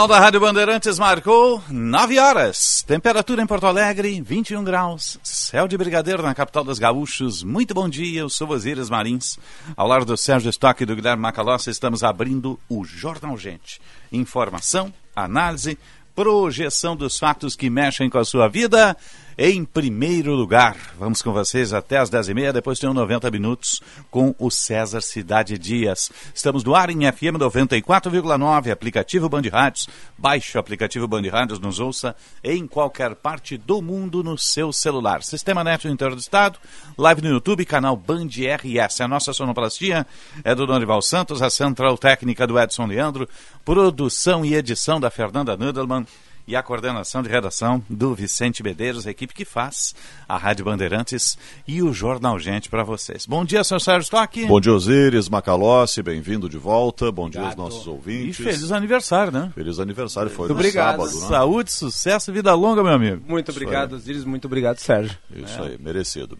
Sinal 0.00 0.08
da 0.08 0.18
Rádio 0.18 0.40
Bandeirantes 0.40 0.98
marcou 0.98 1.62
9 1.68 2.18
horas. 2.18 2.82
Temperatura 2.86 3.42
em 3.42 3.46
Porto 3.46 3.66
Alegre, 3.66 4.18
21 4.22 4.64
graus. 4.64 5.20
Céu 5.22 5.68
de 5.68 5.76
brigadeiro 5.76 6.22
na 6.22 6.34
capital 6.34 6.64
dos 6.64 6.78
gaúchos. 6.78 7.42
Muito 7.42 7.74
bom 7.74 7.86
dia, 7.86 8.20
eu 8.20 8.30
sou 8.30 8.48
Osíris 8.48 8.88
Marins. 8.88 9.38
Ao 9.76 9.86
lado 9.86 10.06
do 10.06 10.16
Sérgio 10.16 10.48
Stock 10.48 10.82
e 10.82 10.86
do 10.86 10.96
Guilherme 10.96 11.20
Macalossi, 11.20 11.68
estamos 11.68 12.02
abrindo 12.02 12.58
o 12.66 12.82
Jornal 12.82 13.36
Gente. 13.36 13.78
Informação, 14.10 14.90
análise, 15.14 15.78
projeção 16.14 16.96
dos 16.96 17.18
fatos 17.18 17.54
que 17.54 17.68
mexem 17.68 18.08
com 18.08 18.18
a 18.18 18.24
sua 18.24 18.48
vida 18.48 18.96
em 19.42 19.64
primeiro 19.64 20.34
lugar. 20.34 20.76
Vamos 20.98 21.22
com 21.22 21.32
vocês 21.32 21.72
até 21.72 21.96
as 21.96 22.10
10h30, 22.10 22.52
depois 22.52 22.78
tem 22.78 22.90
um 22.90 22.92
90 22.92 23.30
minutos 23.30 23.80
com 24.10 24.34
o 24.38 24.50
César 24.50 25.00
Cidade 25.00 25.56
Dias. 25.56 26.12
Estamos 26.34 26.62
no 26.62 26.74
ar 26.74 26.90
em 26.90 27.10
FM 27.10 27.38
94,9, 27.38 28.70
aplicativo 28.70 29.30
Band 29.30 29.44
Rádios. 29.50 29.88
Baixe 30.18 30.58
o 30.58 30.60
aplicativo 30.60 31.08
Band 31.08 31.22
Rádios, 31.32 31.58
nos 31.58 31.80
ouça 31.80 32.14
em 32.44 32.66
qualquer 32.66 33.14
parte 33.14 33.56
do 33.56 33.80
mundo 33.80 34.22
no 34.22 34.36
seu 34.36 34.74
celular. 34.74 35.22
Sistema 35.22 35.64
Net 35.64 35.86
no 35.86 35.94
interior 35.94 36.14
do 36.14 36.20
estado, 36.20 36.58
live 36.98 37.22
no 37.22 37.30
YouTube, 37.30 37.64
canal 37.64 37.96
Band 37.96 38.26
RS. 38.26 39.00
A 39.00 39.08
nossa 39.08 39.32
sonoplastia 39.32 40.06
é 40.44 40.54
do 40.54 40.66
Donival 40.66 41.00
Santos, 41.00 41.40
a 41.40 41.48
central 41.48 41.96
técnica 41.96 42.46
do 42.46 42.60
Edson 42.60 42.84
Leandro, 42.84 43.26
produção 43.64 44.44
e 44.44 44.54
edição 44.54 45.00
da 45.00 45.10
Fernanda 45.10 45.56
Nudelman 45.56 46.04
e 46.46 46.56
a 46.56 46.62
coordenação 46.62 47.22
de 47.22 47.28
redação 47.28 47.82
do 47.88 48.14
Vicente 48.14 48.62
Medeiros, 48.62 49.06
a 49.06 49.10
equipe 49.10 49.32
que 49.34 49.44
faz 49.44 49.94
a 50.28 50.36
Rádio 50.36 50.64
Bandeirantes 50.64 51.38
e 51.66 51.82
o 51.82 51.92
Jornal 51.92 52.38
Gente 52.38 52.68
para 52.68 52.82
vocês. 52.82 53.26
Bom 53.26 53.44
dia, 53.44 53.62
senhor 53.64 53.80
Sérgio 53.80 54.02
Stock. 54.04 54.46
Bom 54.46 54.60
dia, 54.60 54.72
Osíris, 54.72 55.28
Macalossi, 55.28 56.02
bem-vindo 56.02 56.48
de 56.48 56.58
volta. 56.58 57.10
Bom 57.12 57.28
dia 57.30 57.42
aos 57.42 57.56
nossos 57.56 57.86
E 57.86 57.88
ouvintes. 57.90 58.36
feliz 58.36 58.72
aniversário, 58.72 59.32
né? 59.32 59.50
Feliz 59.54 59.78
aniversário, 59.78 60.30
foi 60.30 60.48
Muito 60.48 60.54
no 60.54 60.60
obrigado. 60.60 60.98
sábado, 61.02 61.20
né? 61.20 61.28
Saúde, 61.28 61.72
sucesso 61.72 62.30
e 62.30 62.34
vida 62.34 62.54
longa, 62.54 62.82
meu 62.82 62.92
amigo. 62.92 63.22
Muito 63.28 63.50
obrigado, 63.50 63.94
Osiris. 63.94 64.24
Muito 64.24 64.46
obrigado, 64.46 64.78
Sérgio. 64.78 65.16
Isso 65.34 65.62
aí, 65.62 65.76
merecido. 65.78 66.38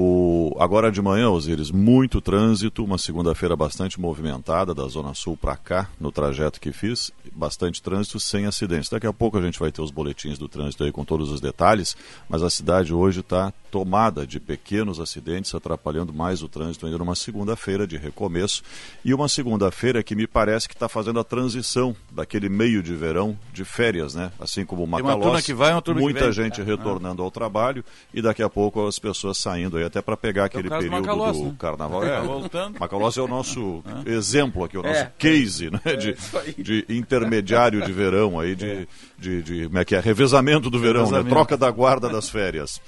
O, 0.00 0.54
agora 0.60 0.92
de 0.92 1.02
manhã, 1.02 1.28
Osíris, 1.28 1.72
muito 1.72 2.20
trânsito, 2.20 2.84
uma 2.84 2.96
segunda-feira 2.96 3.56
bastante 3.56 4.00
movimentada 4.00 4.72
da 4.72 4.86
Zona 4.86 5.12
Sul 5.12 5.36
para 5.36 5.56
cá, 5.56 5.90
no 5.98 6.12
trajeto 6.12 6.60
que 6.60 6.70
fiz, 6.70 7.10
bastante 7.32 7.82
trânsito 7.82 8.20
sem 8.20 8.46
acidentes. 8.46 8.88
Daqui 8.88 9.08
a 9.08 9.12
pouco 9.12 9.36
a 9.36 9.42
gente 9.42 9.58
vai 9.58 9.72
ter 9.72 9.82
os 9.82 9.90
boletins 9.90 10.38
do 10.38 10.48
trânsito 10.48 10.84
aí 10.84 10.92
com 10.92 11.04
todos 11.04 11.32
os 11.32 11.40
detalhes, 11.40 11.96
mas 12.28 12.44
a 12.44 12.50
cidade 12.50 12.94
hoje 12.94 13.18
está 13.18 13.52
tomada 13.72 14.24
de 14.24 14.38
pequenos 14.38 15.00
acidentes, 15.00 15.52
atrapalhando 15.52 16.12
mais 16.12 16.44
o 16.44 16.48
trânsito 16.48 16.86
ainda 16.86 16.98
numa 16.98 17.16
segunda-feira 17.16 17.84
de 17.84 17.96
recomeço. 17.96 18.62
E 19.04 19.12
uma 19.12 19.28
segunda-feira 19.28 20.00
que 20.04 20.14
me 20.14 20.28
parece 20.28 20.68
que 20.68 20.74
está 20.74 20.88
fazendo 20.88 21.18
a 21.18 21.24
transição 21.24 21.94
daquele 22.08 22.48
meio 22.48 22.84
de 22.84 22.94
verão 22.94 23.36
de 23.52 23.64
férias, 23.64 24.14
né? 24.14 24.30
Assim 24.38 24.64
como 24.64 24.82
o 24.82 24.84
uma 24.84 24.98
Macalós, 24.98 25.24
turma 25.24 25.42
que 25.42 25.52
vai, 25.52 25.72
uma 25.72 25.82
turma 25.82 26.00
que 26.00 26.04
muita 26.04 26.30
gente 26.30 26.60
É, 26.60 26.64
retornando 26.64 27.20
ao 27.20 27.32
trabalho 27.32 27.84
e 28.14 28.22
daqui 28.22 28.44
a 28.44 28.48
pouco 28.48 28.86
as 28.86 28.98
pessoas 28.98 29.36
saindo 29.36 29.76
aí 29.76 29.87
até 29.88 30.00
para 30.00 30.16
pegar 30.16 30.44
aquele 30.44 30.68
caso 30.68 30.86
do 30.86 30.90
período 30.90 31.06
Macalossi, 31.06 31.40
do 31.42 31.46
né? 31.48 31.56
carnaval. 31.58 32.04
É, 32.06 32.20
voltando. 32.20 32.78
Macalossi 32.78 33.18
é 33.18 33.22
o 33.22 33.28
nosso 33.28 33.82
exemplo 34.06 34.62
aqui, 34.64 34.78
o 34.78 34.82
nosso 34.82 35.00
É. 35.00 35.12
case 35.18 35.70
né? 35.70 35.80
de, 35.96 36.62
de 36.62 36.86
intermediário 36.88 37.82
de 37.84 37.92
verão 37.92 38.38
aí, 38.38 38.54
de, 38.54 38.86
de, 39.18 39.42
de- 39.42 39.64
como 39.66 39.78
é 39.78 39.84
que 39.84 39.96
é? 39.96 40.00
Revezamento 40.00 40.70
do 40.70 40.78
verão, 40.78 41.00
né? 41.02 41.18
Revezamento. 41.18 41.34
troca 41.34 41.56
da 41.56 41.70
guarda 41.70 42.08
das 42.08 42.28
férias. 42.30 42.80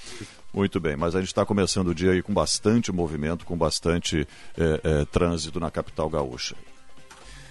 Muito 0.52 0.80
bem, 0.80 0.96
mas 0.96 1.14
a 1.14 1.20
gente 1.20 1.28
está 1.28 1.44
começando 1.46 1.88
o 1.88 1.94
dia 1.94 2.10
aí 2.12 2.22
com 2.22 2.32
bastante 2.34 2.90
movimento, 2.90 3.44
com 3.46 3.56
bastante 3.56 4.26
eh, 4.58 5.06
trânsito 5.12 5.60
na 5.60 5.70
capital 5.70 6.10
gaúcha. 6.10 6.56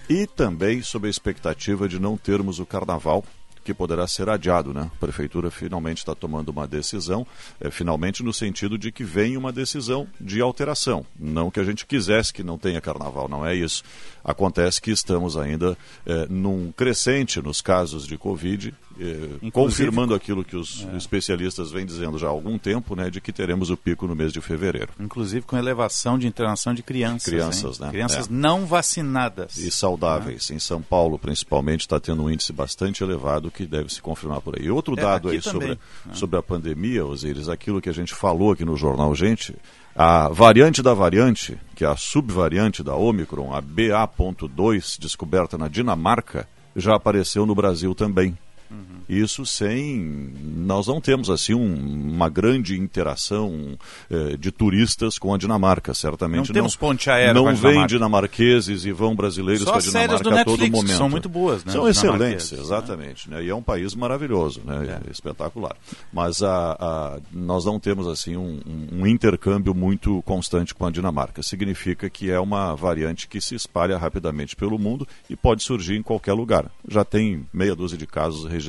E 0.08 0.26
também 0.26 0.82
sob 0.82 1.06
a 1.06 1.10
expectativa 1.10 1.88
de 1.88 1.98
não 1.98 2.16
termos 2.16 2.58
o 2.58 2.66
carnaval, 2.66 3.24
que 3.64 3.74
poderá 3.74 4.06
ser 4.06 4.28
adiado, 4.28 4.72
né? 4.72 4.90
A 4.94 4.98
prefeitura 4.98 5.50
finalmente 5.50 5.98
está 5.98 6.14
tomando 6.14 6.48
uma 6.48 6.66
decisão, 6.66 7.26
eh, 7.60 7.70
finalmente 7.70 8.22
no 8.22 8.32
sentido 8.32 8.78
de 8.78 8.90
que 8.90 9.04
vem 9.04 9.36
uma 9.36 9.52
decisão 9.52 10.08
de 10.20 10.40
alteração. 10.40 11.04
Não 11.18 11.50
que 11.50 11.60
a 11.60 11.64
gente 11.64 11.86
quisesse 11.86 12.32
que 12.32 12.42
não 12.42 12.58
tenha 12.58 12.80
carnaval, 12.80 13.28
não 13.28 13.44
é 13.44 13.54
isso. 13.54 13.82
Acontece 14.24 14.80
que 14.80 14.90
estamos 14.90 15.36
ainda 15.36 15.76
eh, 16.06 16.26
num 16.28 16.72
crescente 16.72 17.40
nos 17.40 17.60
casos 17.60 18.06
de 18.06 18.16
Covid, 18.16 18.74
eh, 19.00 19.50
confirmando 19.50 20.14
aquilo 20.14 20.44
que 20.44 20.56
os 20.56 20.86
especialistas 20.96 21.70
vêm 21.70 21.86
dizendo 21.86 22.18
já 22.18 22.26
há 22.26 22.30
algum 22.30 22.58
tempo, 22.58 22.94
né? 22.94 23.08
De 23.10 23.20
que 23.20 23.32
teremos 23.32 23.70
o 23.70 23.76
pico 23.76 24.06
no 24.06 24.14
mês 24.14 24.32
de 24.32 24.40
fevereiro. 24.40 24.90
Inclusive 25.00 25.46
com 25.46 25.56
elevação 25.56 26.18
de 26.18 26.26
internação 26.26 26.74
de 26.74 26.82
crianças. 26.82 27.24
Crianças, 27.32 27.78
hein? 27.80 27.86
né? 27.86 27.90
Crianças 27.90 28.26
É. 28.26 28.32
não 28.32 28.66
vacinadas. 28.66 29.56
e 29.56 29.70
saudáveis. 29.70 30.50
Em 30.50 30.58
São 30.58 30.82
Paulo, 30.82 31.18
principalmente, 31.18 31.80
está 31.80 31.98
tendo 31.98 32.22
um 32.24 32.30
índice 32.30 32.52
bastante 32.52 33.02
elevado 33.02 33.50
que 33.50 33.66
deve 33.66 33.92
se 33.92 34.00
confirmar 34.02 34.40
por 34.40 34.58
aí. 34.58 34.70
Outro 34.70 34.94
É, 34.98 35.02
dado 35.02 35.28
aí 35.30 35.40
sobre, 35.40 35.60
também. 35.60 35.78
sobre 36.12 36.38
a 36.38 36.42
pandemia, 36.42 37.04
Osíris, 37.06 37.48
aquilo 37.48 37.80
que 37.80 37.88
a 37.88 37.94
gente 37.94 38.14
falou 38.14 38.52
aqui 38.52 38.64
no 38.64 38.76
Jornal 38.76 39.14
Gente, 39.14 39.54
a 39.96 40.28
variante 40.28 40.82
da 40.82 40.94
variante, 40.94 41.58
que 41.74 41.84
é 41.84 41.88
a 41.88 41.96
subvariante 41.96 42.82
da 42.82 42.94
Omicron, 42.94 43.52
a 43.54 43.60
BA.2, 43.60 44.98
descoberta 44.98 45.56
na 45.58 45.68
Dinamarca, 45.68 46.48
já 46.76 46.94
apareceu 46.94 47.44
no 47.46 47.54
Brasil 47.54 47.94
também. 47.94 48.36
Uhum. 48.70 49.00
Isso 49.08 49.44
sem. 49.44 50.32
Nós 50.56 50.86
não 50.86 51.00
temos 51.00 51.28
assim 51.30 51.52
um- 51.54 52.10
uma 52.14 52.28
grande 52.28 52.78
interação 52.78 53.76
eh, 54.08 54.36
de 54.38 54.52
turistas 54.52 55.18
com 55.18 55.34
a 55.34 55.38
Dinamarca, 55.38 55.92
certamente. 55.92 56.48
Não 56.48 56.54
temos 56.54 56.76
ponte 56.76 57.10
aérea 57.10 57.34
Não 57.34 57.52
vem 57.56 57.84
dinamarqueses 57.86 58.84
e 58.84 58.92
vão 58.92 59.16
brasileiros 59.16 59.64
para 59.64 59.78
a 59.78 59.80
Dinamarca 59.80 60.22
do 60.22 60.30
a 60.30 60.44
todo 60.44 60.50
Netflix, 60.60 60.76
momento. 60.76 60.96
são 60.96 61.08
muito 61.08 61.28
boas, 61.28 61.64
né, 61.64 61.72
São 61.72 61.88
excelentes, 61.88 62.50
dinamarqueses, 62.50 62.58
exatamente. 62.60 63.30
Né? 63.30 63.44
E 63.44 63.48
é 63.50 63.54
um 63.54 63.62
país 63.62 63.94
maravilhoso, 63.96 64.60
né? 64.64 65.00
espetacular. 65.10 65.74
Mas 66.12 66.40
a, 66.42 66.76
a- 66.78 67.18
nós 67.32 67.64
não 67.64 67.80
temos 67.80 68.06
assim 68.06 68.36
um, 68.36 68.60
um- 68.64 69.00
um 69.02 69.06
intercâmbio 69.06 69.74
muito 69.74 70.22
constante 70.22 70.72
com 70.74 70.86
a 70.86 70.90
Dinamarca. 70.90 71.42
Significa 71.42 72.08
que 72.08 72.30
é 72.30 72.38
uma 72.38 72.76
variante 72.76 73.26
que 73.26 73.40
se 73.40 73.56
espalha 73.56 73.98
rapidamente 73.98 74.54
pelo 74.54 74.78
mundo 74.78 75.06
e 75.28 75.34
pode 75.34 75.62
surgir 75.64 75.96
em 75.96 76.02
qualquer 76.02 76.34
lugar. 76.34 76.70
Já 76.88 77.04
tem 77.04 77.44
meia 77.52 77.74
dúzia 77.74 77.98
de 77.98 78.06
casos 78.06 78.42
registrados 78.44 78.59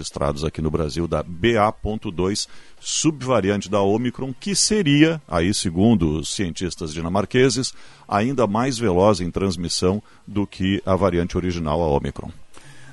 aqui 0.45 0.61
no 0.61 0.71
Brasil 0.71 1.07
da 1.07 1.23
BA.2 1.23 2.47
subvariante 2.79 3.69
da 3.69 3.81
Omicron, 3.81 4.33
que 4.39 4.55
seria, 4.55 5.21
aí 5.27 5.53
segundo 5.53 6.19
os 6.19 6.33
cientistas 6.33 6.93
dinamarqueses, 6.93 7.73
ainda 8.07 8.47
mais 8.47 8.77
veloz 8.77 9.21
em 9.21 9.29
transmissão 9.29 10.01
do 10.27 10.47
que 10.47 10.81
a 10.85 10.95
variante 10.95 11.37
original, 11.37 11.81
a 11.81 11.87
Omicron. 11.87 12.31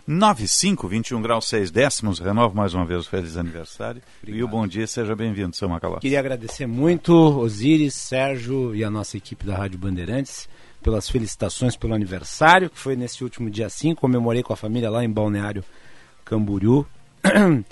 95, 0.08 0.88
21 0.88 1.20
graus 1.20 1.46
6 1.48 1.70
décimos. 1.70 2.18
Renovo 2.18 2.56
mais 2.56 2.72
uma 2.72 2.86
vez 2.86 3.06
o 3.06 3.10
feliz 3.10 3.36
aniversário. 3.36 4.00
E 4.26 4.42
o 4.42 4.48
bom 4.48 4.66
dia, 4.66 4.86
seja 4.86 5.14
bem-vindo, 5.14 5.54
seu 5.54 5.68
Macalossi. 5.68 6.00
Queria 6.00 6.18
agradecer 6.18 6.66
muito 6.66 7.12
Osiris, 7.12 7.94
Sérgio 7.94 8.74
e 8.74 8.82
a 8.82 8.88
nossa 8.88 9.18
equipe 9.18 9.44
da 9.44 9.54
Rádio 9.54 9.78
Bandeirantes 9.78 10.48
pelas 10.82 11.10
felicitações 11.10 11.76
pelo 11.76 11.92
aniversário, 11.92 12.70
que 12.70 12.78
foi 12.78 12.96
nesse 12.96 13.22
último 13.22 13.50
dia 13.50 13.68
5. 13.68 14.00
Comemorei 14.00 14.42
com 14.42 14.54
a 14.54 14.56
família 14.56 14.88
lá 14.88 15.04
em 15.04 15.10
Balneário 15.10 15.62
Camboriú. 16.28 16.86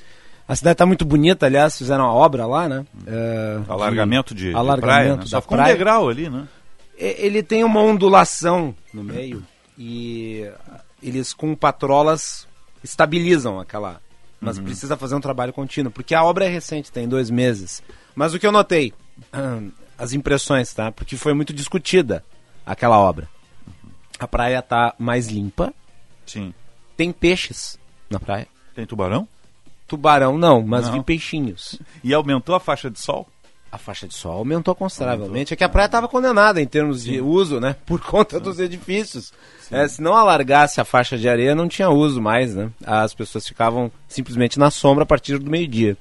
A 0.48 0.54
cidade 0.54 0.74
está 0.74 0.86
muito 0.86 1.04
bonita, 1.04 1.46
aliás, 1.46 1.76
fizeram 1.76 2.04
uma 2.04 2.12
obra 2.12 2.46
lá, 2.46 2.68
né? 2.68 2.86
É, 3.04 3.60
Alargamento 3.68 4.32
de, 4.32 4.50
de 4.50 4.54
alargamento 4.54 4.80
praia, 4.80 5.16
né? 5.16 5.26
Só 5.26 5.40
ficou 5.40 5.58
um 5.58 5.64
degrau 5.64 6.08
ali, 6.08 6.30
né? 6.30 6.46
Ele 6.96 7.42
tem 7.42 7.64
uma 7.64 7.80
ondulação 7.80 8.72
no 8.94 9.02
meio 9.02 9.44
e 9.76 10.48
eles 11.02 11.34
com 11.34 11.54
patrolas 11.56 12.46
estabilizam 12.82 13.58
aquela. 13.58 14.00
Mas 14.40 14.58
precisa 14.58 14.96
fazer 14.96 15.16
um 15.16 15.20
trabalho 15.20 15.52
contínuo, 15.52 15.90
porque 15.90 16.14
a 16.14 16.22
obra 16.22 16.44
é 16.44 16.48
recente, 16.48 16.92
tem 16.92 17.08
dois 17.08 17.28
meses. 17.28 17.82
Mas 18.14 18.32
o 18.32 18.38
que 18.38 18.46
eu 18.46 18.52
notei, 18.52 18.94
as 19.98 20.12
impressões, 20.12 20.72
tá? 20.72 20.92
Porque 20.92 21.16
foi 21.16 21.34
muito 21.34 21.52
discutida 21.52 22.24
aquela 22.64 22.98
obra. 22.98 23.28
A 24.18 24.28
praia 24.28 24.62
tá 24.62 24.94
mais 24.98 25.26
limpa, 25.26 25.74
Sim. 26.24 26.54
tem 26.96 27.10
peixes. 27.10 27.78
Na 28.10 28.18
praia. 28.20 28.46
Tem 28.74 28.86
tubarão? 28.86 29.26
Tubarão 29.86 30.36
não, 30.36 30.62
mas 30.62 30.86
Não. 30.86 30.94
vi 30.94 31.02
peixinhos. 31.02 31.78
E 32.02 32.12
aumentou 32.12 32.54
a 32.54 32.60
faixa 32.60 32.90
de 32.90 33.00
sol? 33.00 33.26
A 33.70 33.78
faixa 33.78 34.06
de 34.06 34.14
sol 34.14 34.32
aumentou 34.32 34.74
consideravelmente. 34.74 35.52
É 35.52 35.56
que 35.56 35.64
a 35.64 35.68
praia 35.68 35.86
estava 35.86 36.08
condenada 36.08 36.60
em 36.60 36.66
termos 36.66 37.04
de 37.04 37.20
uso, 37.20 37.60
né? 37.60 37.76
Por 37.84 38.00
conta 38.00 38.40
dos 38.40 38.58
edifícios. 38.58 39.32
É, 39.70 39.86
se 39.86 40.00
não 40.00 40.14
alargasse 40.14 40.80
a 40.80 40.84
faixa 40.84 41.18
de 41.18 41.28
areia, 41.28 41.54
não 41.54 41.68
tinha 41.68 41.90
uso 41.90 42.20
mais, 42.20 42.54
né? 42.54 42.70
As 42.84 43.12
pessoas 43.12 43.46
ficavam 43.46 43.90
simplesmente 44.08 44.58
na 44.58 44.70
sombra 44.70 45.02
a 45.04 45.06
partir 45.06 45.38
do 45.38 45.50
meio-dia. 45.50 45.96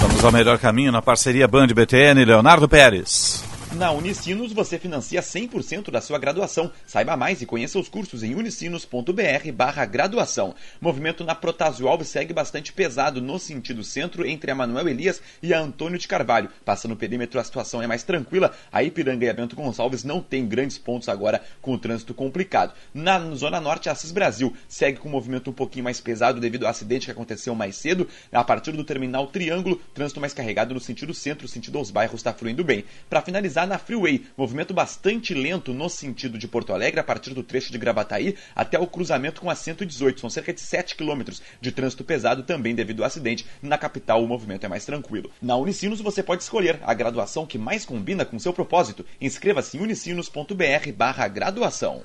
Vamos 0.00 0.24
ao 0.24 0.32
melhor 0.32 0.58
caminho 0.58 0.92
na 0.92 1.02
parceria 1.02 1.46
Band 1.48 1.66
BTN, 1.68 2.24
Leonardo 2.24 2.68
Pérez. 2.68 3.44
Na 3.74 3.92
Unicinos 3.92 4.52
você 4.52 4.78
financia 4.78 5.20
100% 5.20 5.90
da 5.90 6.00
sua 6.00 6.18
graduação. 6.18 6.72
Saiba 6.86 7.16
mais 7.18 7.42
e 7.42 7.46
conheça 7.46 7.78
os 7.78 7.88
cursos 7.88 8.22
em 8.22 8.34
unicinos.br 8.34 9.52
barra 9.54 9.84
graduação. 9.84 10.54
Movimento 10.80 11.22
na 11.22 11.34
Protásio 11.34 11.86
Alves 11.86 12.08
segue 12.08 12.32
bastante 12.32 12.72
pesado 12.72 13.20
no 13.20 13.38
sentido 13.38 13.84
centro 13.84 14.26
entre 14.26 14.50
a 14.50 14.54
Manuel 14.54 14.88
Elias 14.88 15.20
e 15.42 15.52
a 15.52 15.60
Antônio 15.60 15.98
de 15.98 16.08
Carvalho. 16.08 16.48
Passando 16.64 16.92
o 16.92 16.96
perímetro 16.96 17.38
a 17.38 17.44
situação 17.44 17.82
é 17.82 17.86
mais 17.86 18.02
tranquila. 18.02 18.52
A 18.72 18.82
Ipiranga 18.82 19.26
e 19.26 19.28
a 19.28 19.34
Bento 19.34 19.54
Gonçalves 19.54 20.02
não 20.02 20.22
tem 20.22 20.46
grandes 20.46 20.78
pontos 20.78 21.08
agora 21.08 21.42
com 21.60 21.72
o 21.72 21.78
trânsito 21.78 22.14
complicado. 22.14 22.72
Na 22.94 23.18
Zona 23.34 23.60
Norte, 23.60 23.90
a 23.90 23.92
Assis 23.92 24.12
Brasil 24.12 24.56
segue 24.66 24.98
com 24.98 25.08
um 25.08 25.12
movimento 25.12 25.50
um 25.50 25.54
pouquinho 25.54 25.84
mais 25.84 26.00
pesado 26.00 26.40
devido 26.40 26.64
ao 26.64 26.70
acidente 26.70 27.04
que 27.04 27.12
aconteceu 27.12 27.54
mais 27.54 27.76
cedo. 27.76 28.08
A 28.32 28.42
partir 28.42 28.72
do 28.72 28.82
terminal 28.82 29.26
Triângulo, 29.26 29.76
trânsito 29.92 30.20
mais 30.20 30.32
carregado 30.32 30.72
no 30.72 30.80
sentido 30.80 31.12
centro, 31.12 31.46
sentido 31.46 31.76
aos 31.76 31.90
bairros 31.90 32.20
está 32.20 32.32
fluindo 32.32 32.64
bem. 32.64 32.84
Para 33.10 33.20
finalizar, 33.20 33.57
na 33.66 33.78
Freeway, 33.78 34.24
movimento 34.36 34.74
bastante 34.74 35.34
lento 35.34 35.72
no 35.72 35.88
sentido 35.88 36.38
de 36.38 36.48
Porto 36.48 36.72
Alegre, 36.72 37.00
a 37.00 37.04
partir 37.04 37.34
do 37.34 37.42
trecho 37.42 37.72
de 37.72 37.78
Gravataí 37.78 38.36
até 38.54 38.78
o 38.78 38.86
cruzamento 38.86 39.40
com 39.40 39.50
a 39.50 39.54
118. 39.54 40.20
São 40.20 40.30
cerca 40.30 40.52
de 40.52 40.60
7 40.60 40.96
quilômetros 40.96 41.42
de 41.60 41.72
trânsito 41.72 42.04
pesado 42.04 42.42
também 42.42 42.74
devido 42.74 43.02
ao 43.02 43.06
acidente. 43.06 43.46
Na 43.62 43.78
capital, 43.78 44.22
o 44.22 44.28
movimento 44.28 44.64
é 44.64 44.68
mais 44.68 44.84
tranquilo. 44.84 45.30
Na 45.40 45.56
Unicinos, 45.56 46.00
você 46.00 46.22
pode 46.22 46.42
escolher 46.42 46.78
a 46.82 46.94
graduação 46.94 47.46
que 47.46 47.58
mais 47.58 47.84
combina 47.84 48.24
com 48.24 48.38
seu 48.38 48.52
propósito. 48.52 49.04
Inscreva-se 49.20 49.76
em 49.76 49.80
unicinos.br 49.80 50.92
barra 50.96 51.28
graduação. 51.28 52.02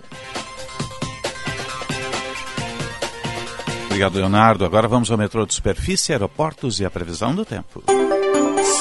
Obrigado, 3.85 4.15
Leonardo. 4.15 4.65
Agora 4.65 4.87
vamos 4.87 5.11
ao 5.11 5.17
metrô 5.19 5.45
de 5.45 5.53
superfície, 5.53 6.13
aeroportos 6.13 6.79
e 6.79 6.85
a 6.85 6.89
previsão 6.89 7.35
do 7.35 7.45
tempo. 7.45 7.83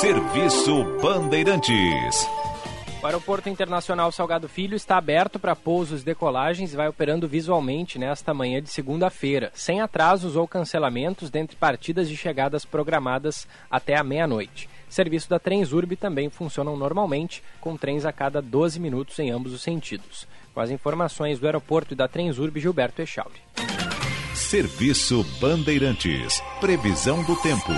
Serviço 0.00 0.84
Bandeirantes. 1.02 2.26
O 3.02 3.06
Aeroporto 3.06 3.48
Internacional 3.48 4.12
Salgado 4.12 4.48
Filho 4.48 4.76
está 4.76 4.96
aberto 4.96 5.36
para 5.36 5.56
pousos 5.56 6.02
e 6.02 6.04
decolagens 6.04 6.72
e 6.72 6.76
vai 6.76 6.86
operando 6.86 7.26
visualmente 7.26 7.98
nesta 7.98 8.32
manhã 8.32 8.62
de 8.62 8.70
segunda-feira, 8.70 9.50
sem 9.54 9.80
atrasos 9.80 10.36
ou 10.36 10.46
cancelamentos 10.46 11.28
dentre 11.28 11.56
partidas 11.56 12.08
e 12.08 12.16
chegadas 12.16 12.64
programadas 12.64 13.48
até 13.68 13.98
a 13.98 14.04
meia-noite. 14.04 14.70
Serviço 14.88 15.28
da 15.28 15.40
Transurb 15.40 15.96
também 15.96 16.30
funcionam 16.30 16.76
normalmente, 16.76 17.42
com 17.60 17.76
trens 17.76 18.04
a 18.04 18.12
cada 18.12 18.40
12 18.40 18.78
minutos 18.78 19.18
em 19.18 19.32
ambos 19.32 19.52
os 19.52 19.62
sentidos. 19.62 20.28
Com 20.54 20.60
as 20.60 20.70
informações 20.70 21.40
do 21.40 21.46
aeroporto 21.46 21.94
e 21.94 21.96
da 21.96 22.06
Transurb, 22.06 22.60
Gilberto 22.60 23.02
Echauri. 23.02 23.40
Serviço 24.32 25.24
Bandeirantes. 25.40 26.40
Previsão 26.60 27.24
do 27.24 27.34
tempo. 27.34 27.72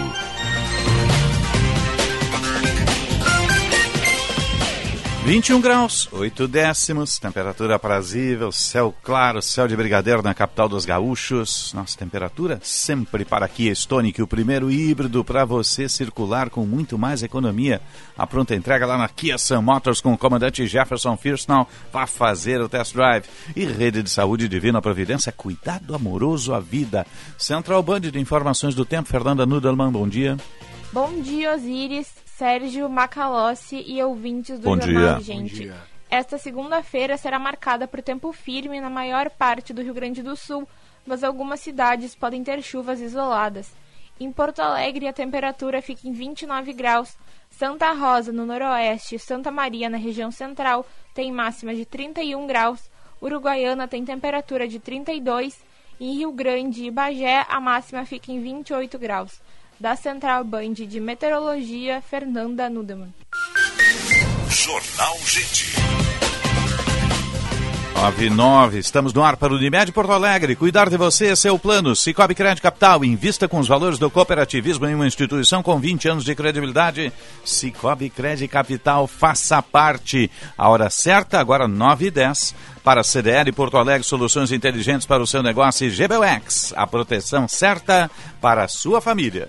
Vinte 5.24 5.48
e 5.48 5.54
um 5.54 5.60
graus, 5.60 6.06
8 6.12 6.46
décimos, 6.46 7.18
temperatura 7.18 7.76
aprazível, 7.76 8.52
céu 8.52 8.94
claro, 9.02 9.40
céu 9.40 9.66
de 9.66 9.74
brigadeiro 9.74 10.22
na 10.22 10.34
capital 10.34 10.68
dos 10.68 10.84
gaúchos. 10.84 11.72
Nossa 11.72 11.96
temperatura 11.96 12.60
sempre 12.62 13.24
para 13.24 13.48
Kia 13.48 13.72
Stonic, 13.72 14.20
o 14.20 14.26
primeiro 14.26 14.70
híbrido 14.70 15.24
para 15.24 15.46
você 15.46 15.88
circular 15.88 16.50
com 16.50 16.66
muito 16.66 16.98
mais 16.98 17.22
economia. 17.22 17.80
A 18.18 18.26
pronta 18.26 18.54
entrega 18.54 18.84
lá 18.84 18.98
na 18.98 19.08
Kia 19.08 19.38
Sun 19.38 19.62
Motors 19.62 20.02
com 20.02 20.12
o 20.12 20.18
comandante 20.18 20.66
Jefferson 20.66 21.16
Firstnall 21.16 21.66
para 21.90 22.06
fazer 22.06 22.60
o 22.60 22.68
test 22.68 22.94
drive. 22.94 23.24
E 23.56 23.64
rede 23.64 24.02
de 24.02 24.10
saúde 24.10 24.46
divina 24.46 24.82
providência, 24.82 25.32
cuidado 25.32 25.94
amoroso 25.94 26.52
à 26.52 26.60
vida. 26.60 27.06
Central 27.38 27.82
Band 27.82 28.00
de 28.00 28.20
informações 28.20 28.74
do 28.74 28.84
tempo, 28.84 29.08
Fernanda 29.08 29.46
Nudelman, 29.46 29.90
bom 29.90 30.06
dia. 30.06 30.36
Bom 30.92 31.18
dia, 31.22 31.54
Osiris, 31.54 32.08
Sérgio 32.36 32.88
Macalossi 32.90 33.84
e 33.86 34.02
ouvintes 34.02 34.58
do 34.58 34.64
Bom 34.64 34.80
Jornal 34.80 35.18
dia. 35.18 35.20
Gente. 35.20 35.72
Esta 36.10 36.36
segunda-feira 36.36 37.16
será 37.16 37.38
marcada 37.38 37.86
por 37.86 38.02
tempo 38.02 38.32
firme 38.32 38.80
na 38.80 38.90
maior 38.90 39.30
parte 39.30 39.72
do 39.72 39.80
Rio 39.80 39.94
Grande 39.94 40.20
do 40.20 40.34
Sul, 40.34 40.66
mas 41.06 41.22
algumas 41.22 41.60
cidades 41.60 42.16
podem 42.16 42.42
ter 42.42 42.60
chuvas 42.60 43.00
isoladas. 43.00 43.72
Em 44.18 44.32
Porto 44.32 44.58
Alegre, 44.58 45.06
a 45.06 45.12
temperatura 45.12 45.80
fica 45.80 46.08
em 46.08 46.12
29 46.12 46.72
graus. 46.72 47.16
Santa 47.50 47.92
Rosa, 47.92 48.32
no 48.32 48.44
noroeste, 48.44 49.14
e 49.14 49.18
Santa 49.18 49.52
Maria, 49.52 49.88
na 49.88 49.96
região 49.96 50.32
central, 50.32 50.84
tem 51.14 51.30
máxima 51.30 51.72
de 51.72 51.84
31 51.84 52.48
graus. 52.48 52.90
Uruguaiana 53.22 53.86
tem 53.86 54.04
temperatura 54.04 54.66
de 54.66 54.80
32. 54.80 55.56
Em 56.00 56.16
Rio 56.16 56.32
Grande 56.32 56.84
e 56.84 56.90
Bagé, 56.90 57.46
a 57.48 57.60
máxima 57.60 58.04
fica 58.04 58.32
em 58.32 58.42
28 58.42 58.98
graus. 58.98 59.40
Da 59.84 59.94
Central 59.96 60.44
Band 60.44 60.76
de 60.76 60.98
Meteorologia, 60.98 62.00
Fernanda 62.00 62.70
Nudemann. 62.70 63.12
Jornal 64.48 65.18
Gente. 65.26 66.03
99, 67.94 68.78
estamos 68.78 69.12
no 69.14 69.22
ar 69.22 69.36
para 69.36 69.52
o 69.52 69.56
Unimed 69.56 69.90
Porto 69.92 70.12
Alegre. 70.12 70.56
Cuidar 70.56 70.90
de 70.90 70.96
você 70.96 71.28
é 71.28 71.36
seu 71.36 71.58
plano. 71.58 71.94
Cicobi 71.94 72.34
Crédito 72.34 72.62
Capital, 72.62 73.04
invista 73.04 73.48
com 73.48 73.58
os 73.58 73.68
valores 73.68 73.98
do 73.98 74.10
cooperativismo 74.10 74.86
em 74.86 74.94
uma 74.94 75.06
instituição 75.06 75.62
com 75.62 75.78
20 75.78 76.08
anos 76.08 76.24
de 76.24 76.34
credibilidade. 76.34 77.12
Cicobi 77.44 78.10
Crédito 78.10 78.50
Capital, 78.50 79.06
faça 79.06 79.62
parte. 79.62 80.30
A 80.58 80.68
hora 80.68 80.90
certa, 80.90 81.38
agora 81.38 81.68
9 81.68 82.06
e 82.06 82.10
10. 82.10 82.54
Para 82.82 83.00
a 83.00 83.04
CDL 83.04 83.50
Porto 83.52 83.78
Alegre, 83.78 84.06
soluções 84.06 84.52
inteligentes 84.52 85.06
para 85.06 85.22
o 85.22 85.26
seu 85.26 85.42
negócio 85.42 85.86
e 85.86 85.90
GBUX, 85.90 86.74
a 86.76 86.86
proteção 86.86 87.48
certa 87.48 88.10
para 88.40 88.64
a 88.64 88.68
sua 88.68 89.00
família. 89.00 89.48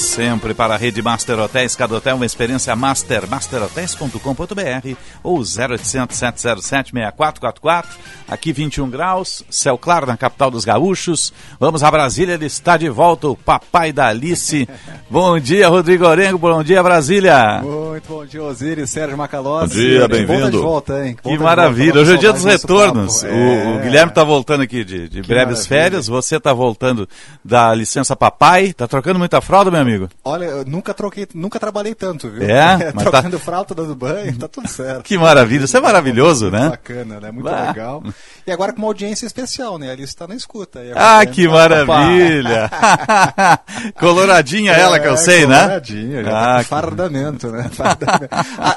Sempre 0.00 0.54
para 0.54 0.74
a 0.74 0.76
rede 0.78 1.02
Master 1.02 1.38
Hotéis, 1.38 1.76
cada 1.76 1.94
hotel 1.94 2.16
uma 2.16 2.24
experiência 2.24 2.74
master, 2.74 3.28
masterhotels.com.br 3.28 4.96
ou 5.22 5.38
0800 5.40 6.16
707 6.16 6.90
6444. 6.90 7.98
Aqui 8.26 8.50
21 8.50 8.88
graus, 8.88 9.44
céu 9.50 9.76
claro 9.76 10.06
na 10.06 10.16
capital 10.16 10.50
dos 10.50 10.64
gaúchos. 10.64 11.34
Vamos 11.60 11.82
a 11.84 11.90
Brasília, 11.90 12.32
ele 12.32 12.46
está 12.46 12.78
de 12.78 12.88
volta, 12.88 13.28
o 13.28 13.36
papai 13.36 13.92
da 13.92 14.06
Alice. 14.06 14.66
bom 15.10 15.38
dia, 15.38 15.68
Rodrigo 15.68 16.06
Orengo, 16.06 16.38
bom 16.38 16.62
dia, 16.62 16.82
Brasília. 16.82 17.60
Muito 17.62 18.08
bom 18.08 18.24
dia, 18.24 18.42
Osiris, 18.42 18.88
Sérgio 18.88 19.18
Macalossi. 19.18 19.74
Bom 19.74 19.80
dia, 19.80 20.00
Que 20.08 20.24
bom 20.24 20.26
bem-vindo. 20.34 20.50
de 20.52 20.56
volta, 20.58 21.06
hein? 21.06 21.16
Que 21.22 21.28
de 21.30 21.38
maravilha, 21.38 21.92
volta, 21.92 22.00
hoje 22.00 22.12
é 22.12 22.14
o 22.14 22.18
dia 22.18 22.32
dos 22.32 22.44
retornos. 22.44 23.22
O, 23.22 23.26
o 23.26 23.28
É. 23.28 23.82
Guilherme 23.82 24.12
está 24.12 24.24
voltando 24.24 24.62
aqui 24.62 24.82
de, 24.82 25.10
de 25.10 25.20
breves 25.20 25.58
maravilha. 25.58 25.68
férias, 25.68 26.06
você 26.06 26.36
está 26.38 26.54
voltando 26.54 27.06
da 27.44 27.74
licença 27.74 28.16
papai, 28.16 28.66
está 28.66 28.88
trocando 28.88 29.18
muita 29.18 29.42
fralda, 29.42 29.70
meu 29.70 29.80
amigo? 29.80 29.89
Amigo? 29.90 30.08
Olha, 30.24 30.44
eu 30.46 30.64
nunca 30.64 30.94
troquei, 30.94 31.26
nunca 31.34 31.58
trabalhei 31.60 31.94
tanto, 31.94 32.28
viu? 32.28 32.42
É? 32.48 32.90
Mas 32.94 33.04
tá- 33.04 33.10
Trocando 33.10 33.38
fralda, 33.38 33.74
dando 33.74 33.94
banho, 33.94 34.36
tá 34.38 34.48
tudo 34.48 34.68
certo. 34.68 35.02
Que 35.02 35.18
maravilha, 35.18 35.64
isso 35.64 35.76
é 35.76 35.80
maravilhoso, 35.80 36.50
né? 36.50 36.70
Bacana, 36.70 37.20
né? 37.20 37.30
Muito 37.30 37.44
Bah. 37.44 37.68
legal. 37.68 38.02
E 38.46 38.50
agora 38.52 38.72
com 38.72 38.78
uma 38.78 38.88
audiência 38.88 39.26
especial, 39.26 39.78
né? 39.78 39.88
A 39.90 39.92
Alice 39.92 40.14
tá 40.14 40.26
na 40.26 40.34
escuta. 40.34 40.80
Ah, 40.94 41.24
que 41.26 41.46
maravilha! 41.48 42.70
Coloradinha 43.98 44.72
ela 44.72 44.98
que 44.98 45.06
eu 45.06 45.14
É, 45.14 45.16
sei, 45.16 45.46
né? 45.46 45.58
coloradinha, 45.60 46.24
já 46.24 46.30
tá 46.30 46.56
Ah, 46.56 46.58
que- 46.62 46.68
fardamento, 46.68 47.48
né? 47.48 47.70
Fardamento. 47.72 48.28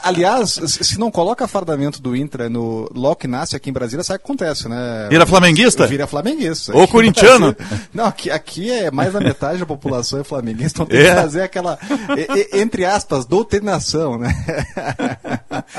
Aliás, 0.03 0.60
se 0.65 1.00
não 1.00 1.12
coloca 1.12 1.48
fardamento 1.48 2.01
do 2.01 2.15
Intra 2.15 2.50
no 2.50 2.89
logo 2.93 3.15
que 3.17 3.27
nasce 3.27 3.55
aqui 3.55 3.70
em 3.70 3.74
Brasília, 3.74 4.03
sabe 4.03 4.17
o 4.17 4.20
que 4.20 4.25
acontece, 4.25 4.67
né? 4.67 5.08
Vira 5.10 5.25
flamenguista? 5.25 5.88
Vira 5.88 6.08
flamenguista. 6.08 6.75
Ou 6.75 6.88
corintiano? 6.88 7.55
Não, 7.93 8.05
aqui, 8.05 8.29
aqui 8.29 8.72
é 8.72 8.91
mais 8.91 9.13
da 9.13 9.20
metade 9.20 9.60
da 9.60 9.65
população 9.65 10.20
é 10.20 10.24
flamenguista, 10.24 10.84
então 10.84 10.92
tem 10.97 11.07
É? 11.07 11.15
que 11.15 11.21
fazer 11.21 11.41
aquela, 11.41 11.77
entre 12.53 12.85
aspas, 12.85 13.25
doutrinação, 13.25 14.17
né? 14.17 14.33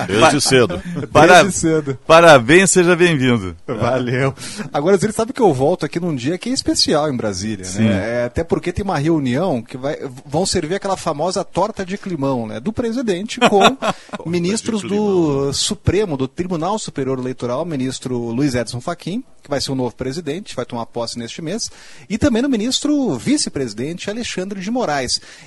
Desde 0.06 0.40
cedo. 0.40 0.82
Para- 1.12 1.42
Desde 1.42 1.58
cedo. 1.58 1.98
Parabéns, 2.06 2.70
seja 2.70 2.94
bem-vindo. 2.96 3.56
Valeu. 3.66 4.34
Agora, 4.72 4.98
ele 5.00 5.12
sabe 5.12 5.32
que 5.32 5.40
eu 5.40 5.52
volto 5.52 5.84
aqui 5.84 5.98
num 6.00 6.14
dia 6.14 6.38
que 6.38 6.48
é 6.50 6.52
especial 6.52 7.08
em 7.12 7.16
Brasília, 7.16 7.64
Sim. 7.64 7.84
né? 7.84 8.22
É, 8.22 8.24
até 8.24 8.44
porque 8.44 8.72
tem 8.72 8.84
uma 8.84 8.98
reunião 8.98 9.62
que 9.62 9.76
vai, 9.76 9.98
vão 10.26 10.44
servir 10.46 10.74
aquela 10.76 10.96
famosa 10.96 11.44
torta 11.44 11.84
de 11.84 11.96
climão, 11.98 12.46
né? 12.46 12.60
Do 12.60 12.72
presidente 12.72 13.40
com 13.40 13.60
ministros 14.28 14.82
do 14.82 15.52
Supremo, 15.52 16.16
do 16.16 16.28
Tribunal 16.28 16.78
Superior 16.78 17.18
Eleitoral, 17.18 17.64
ministro 17.64 18.16
Luiz 18.18 18.54
Edson 18.54 18.80
Fachin, 18.80 19.22
que 19.42 19.50
vai 19.50 19.60
ser 19.60 19.72
o 19.72 19.74
novo 19.74 19.94
presidente, 19.94 20.56
vai 20.56 20.64
tomar 20.64 20.86
posse 20.86 21.18
neste 21.18 21.42
mês, 21.42 21.70
e 22.08 22.16
também 22.16 22.40
no 22.40 22.48
ministro 22.48 23.14
vice-presidente 23.18 24.08
Alexandre 24.08 24.58
de 24.60 24.70
Moraes. 24.70 25.03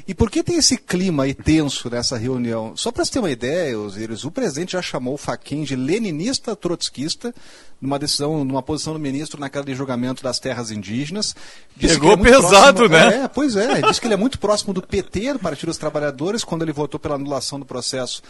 E 0.07 0.13
por 0.13 0.29
que 0.31 0.43
tem 0.43 0.57
esse 0.57 0.77
clima 0.77 1.23
aí 1.23 1.33
tenso 1.33 1.89
nessa 1.89 2.17
reunião? 2.17 2.75
Só 2.75 2.91
para 2.91 3.03
você 3.05 3.11
ter 3.11 3.19
uma 3.19 3.31
ideia, 3.31 3.77
Osiris, 3.79 4.23
o 4.23 4.31
presidente 4.31 4.73
já 4.73 4.81
chamou 4.81 5.13
o 5.13 5.17
Fachin 5.17 5.63
de 5.63 5.75
leninista 5.75 6.55
trotskista, 6.55 7.33
numa 7.79 7.99
decisão, 7.99 8.43
numa 8.43 8.63
posição 8.63 8.93
do 8.93 8.99
ministro 8.99 9.39
naquela 9.39 9.63
de 9.63 9.75
julgamento 9.75 10.23
das 10.23 10.39
terras 10.39 10.71
indígenas. 10.71 11.35
Ele 11.79 11.91
é 11.93 12.17
pesado, 12.17 12.87
próximo- 12.87 12.89
né? 13.11 13.23
É, 13.23 13.27
pois 13.27 13.55
é. 13.55 13.81
Disse 13.81 14.01
que 14.01 14.07
ele 14.07 14.15
é 14.15 14.17
muito 14.17 14.39
próximo 14.39 14.73
do 14.73 14.81
PT, 14.81 15.33
do 15.33 15.39
Partido 15.39 15.67
dos 15.67 15.77
Trabalhadores, 15.77 16.43
quando 16.43 16.63
ele 16.63 16.71
votou 16.71 16.99
pela 16.99 17.15
anulação 17.15 17.59
do 17.59 17.65
processo 17.65 18.21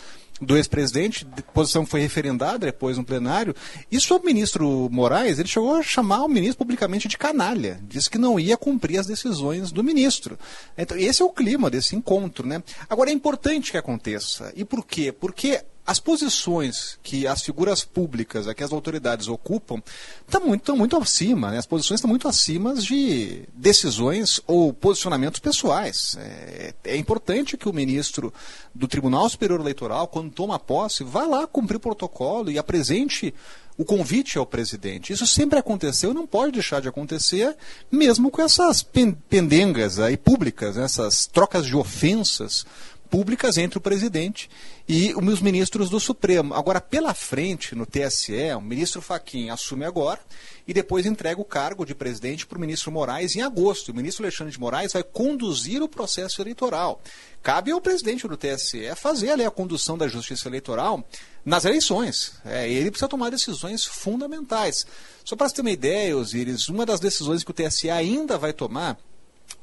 do 0.42 0.56
ex-presidente, 0.56 1.26
de- 1.26 1.42
posição 1.42 1.84
que 1.84 1.92
foi 1.92 2.00
referendada 2.00 2.60
depois 2.60 2.98
no 2.98 3.04
plenário. 3.04 3.56
E 3.92 4.00
sobre 4.00 4.24
o 4.30 4.34
ministro 4.34 4.90
Moraes, 4.92 5.40
ele 5.40 5.48
chegou 5.48 5.76
a 5.76 5.82
chamar 5.84 6.24
o 6.24 6.28
ministro 6.28 6.60
publicamente 6.60 7.08
de 7.08 7.18
canalha. 7.18 7.80
Disse 7.88 8.10
que 8.10 8.18
não 8.18 8.40
ia 8.40 8.56
cumprir 8.58 9.00
as 9.00 9.08
decisões 9.08 9.72
do 9.72 9.84
ministro. 9.84 10.38
Então, 10.78 10.98
esse 10.98 11.22
é 11.22 11.26
o 11.26 11.30
clima 11.30 11.70
desse 11.70 11.96
encontro, 11.96 12.48
né? 12.48 12.62
Agora, 12.90 13.10
é 13.10 13.14
importante 13.14 13.72
que 13.72 13.78
aconteça. 13.78 14.52
E 14.56 14.64
por 14.64 14.86
quê? 14.86 15.12
Porque 15.12 15.62
as 15.88 16.02
posições 16.02 17.00
que 17.02 17.26
as 17.26 17.42
figuras 17.42 17.86
públicas, 17.86 18.46
que 18.54 18.64
as 18.64 18.74
autoridades 18.74 19.30
ocupam, 19.30 19.82
estão 20.26 20.46
muito, 20.46 20.64
tão 20.64 20.76
muito 20.76 20.98
acima, 20.98 21.50
né? 21.50 21.60
as 21.60 21.66
posições 21.66 22.00
estão 22.00 22.10
muito 22.10 22.28
acima 22.28 22.76
de 22.76 23.44
decisões 23.54 24.42
ou 24.46 24.74
posicionamentos 24.74 25.40
pessoais. 25.40 26.18
É, 26.20 26.74
é 26.84 26.98
importante 26.98 27.56
que 27.56 27.70
o 27.70 27.74
ministro 27.74 28.34
do 28.76 28.86
Tribunal 28.86 29.30
Superior 29.30 29.62
Eleitoral, 29.62 30.10
quando 30.10 30.30
toma 30.30 30.60
posse, 30.60 31.06
vá 31.06 31.26
lá 31.26 31.48
cumprir 31.48 31.78
o 31.78 31.80
protocolo 31.80 32.52
e 32.52 32.58
apresente 32.58 33.34
o 33.78 33.86
convite 33.86 34.38
ao 34.38 34.46
presidente. 34.46 35.14
Isso 35.14 35.26
sempre 35.26 35.58
aconteceu 35.58 36.12
e 36.12 36.14
não 36.14 36.28
pode 36.28 36.52
deixar 36.52 36.82
de 36.82 36.90
acontecer, 36.90 37.56
mesmo 37.90 38.30
com 38.30 38.42
essas 38.42 38.84
pen- 38.84 39.16
pendengas 39.30 40.00
aí 40.00 40.18
públicas, 40.18 40.76
né? 40.76 40.84
essas 40.84 41.28
trocas 41.28 41.66
de 41.66 41.78
ofensas 41.78 42.66
públicas 43.10 43.58
entre 43.58 43.78
o 43.78 43.82
presidente 43.82 44.50
e 44.88 45.14
os 45.16 45.42
ministros 45.42 45.90
do 45.90 46.00
Supremo. 46.00 46.54
Agora, 46.54 46.80
pela 46.82 47.14
frente, 47.14 47.74
no 47.76 47.86
TSE, 47.86 48.54
o 48.56 48.62
ministro 48.62 49.02
Faquim 49.02 49.50
assume 49.50 49.86
agora 49.86 50.20
e 50.68 50.74
depois 50.74 51.06
entrega 51.06 51.40
o 51.40 51.46
cargo 51.46 51.86
de 51.86 51.96
presidente 51.96 52.46
para 52.46 52.58
o 52.58 52.62
ministro 52.62 52.92
Moraes 52.92 53.36
em 53.36 53.42
agosto. 53.42 53.90
O 53.90 53.96
ministro 53.96 54.24
Alexandre 54.24 54.52
de 54.52 54.60
Moraes 54.60 54.94
vai 54.94 55.04
conduzir 55.04 55.82
o 55.82 55.88
processo 55.88 56.42
eleitoral. 56.42 57.02
Cabe 57.42 57.72
ao 57.72 57.80
presidente 57.80 58.28
do 58.28 58.36
TSE 58.36 58.94
fazer 58.96 59.32
ali 59.32 59.46
a 59.46 59.52
condução 59.52 59.98
da 59.98 60.08
justiça 60.08 60.50
eleitoral 60.50 61.08
nas 61.46 61.64
eleições. 61.64 62.34
É, 62.44 62.70
ele 62.70 62.92
precisa 62.92 63.08
tomar 63.08 63.30
decisões 63.30 63.86
fundamentais. 63.86 64.86
Só 65.24 65.36
para 65.36 65.48
você 65.48 65.56
ter 65.56 65.62
uma 65.62 65.72
ideia, 65.72 66.18
Osiris, 66.18 66.68
uma 66.68 66.86
das 66.86 67.00
decisões 67.00 67.44
que 67.44 67.52
o 67.52 67.54
TSE 67.54 67.90
ainda 67.90 68.38
vai 68.38 68.52
tomar 68.52 68.98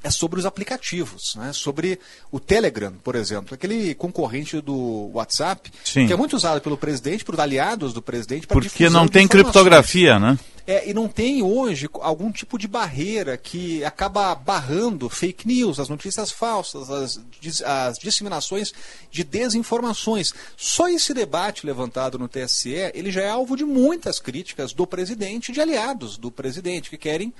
é 0.05 0.11
sobre 0.11 0.39
os 0.39 0.45
aplicativos, 0.45 1.33
né? 1.35 1.51
sobre 1.51 1.99
o 2.31 2.39
Telegram, 2.39 2.93
por 3.03 3.15
exemplo, 3.15 3.55
aquele 3.55 3.95
concorrente 3.95 4.61
do 4.61 5.09
WhatsApp, 5.15 5.71
Sim. 5.83 6.05
que 6.05 6.13
é 6.13 6.15
muito 6.15 6.35
usado 6.35 6.61
pelo 6.61 6.77
presidente, 6.77 7.25
por 7.25 7.39
aliados 7.41 7.91
do 7.91 8.03
presidente, 8.03 8.45
para 8.45 8.59
Porque 8.59 8.87
não 8.87 9.07
tem 9.07 9.27
criptografia, 9.27 10.19
né? 10.19 10.37
É, 10.67 10.89
e 10.89 10.95
não 10.95 11.07
tem 11.07 11.43
hoje 11.43 11.87
algum 12.01 12.31
tipo 12.31 12.57
de 12.57 12.67
barreira 12.67 13.37
que 13.37 13.85
acaba 13.85 14.33
barrando 14.33 15.07
fake 15.07 15.47
news, 15.47 15.79
as 15.79 15.89
notícias 15.89 16.31
falsas, 16.31 16.89
as, 16.89 17.21
as 17.63 17.99
disseminações 17.99 18.73
de 19.11 19.23
desinformações. 19.23 20.33
Só 20.57 20.87
esse 20.87 21.13
debate 21.13 21.67
levantado 21.67 22.17
no 22.17 22.27
TSE, 22.27 22.91
ele 22.95 23.11
já 23.11 23.21
é 23.21 23.29
alvo 23.29 23.55
de 23.55 23.63
muitas 23.63 24.19
críticas 24.19 24.73
do 24.73 24.87
presidente 24.87 25.49
e 25.49 25.53
de 25.53 25.61
aliados 25.61 26.17
do 26.17 26.31
presidente, 26.31 26.89
que 26.89 26.97
querem 26.97 27.31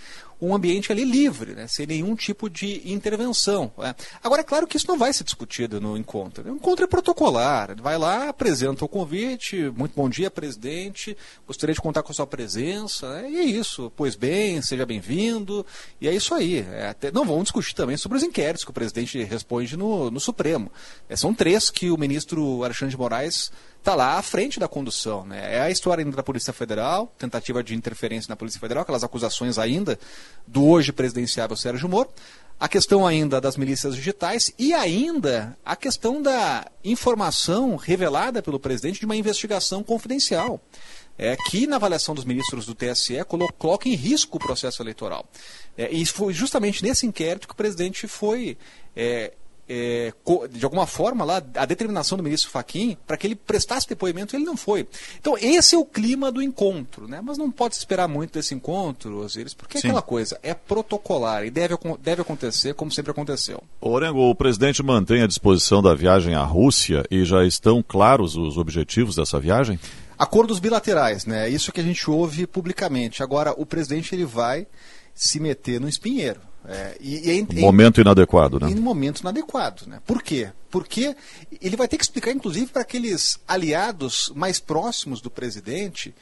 um 0.42 0.54
ambiente 0.54 0.92
ali 0.92 1.04
livre, 1.04 1.54
né, 1.54 1.68
sem 1.68 1.86
nenhum 1.88 2.16
tipo 2.16 2.50
de 2.50 2.82
intervenção. 2.92 3.72
né. 3.78 3.96
Agora, 4.24 4.42
é 4.42 4.44
claro 4.44 4.68
que 4.68 4.78
isso 4.78 4.88
não 4.88 4.98
vai 4.98 5.14
ser 5.14 5.24
discutido 5.24 5.80
no 5.80 5.98
encontro. 5.98 6.44
né. 6.44 6.52
O 6.52 6.56
encontro 6.56 6.84
é 6.84 6.88
protocolar. 6.88 7.72
Ele 7.72 7.82
vai 7.82 7.98
lá, 7.98 8.30
apresenta 8.30 8.84
o 8.84 8.88
convite. 8.88 9.72
Muito 9.76 9.94
bom 9.96 10.10
dia, 10.10 10.30
presidente. 10.32 11.16
Gostaria 11.48 11.74
de 11.74 11.82
contar 11.82 12.04
com 12.04 12.12
a 12.12 12.16
sua 12.16 12.28
presença. 12.28 13.22
né, 13.22 13.30
E 13.32 13.38
é 13.38 13.44
isso. 13.44 13.92
Pois 13.96 14.16
bem, 14.16 14.62
seja 14.62 14.86
bem-vindo. 14.86 15.66
E 16.02 16.08
é 16.08 16.14
isso 16.14 16.34
aí. 16.34 16.60
É, 16.60 16.88
até- 16.90 17.12
não 17.12 17.26
vamos 17.26 17.44
discutir 17.44 17.74
também 17.76 17.98
sobre 17.98 18.18
os 18.18 18.24
inquéritos 18.24 18.64
que 18.64 18.72
o 18.72 18.74
presidente 18.74 19.24
responde 19.24 19.78
no, 19.78 20.12
no 20.12 20.20
Supremo. 20.20 20.72
É, 21.08 21.16
são 21.16 21.34
três 21.34 21.70
que 21.70 21.90
o 21.92 21.98
ministro 21.98 22.64
Alexandre 22.64 22.92
de 22.92 22.98
Moraes 22.98 23.52
está 23.86 23.94
lá 23.94 24.18
à 24.18 24.22
frente 24.24 24.60
da 24.60 24.68
condução. 24.68 25.28
Né? 25.28 25.58
É 25.58 25.62
a 25.62 25.70
história 25.70 26.04
ainda 26.04 26.18
da 26.18 26.24
Polícia 26.24 26.52
Federal, 26.52 27.14
tentativa 27.20 27.64
de 27.64 27.76
interferência 27.76 28.28
na 28.28 28.36
Polícia 28.36 28.60
Federal, 28.60 28.82
aquelas 28.82 29.04
acusações 29.04 29.60
ainda 29.60 30.00
do 30.48 30.66
hoje 30.66 30.92
presidenciável 30.92 31.56
Sérgio 31.56 31.88
Moro, 31.88 32.10
a 32.60 32.68
questão 32.68 33.06
ainda 33.06 33.40
das 33.40 33.58
milícias 33.58 33.96
digitais 33.96 34.52
e 34.58 34.74
ainda 34.74 35.56
a 35.64 35.76
questão 35.76 36.20
da 36.20 36.66
informação 36.84 37.76
revelada 37.76 38.42
pelo 38.42 38.60
presidente 38.60 39.00
de 39.00 39.06
uma 39.06 39.16
investigação 39.16 39.84
confidencial. 39.84 40.60
É, 41.18 41.38
que 41.50 41.66
na 41.66 41.78
avaliação 41.78 42.14
dos 42.14 42.26
ministros 42.26 42.66
do 42.66 42.76
TSE 42.76 43.24
colo- 43.24 43.48
coloca 43.58 43.88
em 43.88 43.94
risco 43.94 44.36
o 44.36 44.40
processo 44.40 44.82
eleitoral. 44.82 45.26
É, 45.78 45.90
e 45.90 46.06
foi 46.06 46.34
justamente 46.34 46.84
nesse 46.84 47.06
inquérito 47.06 47.48
que 47.48 47.54
o 47.54 47.56
presidente 47.56 48.06
foi 48.06 48.58
é, 48.94 49.32
é, 49.68 50.14
de 50.52 50.64
alguma 50.64 50.86
forma 50.86 51.26
lá 51.26 51.42
a 51.56 51.66
determinação 51.66 52.18
do 52.18 52.24
ministro 52.24 52.52
Faquim 52.52 52.98
para 53.06 53.18
que 53.18 53.26
ele 53.26 53.36
prestasse 53.36 53.88
depoimento 53.88 54.36
ele 54.36 54.46
não 54.46 54.56
foi. 54.56 54.88
Então 55.20 55.38
esse 55.38 55.76
é 55.76 55.78
o 55.78 55.86
clima 55.86 56.32
do 56.32 56.42
encontro 56.42 57.08
né? 57.08 57.22
Mas 57.24 57.38
não 57.38 57.50
pode 57.50 57.76
se 57.76 57.80
esperar 57.80 58.08
muito 58.08 58.34
desse 58.34 58.54
encontro 58.54 59.20
Osiris, 59.20 59.54
porque 59.54 59.78
é 59.78 59.82
Sim. 59.82 59.88
aquela 59.88 60.02
coisa 60.02 60.40
é 60.44 60.54
protocolar 60.54 61.46
e 61.46 61.50
deve, 61.50 61.76
deve 62.00 62.22
acontecer 62.22 62.74
como 62.74 62.92
sempre 62.92 63.12
aconteceu. 63.12 63.64
Orengo, 63.82 64.30
o 64.30 64.36
presidente 64.36 64.84
mantém 64.84 65.22
a 65.22 65.28
disposição 65.28 65.82
da 65.82 65.94
viagem 65.94 66.36
à 66.36 66.44
Rússia 66.44 67.04
e 67.10 67.26
já 67.26 67.46
estão 67.46 67.84
claros 67.84 68.36
os 68.36 68.58
objetivos 68.58 69.16
dessa 69.16 69.40
viagem? 69.40 69.80
acordos 70.18 70.60
bilaterais 70.60 71.26
né? 71.26 71.50
Isso 71.50 71.74
que 71.74 71.82
a 71.82 71.84
gente 71.84 72.10
ouve 72.10 72.48
publicamente. 72.48 73.22
Agora 73.22 73.54
o 73.58 73.66
presidente 73.66 74.16
ele 74.16 74.26
vai 74.26 74.66
se 75.14 75.40
meter 75.40 75.80
no 75.80 75.90
espinheiro 75.90 76.40
É, 76.68 76.98
e, 77.00 77.28
e 77.28 77.32
é, 77.32 77.36
in- 77.36 77.48
Momento 77.60 78.02
inadequado, 78.02 78.60
né? 78.60 78.70
em 78.70 78.76
momento 78.76 79.20
inadequado. 79.20 79.86
Né? 79.88 80.00
Por 80.06 80.22
quê? 80.24 80.50
Porque 80.70 81.16
ele 81.62 81.76
vai 81.76 81.88
ter 81.88 81.98
que 81.98 82.04
explicar, 82.04 82.32
inclusive, 82.32 82.68
para 82.68 82.82
aqueles 82.82 83.40
aliados 83.48 84.32
mais 84.36 84.60
próximos 84.60 85.22
do 85.22 85.30
presidente 85.30 86.14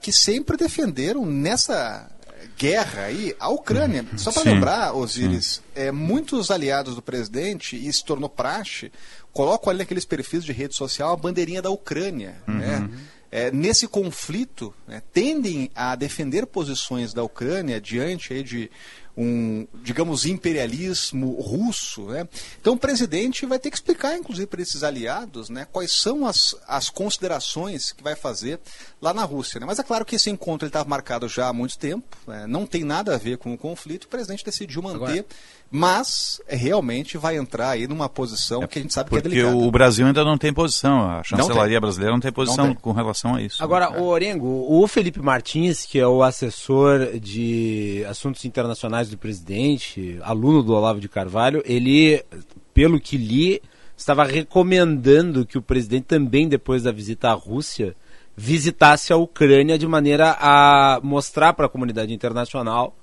que 0.00 0.12
sempre 0.12 0.56
defenderam 0.56 1.24
nessa 1.24 2.10
guerra 2.58 3.02
aí 3.04 3.34
a 3.38 3.48
Ucrânia. 3.48 4.04
Só 4.16 4.32
para 4.32 4.42
lembrar, 4.42 4.94
Osiris, 4.94 5.62
é, 5.74 5.90
muitos 5.92 6.50
aliados 6.50 6.94
do 6.96 7.02
presidente, 7.02 7.76
e 7.76 7.90
se 7.92 8.04
tornou 8.04 8.28
praxe, 8.28 8.90
colocam 9.32 9.70
ali 9.70 9.78
naqueles 9.78 10.04
perfis 10.04 10.44
de 10.44 10.52
rede 10.52 10.74
social 10.76 11.12
a 11.12 11.16
bandeirinha 11.16 11.62
da 11.62 11.70
Ucrânia. 11.70 12.34
Né? 12.46 12.90
É, 13.30 13.50
nesse 13.50 13.88
conflito, 13.88 14.74
né, 14.86 15.00
tendem 15.12 15.70
a 15.74 15.96
defender 15.96 16.44
posições 16.44 17.14
da 17.14 17.22
Ucrânia 17.22 17.80
diante 17.80 18.34
aí 18.34 18.42
de 18.42 18.70
um, 19.16 19.66
digamos, 19.82 20.24
imperialismo 20.24 21.32
russo. 21.40 22.06
Né? 22.06 22.26
Então 22.60 22.74
o 22.74 22.78
presidente 22.78 23.44
vai 23.46 23.58
ter 23.58 23.70
que 23.70 23.76
explicar, 23.76 24.16
inclusive, 24.16 24.46
para 24.46 24.62
esses 24.62 24.82
aliados 24.82 25.48
né, 25.48 25.66
quais 25.70 25.92
são 25.92 26.26
as, 26.26 26.54
as 26.66 26.88
considerações 26.88 27.92
que 27.92 28.02
vai 28.02 28.14
fazer 28.14 28.58
lá 29.00 29.12
na 29.12 29.24
Rússia. 29.24 29.60
Né? 29.60 29.66
Mas 29.66 29.78
é 29.78 29.82
claro 29.82 30.04
que 30.04 30.16
esse 30.16 30.30
encontro 30.30 30.66
estava 30.66 30.88
marcado 30.88 31.28
já 31.28 31.48
há 31.48 31.52
muito 31.52 31.78
tempo, 31.78 32.16
né? 32.26 32.46
não 32.46 32.66
tem 32.66 32.84
nada 32.84 33.14
a 33.14 33.18
ver 33.18 33.38
com 33.38 33.52
o 33.52 33.58
conflito, 33.58 34.04
o 34.04 34.08
presidente 34.08 34.44
decidiu 34.44 34.82
manter. 34.82 34.96
Agora 34.96 35.26
mas 35.74 36.38
é, 36.46 36.54
realmente 36.54 37.16
vai 37.16 37.38
entrar 37.38 37.70
aí 37.70 37.88
numa 37.88 38.06
posição 38.06 38.62
é, 38.62 38.66
que 38.66 38.78
a 38.78 38.82
gente 38.82 38.92
sabe 38.92 39.08
que 39.08 39.16
é 39.16 39.22
delicada. 39.22 39.50
Porque 39.52 39.66
o 39.66 39.70
Brasil 39.70 40.06
ainda 40.06 40.22
não 40.22 40.36
tem 40.36 40.52
posição, 40.52 41.10
a 41.10 41.22
chancelaria 41.22 41.76
não 41.76 41.80
brasileira 41.80 42.12
não 42.12 42.20
tem 42.20 42.30
posição 42.30 42.66
não 42.66 42.74
tem. 42.74 42.82
com 42.82 42.92
relação 42.92 43.36
a 43.36 43.42
isso. 43.42 43.64
Agora, 43.64 43.88
né? 43.88 43.98
o 43.98 44.04
Orengo, 44.04 44.66
o 44.68 44.86
Felipe 44.86 45.22
Martins, 45.22 45.86
que 45.86 45.98
é 45.98 46.06
o 46.06 46.22
assessor 46.22 47.18
de 47.18 48.04
assuntos 48.06 48.44
internacionais 48.44 49.08
do 49.08 49.16
presidente, 49.16 50.18
aluno 50.22 50.62
do 50.62 50.74
Olavo 50.74 51.00
de 51.00 51.08
Carvalho, 51.08 51.62
ele, 51.64 52.22
pelo 52.74 53.00
que 53.00 53.16
li, 53.16 53.62
estava 53.96 54.24
recomendando 54.24 55.46
que 55.46 55.56
o 55.56 55.62
presidente 55.62 56.04
também, 56.04 56.46
depois 56.46 56.82
da 56.82 56.92
visita 56.92 57.30
à 57.30 57.32
Rússia, 57.32 57.96
visitasse 58.36 59.10
a 59.10 59.16
Ucrânia 59.16 59.78
de 59.78 59.86
maneira 59.86 60.36
a 60.38 61.00
mostrar 61.02 61.54
para 61.54 61.64
a 61.64 61.68
comunidade 61.70 62.12
internacional 62.12 62.94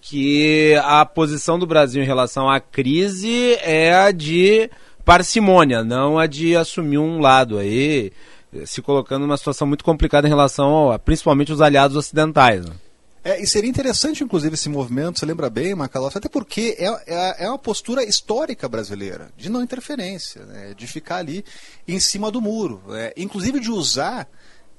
que 0.00 0.74
a 0.84 1.04
posição 1.04 1.58
do 1.58 1.66
Brasil 1.66 2.02
em 2.02 2.06
relação 2.06 2.48
à 2.48 2.60
crise 2.60 3.54
é 3.62 3.94
a 3.94 4.10
de 4.10 4.70
parcimônia, 5.04 5.82
não 5.82 6.18
a 6.18 6.26
de 6.26 6.54
assumir 6.54 6.98
um 6.98 7.20
lado 7.20 7.58
aí, 7.58 8.12
se 8.66 8.82
colocando 8.82 9.22
numa 9.22 9.36
situação 9.36 9.66
muito 9.66 9.84
complicada 9.84 10.26
em 10.26 10.30
relação 10.30 10.90
a, 10.90 10.98
principalmente 10.98 11.52
os 11.52 11.60
aliados 11.60 11.96
ocidentais. 11.96 12.64
Né? 12.64 12.72
É, 13.24 13.42
e 13.42 13.46
seria 13.46 13.68
interessante, 13.68 14.22
inclusive, 14.22 14.54
esse 14.54 14.68
movimento, 14.68 15.18
você 15.18 15.26
lembra 15.26 15.50
bem, 15.50 15.74
Macalós, 15.74 16.16
até 16.16 16.28
porque 16.28 16.76
é, 16.78 16.86
é, 17.06 17.44
é, 17.44 17.48
uma 17.48 17.58
postura 17.58 18.04
histórica 18.04 18.68
brasileira, 18.68 19.30
de 19.36 19.50
não 19.50 19.62
interferência, 19.62 20.44
né, 20.46 20.72
de 20.74 20.86
ficar 20.86 21.16
ali 21.16 21.44
em 21.86 21.98
cima 21.98 22.30
do 22.30 22.40
muro, 22.40 22.82
é, 22.90 23.12
inclusive 23.16 23.60
de 23.60 23.70
usar 23.70 24.28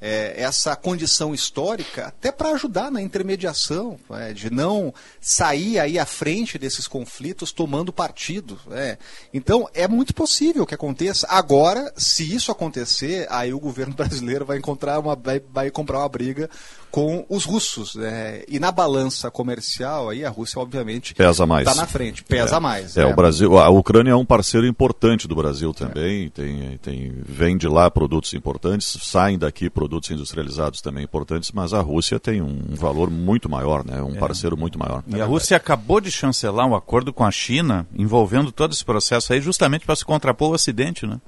é, 0.02 0.34
essa 0.38 0.76
condição 0.76 1.34
histórica 1.34 2.08
até 2.08 2.32
para 2.32 2.52
ajudar 2.52 2.92
na 2.92 3.02
intermediação, 3.02 4.00
é, 4.12 4.34
de 4.34 4.50
não 4.50 4.94
sair 5.20 5.80
aí 5.80 6.00
à 6.00 6.06
frente 6.06 6.58
desses 6.58 6.88
conflitos 6.88 7.52
tomando 7.52 7.92
partido. 7.92 8.60
É. 8.72 8.98
Então 9.34 9.68
é 9.74 9.88
muito 9.88 10.14
possível 10.14 10.66
que 10.66 10.76
aconteça. 10.76 11.28
Agora, 11.30 11.94
se 11.98 12.34
isso 12.34 12.52
acontecer, 12.52 13.28
aí 13.30 13.54
o 13.54 13.60
governo 13.60 13.94
brasileiro 13.96 14.46
vai 14.46 14.58
encontrar 14.58 15.00
uma 15.00 15.16
vai, 15.16 15.40
vai 15.40 15.70
comprar 15.70 16.00
uma 16.00 16.10
briga 16.10 16.50
com 16.92 17.26
os 17.30 17.46
russos. 17.46 17.96
Né? 17.96 18.44
E 18.48 18.60
na 18.60 18.72
balança 18.72 19.30
comercial, 19.32 20.10
aí 20.10 20.26
a 20.26 20.30
Rússia, 20.30 20.62
obviamente, 20.62 21.14
pesa 21.14 21.46
mais. 21.46 21.68
Está 21.68 21.80
na 21.80 21.88
frente, 21.88 22.24
pesa 22.24 22.58
é. 22.58 22.60
mais. 22.60 22.98
É, 22.98 23.06
o 23.06 23.16
Brasil, 23.16 23.58
a 23.58 23.70
Ucrânia 23.70 24.12
é 24.12 24.16
um 24.16 24.26
parceiro 24.26 24.68
importante 24.68 25.28
do 25.28 25.36
Brasil 25.36 25.74
também. 25.74 26.26
É. 26.26 26.30
Tem, 26.30 26.78
tem, 26.78 27.14
vem 27.26 27.58
de 27.58 27.68
lá 27.68 27.90
produtos 27.90 28.34
importantes, 28.34 28.98
saem 29.02 29.38
daqui 29.38 29.70
produtos 29.70 30.10
industrializados 30.12 30.82
também 30.82 31.04
importantes, 31.04 31.52
mas 31.52 31.74
a 31.74 31.82
Rússia 31.82 32.20
tem 32.20 32.42
um 32.42 32.76
valor 32.76 33.10
muito 33.10 33.50
maior, 33.50 33.86
né? 33.86 34.02
um 34.02 34.16
é. 34.16 34.20
parceiro 34.20 34.58
muito 34.58 34.78
maior. 34.78 35.04
E 35.08 35.20
a 35.20 35.26
Rússia 35.26 35.58
acabou 35.58 36.02
de 36.02 36.12
chancelar 36.12 36.66
um 36.66 36.76
acordo 36.76 37.14
com 37.14 37.24
a 37.24 37.32
China 37.32 37.88
envolvendo 37.94 38.52
todo 38.52 38.74
esse 38.74 38.84
processo 38.84 39.34
aí 39.34 39.42
justamente 39.42 39.86
para 39.86 39.96
se 39.96 40.06
contrapor 40.06 40.50
ao 40.50 40.54
Ocidente, 40.54 41.06
né? 41.06 41.20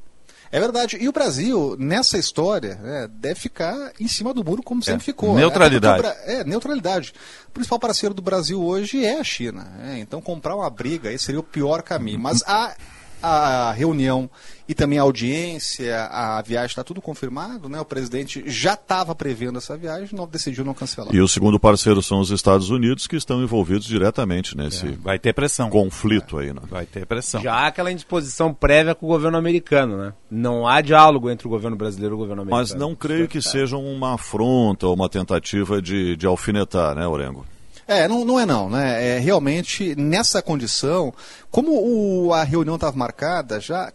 É 0.51 0.59
verdade. 0.59 0.97
E 0.99 1.07
o 1.07 1.11
Brasil, 1.11 1.75
nessa 1.79 2.17
história, 2.17 2.75
né, 2.75 3.09
deve 3.09 3.39
ficar 3.39 3.93
em 3.99 4.07
cima 4.07 4.33
do 4.33 4.43
muro 4.43 4.61
como 4.61 4.83
sempre 4.83 5.01
é. 5.01 5.05
ficou. 5.05 5.33
Neutralidade. 5.35 6.05
É, 6.25 6.43
neutralidade. 6.43 7.13
O 7.47 7.51
principal 7.51 7.79
parceiro 7.79 8.13
do 8.13 8.21
Brasil 8.21 8.61
hoje 8.61 9.05
é 9.05 9.19
a 9.19 9.23
China. 9.23 9.63
Né? 9.77 9.99
Então 9.99 10.21
comprar 10.21 10.55
uma 10.55 10.69
briga 10.69 11.09
aí 11.09 11.17
seria 11.17 11.39
o 11.39 11.43
pior 11.43 11.81
caminho. 11.81 12.19
Mas 12.19 12.43
a 12.45 12.75
a 13.21 13.71
reunião 13.71 14.29
e 14.67 14.73
também 14.73 14.97
a 14.99 15.01
audiência, 15.01 16.05
a 16.05 16.41
viagem 16.41 16.67
está 16.67 16.83
tudo 16.83 17.01
confirmado, 17.01 17.67
né? 17.67 17.79
O 17.81 17.85
presidente 17.85 18.43
já 18.45 18.73
estava 18.73 19.13
prevendo 19.13 19.57
essa 19.57 19.75
viagem, 19.75 20.09
não 20.13 20.25
decidiu 20.25 20.63
não 20.63 20.73
cancelar. 20.73 21.13
E 21.13 21.19
o 21.19 21.27
segundo 21.27 21.59
parceiro 21.59 22.01
são 22.01 22.19
os 22.19 22.31
Estados 22.31 22.69
Unidos 22.69 23.05
que 23.05 23.17
estão 23.17 23.43
envolvidos 23.43 23.85
diretamente 23.85 24.55
nesse 24.55 24.87
é. 24.87 24.91
vai 24.91 25.19
ter 25.19 25.33
pressão 25.33 25.69
conflito 25.69 26.39
é. 26.39 26.43
aí, 26.43 26.53
né? 26.53 26.61
Vai 26.69 26.85
ter 26.85 27.05
pressão. 27.05 27.41
Já 27.41 27.53
há 27.53 27.67
aquela 27.67 27.91
indisposição 27.91 28.53
prévia 28.53 28.95
com 28.95 29.05
o 29.05 29.09
governo 29.09 29.37
americano, 29.37 29.97
né? 29.97 30.13
Não 30.29 30.65
há 30.65 30.79
diálogo 30.79 31.29
entre 31.29 31.47
o 31.47 31.49
governo 31.49 31.75
brasileiro 31.75 32.13
e 32.13 32.15
o 32.15 32.19
governo 32.19 32.43
americano. 32.43 32.61
Mas 32.61 32.73
não 32.73 32.95
creio 32.95 33.27
que 33.27 33.41
seja 33.41 33.75
uma 33.75 34.13
afronta 34.13 34.87
ou 34.87 34.93
uma 34.93 35.09
tentativa 35.09 35.81
de, 35.81 36.15
de 36.15 36.25
alfinetar, 36.25 36.95
né, 36.95 37.05
Orengo? 37.05 37.45
É, 37.91 38.07
não, 38.07 38.23
não 38.23 38.39
é 38.39 38.45
não, 38.45 38.69
né? 38.69 39.17
É, 39.17 39.19
realmente, 39.19 39.93
nessa 39.95 40.41
condição, 40.41 41.13
como 41.49 41.71
o, 41.73 42.33
a 42.33 42.41
reunião 42.43 42.75
estava 42.75 42.95
marcada, 42.97 43.59
já 43.59 43.91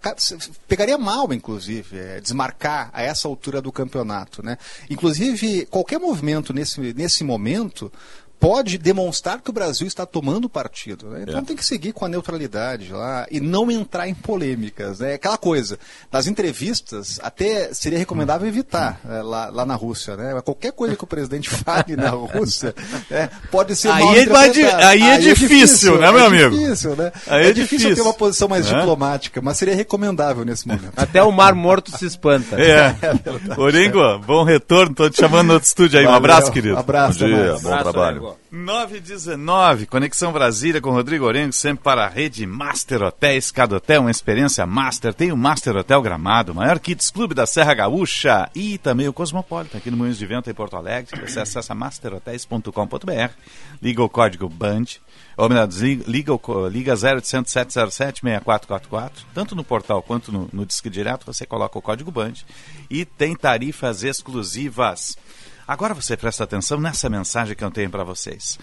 pegaria 0.69 0.99
mal, 0.99 1.33
inclusive, 1.33 1.99
é, 1.99 2.21
desmarcar 2.21 2.91
a 2.93 3.03
essa 3.03 3.27
altura 3.27 3.63
do 3.63 3.73
campeonato, 3.73 4.45
né? 4.45 4.59
Inclusive, 4.91 5.65
qualquer 5.67 5.99
movimento 5.99 6.53
nesse, 6.53 6.79
nesse 6.93 7.25
momento 7.25 7.91
pode 8.39 8.79
demonstrar 8.79 9.41
que 9.41 9.51
o 9.51 9.53
Brasil 9.53 9.87
está 9.87 10.05
tomando 10.05 10.49
partido. 10.49 11.09
Né? 11.09 11.25
Então 11.29 11.41
é. 11.41 11.43
tem 11.43 11.57
que 11.57 11.65
seguir 11.65 11.93
com 11.93 12.05
a 12.05 12.09
neutralidade 12.09 12.93
lá 12.93 13.27
e 13.31 13.41
não 13.41 13.71
entrar 13.71 14.09
em 14.09 14.15
polêmicas. 14.15 15.01
Né? 15.01 15.15
Aquela 15.15 15.39
coisa, 15.39 15.79
nas 16.13 16.27
entrevistas, 16.27 17.19
até 17.23 17.73
seria 17.73 17.99
recomendável 17.99 18.47
evitar 18.47 19.01
é, 19.09 19.23
lá, 19.23 19.49
lá, 19.51 19.67
na 19.67 19.75
Rússia. 19.75 20.17
Né? 20.17 20.41
Qualquer 20.43 20.73
coisa 20.73 20.97
que 20.97 21.05
o 21.05 21.07
presidente 21.07 21.49
fale 21.51 21.97
na 21.97 22.11
Rússia 22.11 22.75
é, 23.11 23.29
pode 23.51 23.75
ser 23.75 23.89
aí 23.89 24.03
mal 24.27 24.43
é, 24.43 24.47
aí, 24.47 24.63
aí 24.85 25.03
é, 25.03 25.19
difícil, 25.19 25.49
difícil, 25.49 25.99
né, 25.99 26.11
meu 26.13 26.21
é 26.21 26.27
amigo? 26.27 26.51
Difícil, 26.57 26.97
né? 26.97 27.13
Aí 27.27 27.47
é, 27.47 27.49
é 27.49 27.53
difícil, 27.53 27.79
difícil 27.79 27.95
ter 27.95 28.03
uma 28.03 28.15
posição 28.15 28.49
mais 28.49 28.67
diplomática, 28.67 29.41
mas 29.41 29.57
seria 29.57 29.75
recomendável 29.75 30.45
nesse 30.45 30.67
momento. 30.69 30.93
Até 30.97 31.23
o 31.23 31.33
Mar 31.33 31.55
Morto 31.55 31.97
se 31.97 32.07
espanta. 32.07 32.61
É. 32.61 32.95
é 33.03 33.61
Oringo, 33.61 34.19
bom 34.21 34.45
retorno. 34.45 34.93
Estou 34.93 35.11
te 35.11 35.21
chamando 35.21 35.49
no 35.49 35.55
outro 35.55 35.67
estúdio 35.67 35.99
aí. 35.99 36.05
Valeu, 36.05 36.15
um 36.15 36.19
abraço, 36.19 36.53
querido. 36.53 36.77
Um 36.77 36.79
abraço. 36.79 37.19
Bom 37.19 37.27
dia, 37.27 37.57
bom 37.63 37.79
trabalho. 37.79 38.26
919, 38.51 39.87
Conexão 39.87 40.33
Brasília 40.33 40.81
com 40.81 40.91
Rodrigo 40.91 41.25
Orengo, 41.25 41.53
sempre 41.53 41.85
para 41.85 42.07
a 42.07 42.09
rede 42.09 42.47
Master 42.47 43.03
Hotéis, 43.03 43.51
cada 43.51 43.77
hotel 43.77 44.03
uma 44.03 44.11
experiência 44.11 44.65
master. 44.67 45.13
Tem 45.13 45.33
o 45.33 45.37
Master 45.37 45.77
Hotel 45.77 46.01
Gramado, 46.01 46.55
maior 46.55 46.79
Kids 46.79 47.11
Clube 47.11 47.35
da 47.35 47.47
Serra 47.47 47.75
Gaúcha 47.75 48.49
e 48.55 48.79
também 48.79 49.09
o 49.09 49.13
Cosmopolitan 49.13 49.79
aqui 49.79 49.91
no 49.91 49.97
Moinhos 49.97 50.19
de 50.19 50.27
Vento 50.27 50.49
em 50.49 50.55
Porto 50.55 50.77
Alegre. 50.77 51.21
Você 51.21 51.41
acessa 51.41 51.75
masterhotels.com.br, 51.75 53.33
liga 53.83 54.03
o 54.03 54.09
código 54.09 54.49
BAND, 54.49 54.97
ou 55.37 55.49
melhor, 55.49 55.69
liga, 56.07 56.33
liga 56.71 56.93
0800 56.95 57.53
707 57.53 58.21
6444, 58.23 59.27
tanto 59.35 59.55
no 59.55 59.63
portal 59.63 60.03
quanto 60.03 60.33
no, 60.33 60.49
no 60.53 60.65
Disque 60.65 60.89
Direto, 60.89 61.27
você 61.27 61.45
coloca 61.45 61.79
o 61.79 61.83
código 61.83 62.11
BAND 62.11 62.41
e 62.89 63.05
tem 63.05 63.37
tarifas 63.37 64.03
exclusivas. 64.03 65.17
Agora 65.67 65.95
você 65.95 66.17
presta 66.17 66.45
atenção 66.45 66.79
nessa 66.79 67.09
mensagem 67.09 67.57
que 67.57 67.65
eu 67.65 67.71
tenho 67.71 67.91
para 67.91 68.05
vocês. 68.05 68.59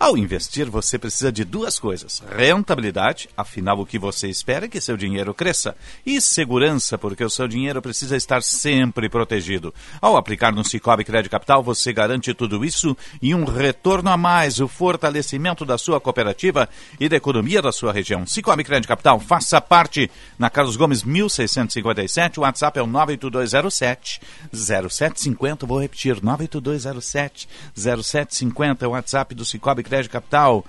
Ao 0.00 0.16
investir, 0.16 0.70
você 0.70 0.96
precisa 0.96 1.32
de 1.32 1.44
duas 1.44 1.76
coisas: 1.76 2.22
rentabilidade, 2.30 3.28
afinal, 3.36 3.80
o 3.80 3.86
que 3.86 3.98
você 3.98 4.28
espera 4.28 4.66
é 4.66 4.68
que 4.68 4.80
seu 4.80 4.96
dinheiro 4.96 5.34
cresça, 5.34 5.74
e 6.06 6.20
segurança, 6.20 6.96
porque 6.96 7.24
o 7.24 7.30
seu 7.30 7.48
dinheiro 7.48 7.82
precisa 7.82 8.16
estar 8.16 8.40
sempre 8.44 9.08
protegido. 9.08 9.74
Ao 10.00 10.16
aplicar 10.16 10.52
no 10.52 10.64
Cicobi 10.64 11.02
Crédito 11.02 11.32
Capital, 11.32 11.64
você 11.64 11.92
garante 11.92 12.32
tudo 12.32 12.64
isso 12.64 12.96
e 13.20 13.34
um 13.34 13.44
retorno 13.44 14.08
a 14.08 14.16
mais, 14.16 14.60
o 14.60 14.68
fortalecimento 14.68 15.64
da 15.64 15.76
sua 15.76 16.00
cooperativa 16.00 16.68
e 17.00 17.08
da 17.08 17.16
economia 17.16 17.60
da 17.60 17.72
sua 17.72 17.92
região. 17.92 18.24
Cicobi 18.24 18.62
Crédito 18.62 18.88
Capital, 18.88 19.18
faça 19.18 19.60
parte 19.60 20.08
na 20.38 20.48
Carlos 20.48 20.76
Gomes 20.76 21.02
1657, 21.02 22.38
o 22.38 22.44
WhatsApp 22.44 22.78
é 22.78 22.82
o 22.82 22.86
98207 22.86 24.20
0750, 24.52 25.66
vou 25.66 25.80
repetir, 25.80 26.22
98207 26.22 27.48
0750, 27.74 28.86
o 28.86 28.92
WhatsApp 28.92 29.34
do 29.34 29.44
Cicobi 29.44 29.87
Crédito 29.88 30.12
Capital. 30.12 30.64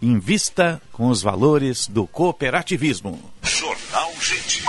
Invista 0.00 0.80
com 0.92 1.08
os 1.08 1.22
valores 1.22 1.86
do 1.86 2.06
cooperativismo. 2.06 3.20
Jornal 3.42 4.12
Gente. 4.20 4.64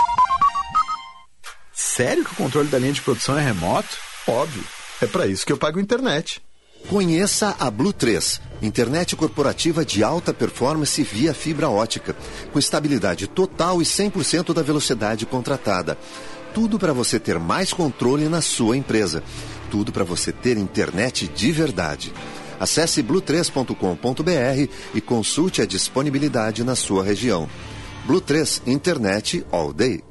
Sério 1.73 2.25
que 2.25 2.33
o 2.33 2.35
controle 2.35 2.67
da 2.69 2.79
linha 2.79 2.93
de 2.93 3.01
produção 3.01 3.37
é 3.37 3.41
remoto? 3.41 3.97
Óbvio. 4.27 4.63
É 5.01 5.05
para 5.05 5.27
isso 5.27 5.45
que 5.45 5.51
eu 5.51 5.57
pago 5.57 5.79
internet. 5.79 6.41
Conheça 6.89 7.55
a 7.59 7.69
Blue 7.69 7.93
3, 7.93 8.41
internet 8.61 9.15
corporativa 9.15 9.85
de 9.85 10.03
alta 10.03 10.33
performance 10.33 11.01
via 11.03 11.33
fibra 11.33 11.69
ótica, 11.69 12.15
com 12.51 12.59
estabilidade 12.59 13.27
total 13.27 13.81
e 13.81 13.85
100% 13.85 14.53
da 14.53 14.61
velocidade 14.61 15.25
contratada. 15.25 15.97
Tudo 16.53 16.77
para 16.77 16.91
você 16.91 17.19
ter 17.19 17.39
mais 17.39 17.71
controle 17.71 18.27
na 18.27 18.41
sua 18.41 18.75
empresa. 18.75 19.23
Tudo 19.69 19.91
para 19.91 20.03
você 20.03 20.31
ter 20.31 20.57
internet 20.57 21.27
de 21.27 21.51
verdade. 21.51 22.13
Acesse 22.61 23.01
blue3.com.br 23.01 24.71
e 24.93 25.01
consulte 25.01 25.63
a 25.63 25.65
disponibilidade 25.65 26.63
na 26.63 26.75
sua 26.75 27.03
região. 27.03 27.49
Blue 28.05 28.21
3 28.21 28.61
Internet 28.67 29.43
All 29.51 29.73
Day. 29.73 30.10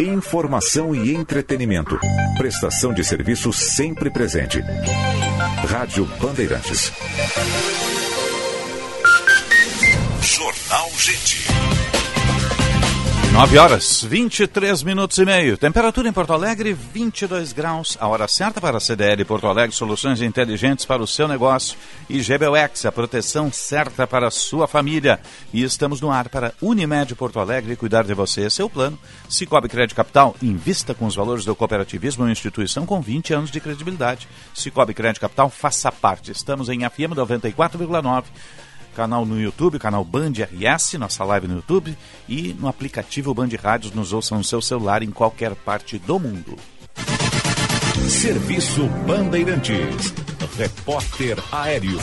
Informação 0.00 0.94
e 0.94 1.14
entretenimento. 1.14 1.98
Prestação 2.36 2.92
de 2.94 3.02
serviço 3.02 3.52
sempre 3.52 4.10
presente. 4.10 4.62
Rádio 5.66 6.04
Bandeirantes. 6.20 6.92
Jornal 10.22 10.90
Gente. 10.98 11.47
9 13.38 13.56
horas, 13.56 14.02
23 14.02 14.82
minutos 14.82 15.16
e 15.16 15.24
meio. 15.24 15.56
Temperatura 15.56 16.08
em 16.08 16.12
Porto 16.12 16.32
Alegre, 16.32 16.72
22 16.72 17.52
graus. 17.52 17.96
A 18.00 18.08
hora 18.08 18.26
certa 18.26 18.60
para 18.60 18.78
a 18.78 18.80
CDL 18.80 19.24
Porto 19.24 19.46
Alegre, 19.46 19.76
soluções 19.76 20.20
inteligentes 20.20 20.84
para 20.84 21.00
o 21.00 21.06
seu 21.06 21.28
negócio. 21.28 21.78
E 22.10 22.18
GBUX, 22.18 22.84
a 22.84 22.90
proteção 22.90 23.52
certa 23.52 24.08
para 24.08 24.26
a 24.26 24.30
sua 24.32 24.66
família. 24.66 25.20
E 25.52 25.62
estamos 25.62 26.00
no 26.00 26.10
ar 26.10 26.28
para 26.28 26.52
Unimed 26.60 27.14
Porto 27.14 27.38
Alegre, 27.38 27.76
cuidar 27.76 28.02
de 28.02 28.12
você. 28.12 28.50
Seu 28.50 28.68
plano. 28.68 28.98
Cicobi 29.28 29.68
Crédito 29.68 29.94
Capital, 29.94 30.34
invista 30.42 30.92
com 30.92 31.06
os 31.06 31.14
valores 31.14 31.44
do 31.44 31.54
cooperativismo, 31.54 32.24
uma 32.24 32.32
instituição 32.32 32.84
com 32.84 33.00
20 33.00 33.34
anos 33.34 33.52
de 33.52 33.60
credibilidade. 33.60 34.26
Cicobi 34.52 34.92
Crédito 34.94 35.20
Capital, 35.20 35.48
faça 35.48 35.92
parte. 35.92 36.32
Estamos 36.32 36.68
em 36.68 36.80
FM 36.80 37.14
94,9 37.14 38.24
canal 38.98 39.24
no 39.24 39.40
YouTube, 39.40 39.78
canal 39.78 40.04
Band 40.04 40.32
RS, 40.32 40.94
nossa 40.94 41.22
live 41.22 41.46
no 41.46 41.54
YouTube 41.54 41.96
e 42.28 42.52
no 42.58 42.66
aplicativo 42.66 43.32
Band 43.32 43.50
Rádios, 43.62 43.94
nos 43.94 44.12
ouçam 44.12 44.38
no 44.38 44.44
seu 44.44 44.60
celular 44.60 45.04
em 45.04 45.12
qualquer 45.12 45.54
parte 45.54 46.00
do 46.00 46.18
mundo. 46.18 46.56
Serviço 48.08 48.88
Bandeirantes. 49.06 50.12
Repórter 50.58 51.38
Aéreo. 51.52 52.00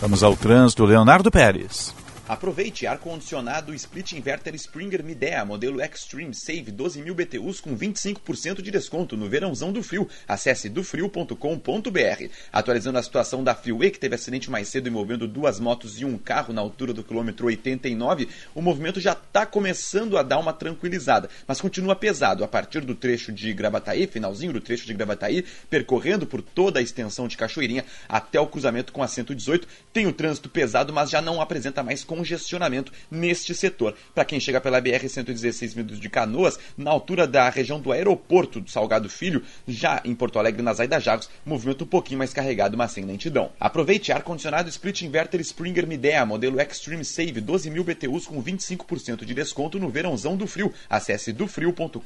Vamos 0.00 0.22
ao 0.22 0.34
trânsito, 0.34 0.86
Leonardo 0.86 1.30
Pérez. 1.30 1.94
Aproveite 2.28 2.88
ar-condicionado 2.88 3.72
Split 3.72 4.14
Inverter 4.14 4.52
Springer 4.56 5.04
Midea, 5.04 5.44
modelo 5.44 5.80
Extreme 5.80 6.34
Save 6.34 6.72
12.000 6.72 7.14
BTUs 7.14 7.60
com 7.60 7.78
25% 7.78 8.62
de 8.62 8.72
desconto 8.72 9.16
no 9.16 9.28
verãozão 9.28 9.70
do 9.70 9.80
frio. 9.80 10.08
Acesse 10.26 10.68
dofrio.com.br. 10.68 12.28
Atualizando 12.52 12.98
a 12.98 13.02
situação 13.04 13.44
da 13.44 13.54
Freeway, 13.54 13.92
que 13.92 14.00
teve 14.00 14.16
acidente 14.16 14.50
mais 14.50 14.66
cedo 14.66 14.88
envolvendo 14.88 15.28
duas 15.28 15.60
motos 15.60 16.00
e 16.00 16.04
um 16.04 16.18
carro 16.18 16.52
na 16.52 16.60
altura 16.60 16.92
do 16.92 17.04
quilômetro 17.04 17.46
89, 17.46 18.28
o 18.56 18.60
movimento 18.60 18.98
já 18.98 19.12
está 19.12 19.46
começando 19.46 20.18
a 20.18 20.22
dar 20.24 20.40
uma 20.40 20.52
tranquilizada, 20.52 21.30
mas 21.46 21.60
continua 21.60 21.94
pesado 21.94 22.42
a 22.42 22.48
partir 22.48 22.80
do 22.80 22.96
trecho 22.96 23.30
de 23.30 23.52
Gravataí, 23.52 24.04
finalzinho 24.08 24.52
do 24.52 24.60
trecho 24.60 24.84
de 24.84 24.94
Gravataí, 24.94 25.44
percorrendo 25.70 26.26
por 26.26 26.42
toda 26.42 26.80
a 26.80 26.82
extensão 26.82 27.28
de 27.28 27.36
Cachoeirinha 27.36 27.84
até 28.08 28.40
o 28.40 28.48
cruzamento 28.48 28.92
com 28.92 29.00
a 29.00 29.06
118. 29.06 29.68
Tem 29.92 30.08
o 30.08 30.12
trânsito 30.12 30.48
pesado, 30.48 30.92
mas 30.92 31.08
já 31.08 31.22
não 31.22 31.40
apresenta 31.40 31.84
mais 31.84 32.02
congestionamento 32.16 32.92
neste 33.10 33.54
setor. 33.54 33.94
Para 34.14 34.24
quem 34.24 34.40
chega 34.40 34.60
pela 34.60 34.80
BR-116 34.80 35.74
vindo 35.74 35.96
de 35.96 36.08
Canoas, 36.08 36.58
na 36.76 36.90
altura 36.90 37.26
da 37.26 37.48
região 37.50 37.78
do 37.78 37.92
aeroporto 37.92 38.60
do 38.60 38.70
Salgado 38.70 39.08
Filho, 39.08 39.42
já 39.68 40.00
em 40.04 40.14
Porto 40.14 40.38
Alegre, 40.38 40.62
nas 40.62 40.80
Aida 40.80 40.98
Jagos, 40.98 41.28
movimento 41.44 41.84
um 41.84 41.88
pouquinho 41.88 42.18
mais 42.18 42.32
carregado, 42.32 42.76
mas 42.76 42.92
sem 42.92 43.04
lentidão. 43.04 43.50
Aproveite 43.60 44.12
ar-condicionado 44.12 44.68
Split 44.68 45.02
Inverter 45.02 45.40
Springer 45.40 45.86
Midea, 45.86 46.24
modelo 46.24 46.60
Extreme 46.60 47.04
Save, 47.04 47.40
12.000 47.42 47.84
BTUs 47.84 48.26
com 48.26 48.42
25% 48.42 49.24
de 49.24 49.34
desconto 49.34 49.78
no 49.78 49.90
verãozão 49.90 50.36
do 50.36 50.46
frio. 50.46 50.72
Acesse 50.88 51.32
dofrio.com.br. 51.32 52.00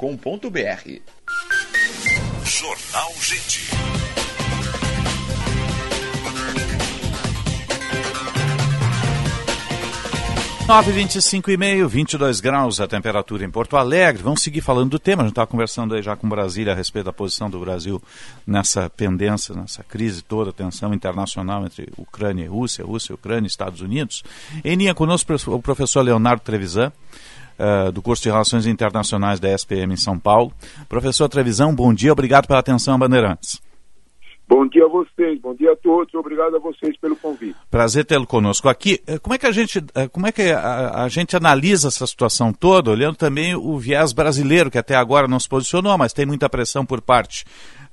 Jornal 2.45 3.13
Gente. 3.21 4.20
9, 10.71 10.93
25 10.93 11.51
e 11.51 11.57
meio, 11.57 11.89
22 11.89 12.39
graus 12.39 12.81
a 12.81 12.87
temperatura 12.87 13.45
em 13.45 13.51
Porto 13.51 13.77
Alegre. 13.77 14.23
Vamos 14.23 14.41
seguir 14.41 14.61
falando 14.61 14.91
do 14.91 15.01
tema. 15.01 15.23
A 15.23 15.25
gente 15.25 15.33
estava 15.33 15.49
conversando 15.49 15.97
aí 15.97 16.01
já 16.01 16.15
com 16.15 16.29
Brasília 16.29 16.73
a 16.73 16.77
respeito 16.77 17.07
da 17.07 17.13
posição 17.13 17.51
do 17.51 17.59
Brasil 17.59 18.01
nessa 18.47 18.89
pendência, 18.89 19.53
nessa 19.53 19.83
crise 19.83 20.23
toda, 20.23 20.53
tensão 20.53 20.95
internacional 20.95 21.67
entre 21.67 21.89
Ucrânia 21.99 22.45
e 22.45 22.47
Rússia, 22.47 22.85
Rússia, 22.85 23.17
Ucrânia 23.17 23.49
e 23.49 23.51
Estados 23.51 23.81
Unidos. 23.81 24.23
Em 24.65 24.77
linha 24.77 24.95
conosco 24.95 25.35
o 25.49 25.61
professor 25.61 26.03
Leonardo 26.03 26.45
Trevisan, 26.45 26.93
uh, 27.59 27.91
do 27.91 28.01
curso 28.01 28.23
de 28.23 28.29
Relações 28.29 28.65
Internacionais 28.65 29.41
da 29.41 29.49
SPM 29.51 29.95
em 29.95 29.97
São 29.97 30.21
Paulo. 30.21 30.53
Professor 30.89 31.29
Trevisan, 31.29 31.75
bom 31.75 31.93
dia, 31.93 32.13
obrigado 32.13 32.47
pela 32.47 32.61
atenção 32.61 32.97
Bandeirantes. 32.97 33.61
Bom 34.51 34.67
dia 34.67 34.85
a 34.85 34.89
vocês, 34.89 35.41
bom 35.41 35.55
dia 35.55 35.71
a 35.71 35.77
todos, 35.77 36.13
obrigado 36.13 36.57
a 36.57 36.59
vocês 36.59 36.97
pelo 36.97 37.15
convite. 37.15 37.57
Prazer 37.71 38.05
tê-lo 38.05 38.27
conosco 38.27 38.69
aqui. 38.69 39.01
Eh, 39.07 39.17
como 39.21 39.33
é 39.33 39.39
que 39.39 39.47
a 39.47 39.53
gente, 39.53 39.79
eh, 39.95 40.09
como 40.09 40.27
é 40.27 40.33
que 40.33 40.43
a, 40.43 41.05
a, 41.05 41.09
gente 41.09 41.37
analisa 41.37 41.87
essa 41.87 42.05
situação 42.05 42.53
toda, 42.53 42.91
olhando 42.91 43.15
também 43.15 43.55
o 43.55 43.79
viés 43.79 44.13
brasileiro, 44.13 44.69
que 44.69 44.77
até 44.77 44.97
agora 44.97 45.29
não 45.29 45.39
se 45.39 45.49
posicionou, 45.49 45.97
mas 45.97 46.13
tem 46.13 46.27
muita 46.27 46.49
pressão 46.49 46.85
por 46.85 47.01
parte 47.01 47.45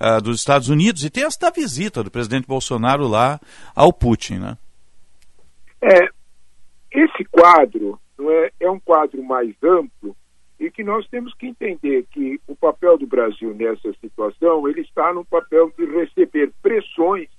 uh, 0.02 0.20
dos 0.20 0.40
Estados 0.40 0.68
Unidos 0.68 1.06
e 1.06 1.12
tem 1.12 1.26
esta 1.26 1.52
visita 1.52 2.04
do 2.04 2.10
presidente 2.10 2.48
Bolsonaro 2.48 3.08
lá 3.08 3.40
ao 3.76 3.94
Putin, 3.94 4.40
né? 4.40 4.58
É, 5.80 6.10
esse 6.92 7.24
quadro 7.26 8.00
não 8.18 8.32
é, 8.32 8.50
é 8.60 8.72
um 8.72 8.80
quadro 8.80 9.22
mais 9.24 9.54
amplo 9.64 10.16
e 10.60 10.72
que 10.72 10.84
nós 10.84 11.08
temos 11.08 11.34
que 11.36 11.48
entender 11.48 12.06
que 12.12 12.40
o 12.48 12.56
papel 12.56 12.98
do 12.98 13.06
Brasil 13.06 13.54
nessa 13.54 13.94
situação 14.02 14.68
ele 14.68 14.82
está 14.82 15.14
no 15.14 15.24
papel 15.24 15.72
de 15.78 15.86
receber 15.86 16.52
pressões 16.62 17.30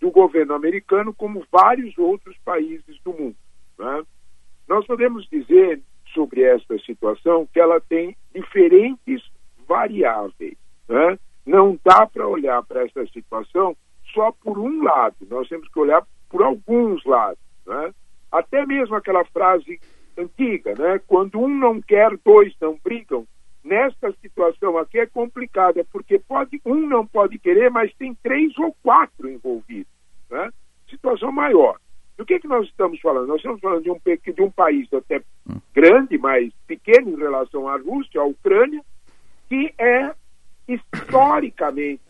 do 0.00 0.10
governo 0.10 0.54
americano 0.54 1.14
como 1.14 1.46
vários 1.50 1.96
outros 1.96 2.36
países 2.44 2.98
do 3.04 3.12
mundo. 3.12 3.36
Né? 3.78 4.04
Nós 4.68 4.86
podemos 4.86 5.26
dizer 5.28 5.80
sobre 6.12 6.42
esta 6.42 6.78
situação 6.80 7.46
que 7.52 7.60
ela 7.60 7.80
tem 7.80 8.16
diferentes 8.34 9.22
variáveis. 9.66 10.56
Né? 10.88 11.18
Não 11.46 11.78
dá 11.84 12.06
para 12.06 12.26
olhar 12.26 12.62
para 12.64 12.84
essa 12.84 13.06
situação 13.06 13.76
só 14.12 14.32
por 14.32 14.58
um 14.58 14.82
lado, 14.82 15.16
nós 15.28 15.48
temos 15.48 15.68
que 15.68 15.78
olhar 15.78 16.06
por 16.28 16.42
alguns 16.42 17.04
lados. 17.04 17.38
Né? 17.66 17.94
Até 18.30 18.66
mesmo 18.66 18.94
aquela 18.94 19.24
frase 19.26 19.80
antiga, 20.16 20.74
né? 20.74 21.00
Quando 21.06 21.40
um 21.40 21.48
não 21.48 21.80
quer, 21.80 22.16
dois 22.24 22.54
não 22.60 22.78
brigam. 22.82 23.26
Nesta 23.62 24.12
situação 24.20 24.76
aqui 24.76 24.98
é 24.98 25.06
complicada, 25.06 25.84
porque 25.90 26.18
pode 26.18 26.60
um 26.64 26.86
não 26.86 27.06
pode 27.06 27.38
querer, 27.38 27.70
mas 27.70 27.94
tem 27.94 28.14
três 28.22 28.56
ou 28.58 28.76
quatro 28.82 29.28
envolvidos, 29.28 29.92
né? 30.30 30.50
Situação 30.88 31.32
maior. 31.32 31.78
Do 32.16 32.24
que, 32.24 32.38
que 32.38 32.46
nós 32.46 32.66
estamos 32.66 33.00
falando? 33.00 33.26
Nós 33.26 33.38
estamos 33.38 33.60
falando 33.60 33.82
de 33.82 33.90
um, 33.90 33.98
de 34.34 34.42
um 34.42 34.50
país 34.50 34.92
até 34.92 35.20
grande, 35.74 36.16
mas 36.16 36.52
pequeno 36.66 37.10
em 37.10 37.16
relação 37.16 37.66
à 37.66 37.76
Rússia, 37.76 38.20
à 38.20 38.24
Ucrânia, 38.24 38.82
que 39.48 39.74
é 39.78 40.14
historicamente 40.68 42.02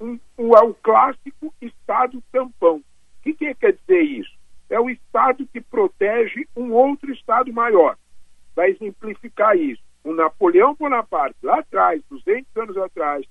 um, 0.00 0.18
um, 0.38 0.56
é 0.56 0.60
o 0.62 0.74
clássico 0.74 1.52
Estado 1.60 2.22
tampão. 2.32 2.76
O 2.76 3.22
que, 3.22 3.34
que 3.34 3.54
quer 3.54 3.72
dizer 3.72 4.00
isso? 4.00 4.37
É 4.70 4.78
o 4.78 4.90
Estado 4.90 5.46
que 5.46 5.60
protege 5.60 6.46
um 6.56 6.72
outro 6.72 7.12
Estado 7.12 7.52
maior. 7.52 7.96
Vai 8.54 8.70
exemplificar 8.70 9.56
isso. 9.56 9.82
O 10.04 10.12
Napoleão 10.12 10.74
Bonaparte, 10.74 11.36
lá 11.42 11.58
atrás, 11.60 12.02
200 12.10 12.56
anos 12.56 12.76
atrás, 12.76 13.26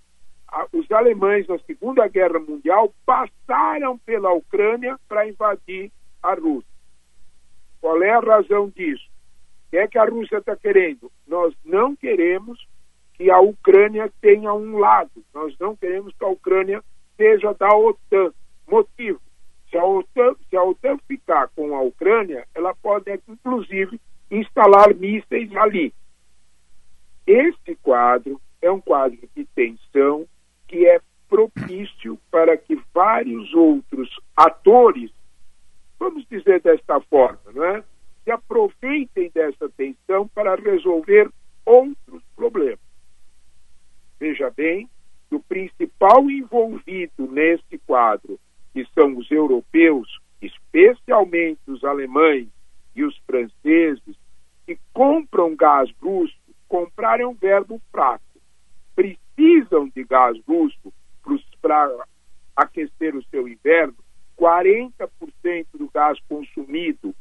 os 0.72 0.90
alemães 0.92 1.48
na 1.48 1.58
Segunda 1.60 2.08
Guerra 2.08 2.40
Mundial 2.40 2.94
passaram 3.06 3.98
pela 4.00 4.32
Ucrânia 4.34 4.98
para 5.08 5.28
invadir 5.28 5.92
a 6.22 6.34
Rússia. 6.34 6.72
Qual 7.82 8.02
é 8.02 8.12
a 8.12 8.20
razão 8.20 8.70
disso? 8.70 9.06
O 9.68 9.70
que 9.72 9.78
é 9.78 9.88
que 9.88 9.98
a 9.98 10.06
Rússia 10.06 10.38
está 10.38 10.56
querendo? 10.56 11.12
Nós 11.28 11.54
não 11.64 11.96
queremos 11.96 12.66
que 13.14 13.30
a 13.30 13.40
Ucrânia 13.40 14.12
tenha 14.22 14.54
um 14.54 14.78
lado. 14.78 15.24
Nós 15.34 15.56
não 15.60 15.76
queremos 15.76 16.14
que 16.16 16.24
a 16.24 16.30
Ucrânia 16.30 16.84
seja 17.18 17.54
da 17.54 17.70
OTAN. 17.76 18.32
Motivo: 18.68 19.20
se 19.70 19.78
a, 19.78 19.86
OTAN, 19.86 20.36
se 20.50 20.56
a 20.56 20.64
OTAN 20.64 20.98
ficar 21.08 21.50
com 21.50 21.76
a 21.76 21.82
Ucrânia, 21.82 22.48
ela 22.56 22.74
pode, 22.76 23.12
inclusive, 23.28 24.00
instalar 24.32 24.94
mísseis 24.96 25.56
ali. 25.56 25.94
Esse 27.26 27.76
quadro 27.82 28.40
é 28.62 28.72
um 28.72 28.80
quadro 28.80 29.20
de 29.36 29.46
tensão 29.46 30.26
que 30.68 30.88
é 30.88 31.02
propício 31.30 32.18
para 32.32 32.58
que 32.58 32.80
vários 32.94 33.54
outros 33.54 34.10
atores, 34.36 35.12
vamos 36.00 36.26
dizer 36.30 36.62
desta 36.62 37.00
forma, 37.02 37.40
não 37.54 37.64
é? 37.66 37.84
se 38.28 38.32
aproveitem 38.32 39.32
dessa 39.34 39.70
tensão 39.70 40.28
para 40.28 40.56
resolver 40.56 41.32
outros 41.66 42.22
problemas. 42.36 42.80
Veja 44.20 44.50
bem, 44.50 44.90
o 45.32 45.40
principal 45.40 46.30
envolvido 46.30 47.32
nesse 47.32 47.78
quadro 47.86 48.38
que 48.78 48.88
são 48.94 49.18
os 49.18 49.32
europeus, 49.32 50.20
especialmente 50.40 51.60
os 51.66 51.84
alemães 51.84 52.48
e 52.96 53.04
os 53.04 53.18
franceses, 53.26 54.16
que 54.68 54.78
compram 54.94 55.56
gás 55.56 55.90
russo, 56.00 56.38
comprar 56.68 57.20
é 57.20 57.26
um 57.26 57.34
verbo 57.34 57.82
fraco. 57.92 58.24
Precisam 58.96 59.90
de 59.90 60.04
gás 60.04 60.38
russo 60.48 60.94
para 61.60 62.06
aquecer 62.56 63.16
o 63.16 63.24
seu 63.32 63.48
inverno. 63.48 63.96
40% 64.38 65.66
do 65.74 65.90
gás 65.92 66.20
consumido 66.30 67.16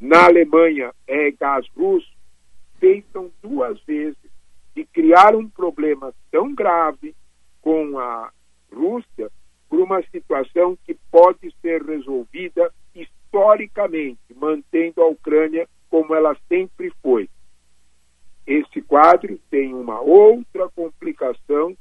na 0.00 0.24
Alemanha 0.24 0.92
é 1.06 1.30
gás 1.30 1.64
russo. 1.76 2.10
Pensam 2.80 3.30
duas 3.40 3.80
vezes 3.84 4.18
de 4.74 4.84
criar 4.86 5.36
um 5.36 5.48
problema 5.48 6.12
tão 6.32 6.52
grave 6.52 7.14
com 7.62 7.96
a 7.96 8.32
Rússia 8.74 9.30
por 9.68 9.80
uma 9.80 10.02
situação 10.10 10.76
que 10.84 10.94
pode 11.10 11.54
ser 11.60 11.82
resolvida 11.82 12.72
historicamente, 12.94 14.34
mantendo 14.34 15.02
a 15.02 15.08
Ucrânia 15.08 15.68
como 15.90 16.14
ela 16.14 16.36
sempre 16.48 16.92
foi. 17.02 17.28
Esse 18.46 18.80
quadro 18.80 19.38
tem 19.50 19.74
uma 19.74 20.00
outra 20.00 20.68
complicação 20.68 21.76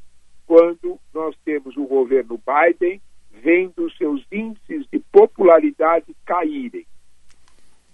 quando 0.48 1.00
nós 1.13 1.36
temos 1.43 1.78
o 1.78 1.86
governo 1.86 2.39
Biden 2.39 3.02
vendo 3.32 3.91
seus 3.91 4.26
índices 4.32 4.88
de 4.91 5.00
popularidade 5.12 6.15
caírem. 6.26 6.86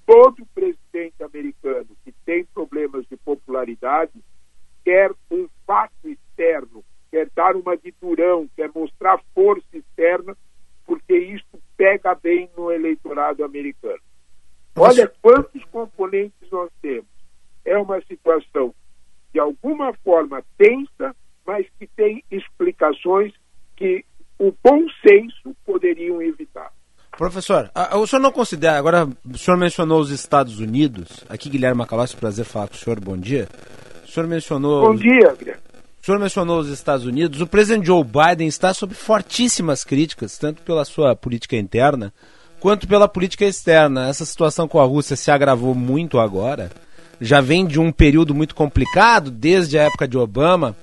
Todo 0.06 0.46
presidente 0.54 1.22
americano 1.24 1.88
que 2.04 2.12
tem 2.26 2.46
problemas 2.46 3.06
de 3.08 3.18
popularidade 3.18 4.14
quer 4.84 5.12
um 5.30 5.48
fato 5.66 6.08
externo 6.08 6.84
quer 7.12 7.30
dar 7.36 7.56
uma 7.56 7.76
de 7.78 7.94
durão, 8.02 8.50
quer 8.56 8.72
mostrar 8.74 9.20
força 9.36 9.68
externa, 9.74 10.36
porque 10.86 11.16
isso 11.16 11.60
pega 11.78 12.16
bem 12.16 12.50
no 12.58 12.72
eleitorado 12.72 13.44
americano. 13.44 14.00
Olha 14.76 15.12
quantos 15.22 15.64
componentes 15.66 16.50
nós 16.50 16.72
temos. 16.82 17.06
É 17.66 17.78
uma 17.78 18.02
situação 18.02 18.74
de 19.34 19.40
alguma 19.40 19.94
forma 20.04 20.42
tensa, 20.58 21.16
mas 21.46 21.68
que 21.78 21.86
tem 21.88 22.24
explicações 22.32 23.34
que 23.76 24.04
o 24.40 24.54
bom 24.64 24.86
senso 25.06 25.56
poderiam 25.66 26.22
evitar. 26.22 26.72
Professor, 27.18 27.70
o 27.94 28.08
senhor 28.08 28.22
não 28.22 28.32
considera, 28.32 28.78
agora 28.78 29.08
o 29.30 29.38
senhor 29.38 29.58
mencionou 29.58 30.00
os 30.00 30.10
Estados 30.12 30.60
Unidos, 30.60 31.24
aqui 31.30 31.50
Guilherme 31.50 31.78
Macalossi, 31.78 32.16
prazer 32.16 32.46
falar 32.46 32.68
com 32.68 32.74
o 32.74 32.78
senhor, 32.78 33.00
bom 33.00 33.18
dia. 33.18 33.48
O 34.04 34.08
senhor 34.08 34.28
mencionou... 34.28 34.88
Bom 34.88 34.96
dia, 34.96 35.36
Guilherme. 35.38 35.71
O 36.02 36.06
senhor 36.06 36.20
mencionou 36.20 36.60
os 36.60 36.68
Estados 36.68 37.06
Unidos. 37.06 37.42
O 37.42 37.48
presidente 37.48 37.86
Joe 37.86 38.04
Biden 38.04 38.48
está 38.48 38.74
sob 38.74 38.96
fortíssimas 38.96 39.84
críticas, 39.84 40.36
tanto 40.38 40.64
pela 40.64 40.84
sua 40.84 41.16
política 41.16 41.56
interna 41.56 42.12
quanto 42.60 42.88
pela 42.88 43.08
política 43.08 43.46
externa. 43.46 44.08
Essa 44.08 44.26
situação 44.26 44.68
com 44.68 44.80
a 44.80 44.86
Rússia 44.86 45.16
se 45.16 45.30
agravou 45.30 45.76
muito 45.76 46.20
agora. 46.20 46.72
Já 47.20 47.40
vem 47.40 47.68
de 47.68 47.80
um 47.80 47.92
período 47.92 48.34
muito 48.34 48.56
complicado, 48.56 49.30
desde 49.30 49.78
a 49.78 49.84
época 49.84 50.08
de 50.08 50.18
Obama, 50.18 50.76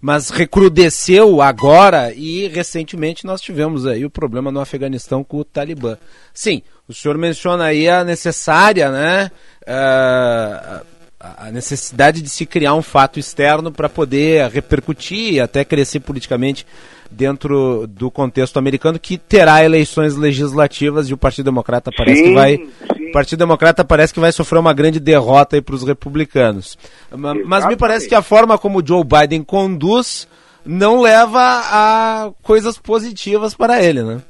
mas 0.00 0.30
recrudesceu 0.30 1.42
agora 1.42 2.12
e 2.14 2.48
recentemente 2.48 3.26
nós 3.26 3.42
tivemos 3.42 3.86
aí 3.86 4.06
o 4.06 4.10
problema 4.10 4.50
no 4.50 4.60
Afeganistão 4.60 5.22
com 5.22 5.36
o 5.36 5.44
Talibã. 5.44 5.98
Sim, 6.32 6.62
o 6.88 6.94
senhor 6.94 7.18
menciona 7.18 7.64
aí 7.64 7.90
a 7.90 8.04
necessária, 8.04 8.90
né? 8.90 9.30
Uh, 9.62 10.91
a 11.22 11.52
necessidade 11.52 12.20
de 12.20 12.28
se 12.28 12.44
criar 12.44 12.74
um 12.74 12.82
fato 12.82 13.18
externo 13.20 13.70
para 13.70 13.88
poder 13.88 14.50
repercutir 14.50 15.34
e 15.34 15.40
até 15.40 15.64
crescer 15.64 16.00
politicamente 16.00 16.66
dentro 17.10 17.86
do 17.86 18.10
contexto 18.10 18.58
americano 18.58 18.98
que 18.98 19.18
terá 19.18 19.62
eleições 19.62 20.16
legislativas 20.16 21.08
e 21.08 21.14
o 21.14 21.16
Partido 21.16 21.44
Democrata 21.44 21.90
parece 21.96 22.22
sim, 22.22 22.28
que 22.28 22.34
vai 22.34 22.56
sim. 22.56 23.08
o 23.08 23.12
Partido 23.12 23.38
Democrata 23.38 23.84
parece 23.84 24.12
que 24.12 24.18
vai 24.18 24.32
sofrer 24.32 24.58
uma 24.58 24.72
grande 24.72 24.98
derrota 24.98 25.60
para 25.62 25.74
os 25.74 25.84
republicanos 25.84 26.76
Exatamente. 27.12 27.46
mas 27.46 27.66
me 27.66 27.76
parece 27.76 28.08
que 28.08 28.14
a 28.14 28.22
forma 28.22 28.58
como 28.58 28.80
o 28.80 28.86
Joe 28.86 29.04
Biden 29.04 29.44
conduz 29.44 30.26
não 30.64 31.00
leva 31.00 31.38
a 31.38 32.30
coisas 32.42 32.78
positivas 32.78 33.54
para 33.54 33.82
ele 33.82 34.02
né 34.02 34.22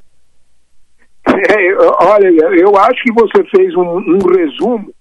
é, 1.25 1.75
olha 2.01 2.27
eu 2.59 2.75
acho 2.77 3.01
que 3.03 3.13
você 3.13 3.43
fez 3.55 3.73
um, 3.75 3.97
um 3.97 4.19
resumo 4.27 4.93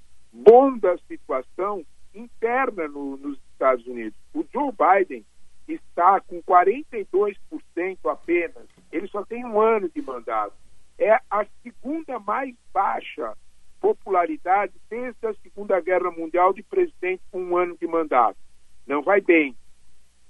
bom 0.43 0.77
da 0.77 0.97
situação 1.09 1.85
interna 2.15 2.89
no, 2.89 3.17
nos 3.17 3.39
Estados 3.53 3.87
Unidos. 3.87 4.19
O 4.35 4.45
Joe 4.53 4.73
Biden 4.73 5.25
está 5.67 6.21
com 6.21 6.43
42% 6.43 7.37
apenas. 8.05 8.67
Ele 8.91 9.07
só 9.09 9.25
tem 9.25 9.45
um 9.45 9.61
ano 9.61 9.89
de 9.89 10.03
mandato. 10.03 10.55
É 10.99 11.13
a 11.31 11.47
segunda 11.63 12.19
mais 12.19 12.55
baixa 12.73 13.35
popularidade 13.81 14.73
desde 14.89 15.27
a 15.27 15.35
Segunda 15.35 15.81
Guerra 15.81 16.11
Mundial 16.11 16.53
de 16.53 16.63
presidente 16.63 17.23
com 17.31 17.43
um 17.43 17.57
ano 17.57 17.77
de 17.77 17.87
mandato. 17.87 18.37
Não 18.87 19.03
vai 19.03 19.21
bem. 19.21 19.57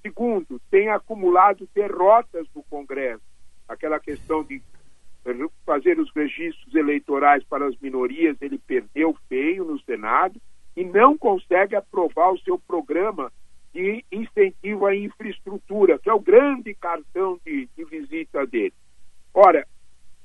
Segundo, 0.01 0.61
tem 0.71 0.89
acumulado 0.89 1.69
derrotas 1.75 2.47
no 2.55 2.63
Congresso. 2.65 3.23
Aquela 3.69 4.01
questão 4.01 4.43
de 4.43 4.63
fazer 5.65 5.99
os 5.99 6.11
registros 6.15 6.75
eleitorais 6.75 7.45
para 7.45 7.67
as 7.67 7.77
minorias, 7.81 8.37
ele 8.41 8.59
perdeu 8.59 9.17
feio 9.29 9.65
no 9.65 9.81
Senado 9.81 10.41
e 10.77 10.85
não 10.85 11.17
consegue 11.17 11.77
aprovar 11.77 12.33
o 12.33 12.39
seu 12.41 12.59
programa 12.59 13.33
de 13.73 14.05
incentivo 14.13 14.87
à 14.87 14.95
infraestrutura, 14.95 15.99
que 15.99 16.11
é 16.11 16.13
o 16.13 16.21
grande 16.21 16.75
cartão 16.75 17.41
de, 17.45 17.69
de 17.77 17.85
visita 17.85 18.47
dele. 18.47 18.75
Ora, 19.33 19.67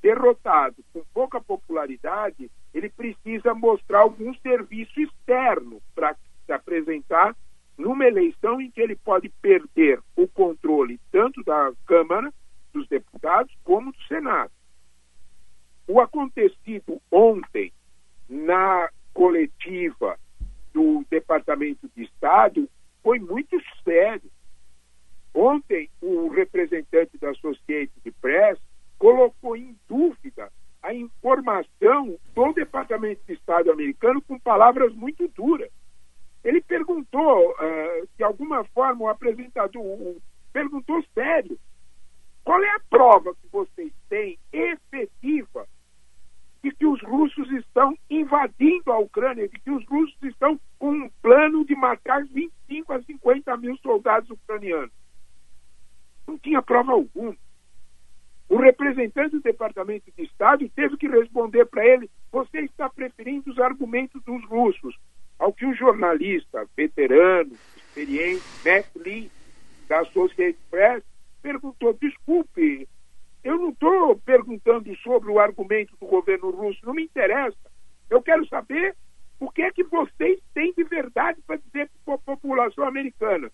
derrotado, 0.01 0.75
com 0.93 1.03
pouca 1.13 1.39
popularidade, 1.39 2.51
ele 2.73 2.89
precisa 2.89 3.53
mostrar 3.53 3.99
algum 3.99 4.33
serviço 4.35 4.99
externo 4.99 5.81
para 5.95 6.15
se 6.45 6.51
apresentar 6.51 7.35
numa 7.77 8.05
eleição 8.05 8.59
em 8.59 8.69
que 8.71 8.81
ele 8.81 8.95
pode 8.95 9.29
perder 9.41 10.01
o 10.15 10.27
controle 10.27 10.99
tanto 11.11 11.43
da 11.43 11.71
Câmara 11.85 12.33
dos 12.73 12.87
Deputados 12.87 13.53
como 13.63 13.91
do 13.91 14.03
Senado. 14.03 14.51
O 15.87 16.01
acontecido 16.01 17.01
ontem 17.09 17.71
na 18.27 18.89
coletiva 19.13 20.19
do 20.73 21.05
Departamento 21.09 21.89
de 21.95 22.03
Estado 22.03 22.69
foi 23.01 23.19
muito 23.19 23.57
sério. 23.85 24.29
Ontem, 25.33 25.89
o 26.01 26.27
representante 26.27 27.17
da 27.17 27.29
Associated 27.29 28.11
Press 28.19 28.59
colocou 28.99 29.55
em 29.55 29.77
dúvida 29.87 30.51
a 30.83 30.93
informação 30.93 32.17
do 32.35 32.53
Departamento 32.53 33.21
de 33.25 33.33
Estado 33.33 33.71
americano 33.71 34.21
com 34.21 34.37
palavras 34.39 34.93
muito 34.93 35.27
duras. 35.29 35.71
Ele 36.43 36.61
perguntou, 36.61 37.51
uh, 37.51 38.07
de 38.17 38.23
alguma 38.23 38.63
forma, 38.65 39.05
o 39.05 39.09
apresentador 39.09 40.17
perguntou 40.51 41.03
sério: 41.13 41.57
qual 42.43 42.61
é 42.61 42.69
a 42.75 42.81
prova 42.89 43.33
que 43.35 43.47
vocês 43.51 43.91
têm 44.09 44.37
efetiva 44.51 45.67
de 46.63 46.71
que 46.71 46.85
os 46.85 47.01
russos 47.01 47.51
estão 47.51 47.97
invadindo 48.09 48.91
a 48.91 48.99
Ucrânia, 48.99 49.47
de 49.47 49.59
que 49.59 49.71
os 49.71 49.85
russos 49.87 50.17
estão 50.23 50.59
com 50.79 50.91
um 50.91 51.09
plano 51.21 51.65
de 51.65 51.75
matar 51.75 52.23
25 52.25 52.93
a 52.93 53.01
50 53.01 53.57
mil 53.57 53.77
soldados 53.77 54.29
ucranianos? 54.29 54.91
Não 56.27 56.37
tinha 56.37 56.61
prova 56.61 56.91
alguma. 56.91 57.35
O 58.49 58.57
representante 58.57 59.31
do 59.31 59.41
Departamento 59.41 60.11
de 60.15 60.23
Estado 60.23 60.67
teve 60.69 60.97
que 60.97 61.07
responder 61.07 61.65
para 61.65 61.85
ele: 61.85 62.09
você 62.31 62.59
está 62.61 62.89
preferindo 62.89 63.51
os 63.51 63.59
argumentos 63.59 64.21
dos 64.23 64.43
russos. 64.45 64.97
Ao 65.37 65.53
que 65.53 65.65
o 65.65 65.75
jornalista 65.75 66.67
veterano, 66.75 67.51
experiente, 67.75 68.43
Matt 68.65 68.87
Lee, 68.95 69.29
da 69.87 69.99
Associated 69.99 70.57
Press, 70.71 71.03
perguntou: 71.41 71.93
desculpe, 71.93 72.87
eu 73.47 73.57
não 73.57 73.69
estou 73.69 74.17
perguntando 74.17 74.93
sobre 74.97 75.31
o 75.31 75.39
argumento 75.39 75.95
do 76.01 76.05
governo 76.05 76.51
russo, 76.51 76.85
não 76.85 76.93
me 76.93 77.03
interessa. 77.03 77.55
Eu 78.09 78.21
quero 78.21 78.45
saber 78.47 78.93
o 79.39 79.49
que 79.49 79.61
é 79.61 79.71
que 79.71 79.85
vocês 79.85 80.41
têm 80.53 80.73
de 80.73 80.83
verdade 80.83 81.41
para 81.47 81.55
dizer 81.55 81.89
para 82.03 82.15
a 82.15 82.17
população 82.17 82.83
americana. 82.83 83.49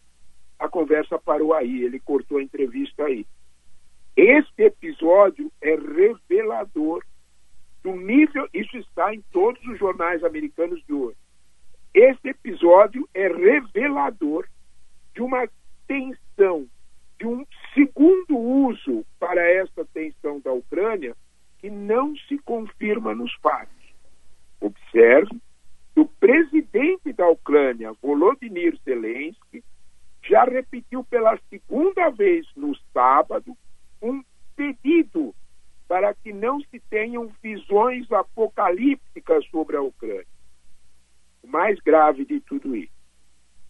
A 0.57 0.67
conversa 0.67 1.19
parou 1.19 1.53
aí, 1.53 1.83
ele 1.83 1.99
cortou 1.99 2.39
a 2.39 2.43
entrevista 2.43 3.03
aí. 3.03 3.23
Este 4.17 4.63
episódio 4.63 5.51
é 5.61 5.75
revelador 5.75 7.03
do 7.83 7.95
nível, 7.95 8.47
isso 8.51 8.75
está 8.77 9.13
em 9.13 9.21
todos 9.31 9.63
os 9.67 9.77
jornais 9.77 10.23
americanos 10.23 10.83
de 10.87 10.93
hoje. 10.93 11.17
Este 11.93 12.29
episódio 12.29 13.07
é 13.13 13.27
revelador 13.27 14.47
de 15.13 15.21
uma 15.21 15.47
tensão, 15.87 16.65
de 17.19 17.27
um 17.27 17.45
segundo 17.73 18.37
uso 18.37 19.05
para 19.19 19.41
esta 19.41 19.85
tensão 19.85 20.39
da 20.39 20.51
Ucrânia 20.51 21.15
que 21.59 21.69
não 21.69 22.15
se 22.27 22.37
confirma 22.39 23.15
nos 23.15 23.33
fatos. 23.35 23.93
Observe 24.59 25.39
que 25.93 25.99
o 25.99 26.05
presidente 26.05 27.13
da 27.13 27.27
Ucrânia, 27.29 27.93
Volodymyr 28.01 28.77
Zelensky, 28.83 29.63
já 30.23 30.43
repetiu 30.45 31.03
pela 31.03 31.37
segunda 31.49 32.09
vez 32.09 32.47
no 32.55 32.75
sábado 32.93 33.55
um 34.01 34.23
pedido 34.55 35.33
para 35.87 36.13
que 36.13 36.33
não 36.33 36.59
se 36.61 36.79
tenham 36.89 37.31
visões 37.41 38.11
apocalípticas 38.11 39.45
sobre 39.47 39.77
a 39.77 39.81
Ucrânia. 39.81 40.25
O 41.43 41.47
mais 41.47 41.79
grave 41.79 42.25
de 42.25 42.39
tudo 42.39 42.75
isso. 42.75 42.91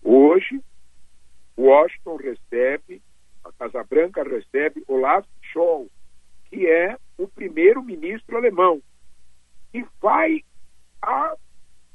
Hoje, 0.04 0.62
Washington 1.58 2.16
recebe, 2.18 3.02
a 3.44 3.52
Casa 3.52 3.84
Branca 3.84 4.24
recebe 4.24 4.84
Olaf 4.88 5.28
Scholz, 5.42 5.92
que 6.46 6.68
é 6.68 6.98
o 7.18 7.28
primeiro-ministro 7.28 8.38
alemão, 8.38 8.82
e 9.74 9.86
vai 10.02 10.44
a, 11.02 11.36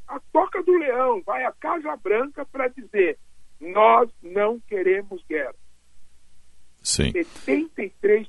a 0.09 0.21
toca 0.33 0.63
do 0.63 0.77
leão, 0.77 1.23
vai 1.23 1.45
à 1.45 1.53
Casa 1.53 1.97
Branca 1.97 2.45
para 2.45 2.69
dizer: 2.69 3.19
nós 3.61 4.11
não 4.23 4.61
queremos 4.61 5.25
guerra. 5.29 5.55
Sim. 6.83 7.13
73% 7.13 8.29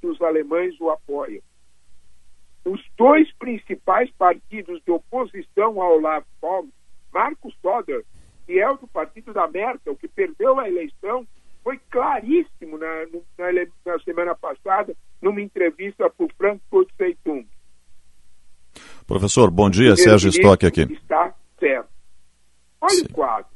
dos 0.00 0.20
alemães 0.20 0.80
o 0.80 0.90
apoiam. 0.90 1.42
Os 2.64 2.82
dois 2.96 3.32
principais 3.34 4.10
partidos 4.12 4.82
de 4.82 4.90
oposição 4.90 5.80
ao 5.80 5.96
Olaf 5.96 6.26
Scholz, 6.38 6.70
Marcos 7.12 7.54
Söder, 7.60 8.04
que 8.44 8.58
é 8.58 8.70
o 8.70 8.76
do 8.76 8.88
partido 8.88 9.32
da 9.32 9.46
Merkel, 9.48 9.96
que 9.96 10.08
perdeu 10.08 10.58
a 10.58 10.68
eleição, 10.68 11.26
foi 11.66 11.80
claríssimo 11.90 12.78
na, 12.78 13.06
na, 13.36 13.52
na 13.84 13.98
semana 14.04 14.36
passada, 14.36 14.94
numa 15.20 15.40
entrevista 15.40 16.08
para 16.08 16.24
o 16.24 16.30
Frankfurt 16.38 16.88
Zeitung. 16.96 17.44
Professor, 19.04 19.50
bom 19.50 19.68
dia, 19.68 19.96
Sérgio 19.96 20.30
Stock 20.30 20.64
aqui. 20.64 20.82
Está 20.82 21.34
certo. 21.58 21.88
Olha 22.80 22.94
Sim. 22.94 23.06
o 23.06 23.12
quadro. 23.12 23.50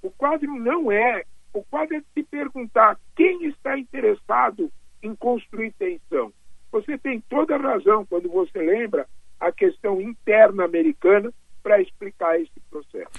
O 0.00 0.10
quadro 0.12 0.54
não 0.54 0.92
é 0.92 1.24
o 1.52 1.64
quadro 1.64 1.96
é 1.96 2.02
se 2.14 2.22
perguntar 2.22 3.00
quem 3.16 3.48
está 3.48 3.76
interessado 3.76 4.70
em 5.02 5.16
construir 5.16 5.72
tensão. 5.72 6.32
Você 6.70 6.96
tem 6.96 7.20
toda 7.28 7.56
a 7.56 7.58
razão 7.58 8.06
quando 8.06 8.28
você 8.28 8.60
lembra 8.60 9.08
a 9.40 9.50
questão 9.50 10.00
interna 10.00 10.64
americana 10.64 11.32
para 11.64 11.82
explicar 11.82 12.40
esse 12.40 12.60
processo. 12.70 13.10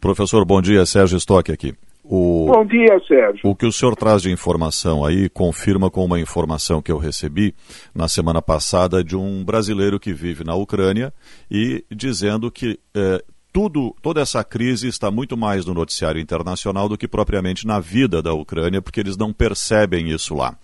Professor, 0.00 0.44
bom 0.44 0.62
dia. 0.62 0.86
Sérgio 0.86 1.16
Stock 1.16 1.50
aqui. 1.50 1.74
O... 2.04 2.46
Bom 2.46 2.66
dia, 2.66 3.00
Sérgio. 3.06 3.40
O 3.44 3.54
que 3.54 3.64
o 3.64 3.72
senhor 3.72 3.94
traz 3.94 4.22
de 4.22 4.30
informação 4.30 5.04
aí 5.04 5.28
confirma 5.28 5.88
com 5.88 6.04
uma 6.04 6.18
informação 6.18 6.82
que 6.82 6.90
eu 6.90 6.98
recebi 6.98 7.54
na 7.94 8.08
semana 8.08 8.42
passada 8.42 9.04
de 9.04 9.16
um 9.16 9.44
brasileiro 9.44 10.00
que 10.00 10.12
vive 10.12 10.42
na 10.42 10.54
Ucrânia 10.54 11.12
e 11.50 11.84
dizendo 11.90 12.50
que 12.50 12.80
eh, 12.94 13.22
tudo, 13.52 13.94
toda 14.00 14.20
essa 14.20 14.42
crise 14.42 14.88
está 14.88 15.10
muito 15.10 15.36
mais 15.36 15.66
no 15.66 15.74
noticiário 15.74 16.20
internacional 16.20 16.88
do 16.88 16.96
que 16.96 17.06
propriamente 17.06 17.66
na 17.66 17.78
vida 17.78 18.22
da 18.22 18.32
Ucrânia, 18.32 18.80
porque 18.80 18.98
eles 18.98 19.16
não 19.16 19.32
percebem 19.32 20.10
isso 20.10 20.34
lá. 20.34 20.56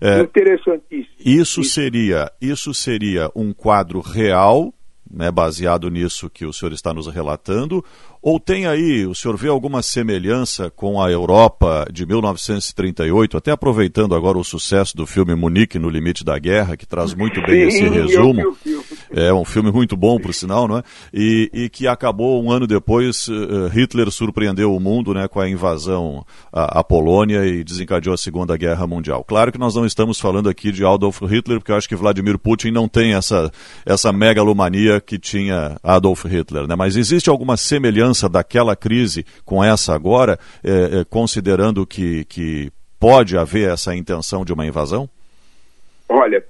É, 0.00 0.20
Interessantíssimo. 0.20 1.16
Isso 1.24 1.62
seria, 1.64 2.30
isso 2.40 2.74
seria 2.74 3.30
um 3.34 3.52
quadro 3.52 4.00
real, 4.00 4.74
né, 5.10 5.30
baseado 5.30 5.88
nisso 5.88 6.28
que 6.28 6.44
o 6.44 6.52
senhor 6.52 6.72
está 6.72 6.92
nos 6.92 7.06
relatando, 7.06 7.82
ou 8.26 8.40
tem 8.40 8.66
aí, 8.66 9.06
o 9.06 9.14
senhor 9.14 9.36
vê 9.36 9.46
alguma 9.46 9.82
semelhança 9.82 10.68
com 10.68 11.00
a 11.00 11.08
Europa 11.08 11.86
de 11.92 12.04
1938, 12.04 13.36
até 13.36 13.52
aproveitando 13.52 14.16
agora 14.16 14.36
o 14.36 14.42
sucesso 14.42 14.96
do 14.96 15.06
filme 15.06 15.32
Munique 15.36 15.78
no 15.78 15.88
Limite 15.88 16.24
da 16.24 16.36
Guerra, 16.36 16.76
que 16.76 16.84
traz 16.84 17.14
muito 17.14 17.40
bem 17.42 17.70
Sim, 17.70 17.84
esse 17.84 17.88
resumo. 17.88 18.56
É 19.16 19.32
um 19.32 19.46
filme 19.46 19.72
muito 19.72 19.96
bom, 19.96 20.18
por 20.18 20.34
sinal, 20.34 20.68
não 20.68 20.76
é? 20.76 20.82
E, 21.12 21.50
e 21.50 21.68
que 21.70 21.88
acabou 21.88 22.44
um 22.44 22.50
ano 22.50 22.66
depois, 22.66 23.28
uh, 23.28 23.66
Hitler 23.68 24.10
surpreendeu 24.10 24.76
o 24.76 24.78
mundo 24.78 25.14
né, 25.14 25.26
com 25.26 25.40
a 25.40 25.48
invasão 25.48 26.22
à, 26.52 26.80
à, 26.80 26.84
Polônia 26.84 27.46
e 27.46 27.64
desencadeou 27.64 28.12
a 28.12 28.18
Segunda 28.18 28.54
Guerra 28.58 28.86
Mundial. 28.86 29.24
Claro 29.24 29.50
que 29.50 29.56
nós 29.56 29.74
não 29.74 29.86
estamos 29.86 30.20
falando 30.20 30.50
aqui 30.50 30.70
de 30.70 30.84
Adolf 30.84 31.22
Hitler, 31.22 31.60
porque 31.60 31.72
eu 31.72 31.76
acho 31.76 31.88
que 31.88 31.96
Vladimir 31.96 32.38
Putin 32.38 32.72
não 32.72 32.86
tem 32.86 33.14
essa, 33.14 33.50
essa 33.86 34.12
megalomania 34.12 35.00
que 35.00 35.18
tinha 35.18 35.78
Adolf 35.82 36.26
Hitler, 36.26 36.66
né? 36.66 36.76
Mas 36.76 36.94
existe 36.94 37.30
alguma 37.30 37.56
semelhança 37.56 38.28
daquela 38.28 38.76
crise 38.76 39.24
com 39.46 39.64
essa 39.64 39.94
agora, 39.94 40.38
é, 40.62 41.00
é, 41.00 41.04
considerando 41.04 41.86
que, 41.86 42.26
que 42.26 42.70
pode 43.00 43.38
haver 43.38 43.70
essa 43.70 43.96
intenção 43.96 44.44
de 44.44 44.52
uma 44.52 44.66
invasão? 44.66 45.08
Olha, 46.06 46.44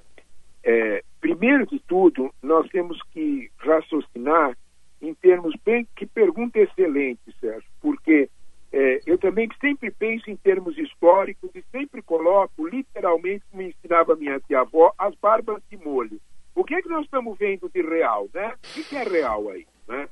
é, 0.65 1.01
primeiro 1.19 1.65
de 1.65 1.79
tudo, 1.79 2.33
nós 2.41 2.67
temos 2.69 3.01
que 3.11 3.49
raciocinar 3.57 4.57
em 5.01 5.13
termos 5.13 5.55
bem. 5.65 5.87
Que 5.95 6.05
pergunta 6.05 6.59
excelente, 6.59 7.33
Sérgio, 7.39 7.69
porque 7.81 8.29
é, 8.71 8.99
eu 9.05 9.17
também 9.17 9.49
sempre 9.59 9.91
penso 9.91 10.29
em 10.29 10.35
termos 10.35 10.77
históricos 10.77 11.49
e 11.55 11.63
sempre 11.71 12.01
coloco, 12.01 12.67
literalmente, 12.67 13.45
como 13.49 13.61
ensinava 13.61 14.15
minha 14.15 14.39
tia-avó, 14.41 14.93
as 14.97 15.15
barbas 15.15 15.61
de 15.69 15.77
molho. 15.77 16.19
O 16.53 16.63
que 16.63 16.75
é 16.75 16.81
que 16.81 16.89
nós 16.89 17.05
estamos 17.05 17.37
vendo 17.37 17.69
de 17.69 17.81
real, 17.81 18.27
né? 18.33 18.55
O 18.75 18.83
que 18.83 18.95
é 18.95 19.03
real 19.03 19.49
aí, 19.49 19.65
né? 19.87 20.09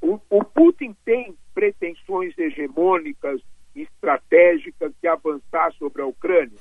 O, 0.00 0.20
o 0.30 0.44
Putin 0.44 0.94
tem 1.04 1.34
pretensões 1.52 2.36
hegemônicas, 2.38 3.40
estratégicas 3.74 4.92
de 5.02 5.08
avançar 5.08 5.72
sobre 5.74 6.02
a 6.02 6.06
Ucrânia? 6.06 6.58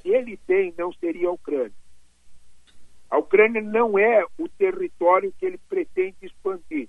Se 0.00 0.08
ele 0.08 0.38
tem, 0.46 0.72
não 0.78 0.92
seria 0.94 1.28
a 1.28 1.32
Ucrânia. 1.32 1.79
A 3.10 3.18
Ucrânia 3.18 3.60
não 3.60 3.98
é 3.98 4.24
o 4.38 4.48
território 4.48 5.34
que 5.38 5.44
ele 5.44 5.58
pretende 5.68 6.16
expandir. 6.22 6.88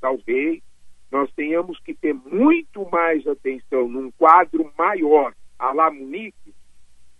Talvez 0.00 0.62
nós 1.10 1.32
tenhamos 1.32 1.78
que 1.80 1.94
ter 1.94 2.12
muito 2.12 2.88
mais 2.90 3.26
atenção 3.26 3.88
num 3.88 4.10
quadro 4.10 4.70
maior, 4.76 5.34
a 5.58 5.72
la 5.72 5.90
Munique, 5.90 6.54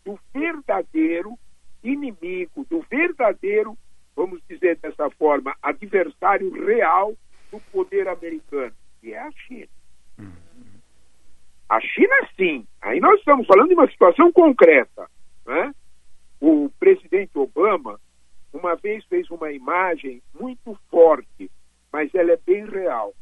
do 0.05 0.19
verdadeiro 0.35 1.39
inimigo, 1.83 2.67
do 2.69 2.85
verdadeiro, 2.91 3.77
vamos 4.15 4.41
dizer 4.49 4.77
dessa 4.77 5.09
forma, 5.11 5.55
adversário 5.63 6.51
real 6.65 7.15
do 7.51 7.61
poder 7.73 8.09
americano, 8.09 8.75
que 9.01 9.15
é 9.15 9.19
a 9.19 9.31
China. 9.33 9.69
A 11.69 11.81
China, 11.81 12.29
sim. 12.37 12.67
Aí 12.83 13.01
nós 13.01 13.19
estamos 13.19 13.47
falando 13.47 13.69
de 13.69 13.75
uma 13.75 13.91
situação 13.91 14.31
concreta. 14.33 15.09
Né? 15.47 15.75
O 16.41 16.71
presidente 16.79 17.39
Obama, 17.39 18.01
uma 18.53 18.75
vez, 18.75 19.05
fez 19.07 19.31
uma 19.31 19.51
imagem 19.53 20.23
muito 20.39 20.79
forte, 20.91 21.51
mas 21.93 22.15
ela 22.15 22.33
é 22.33 22.39
bem 22.45 22.67
real. 22.67 23.15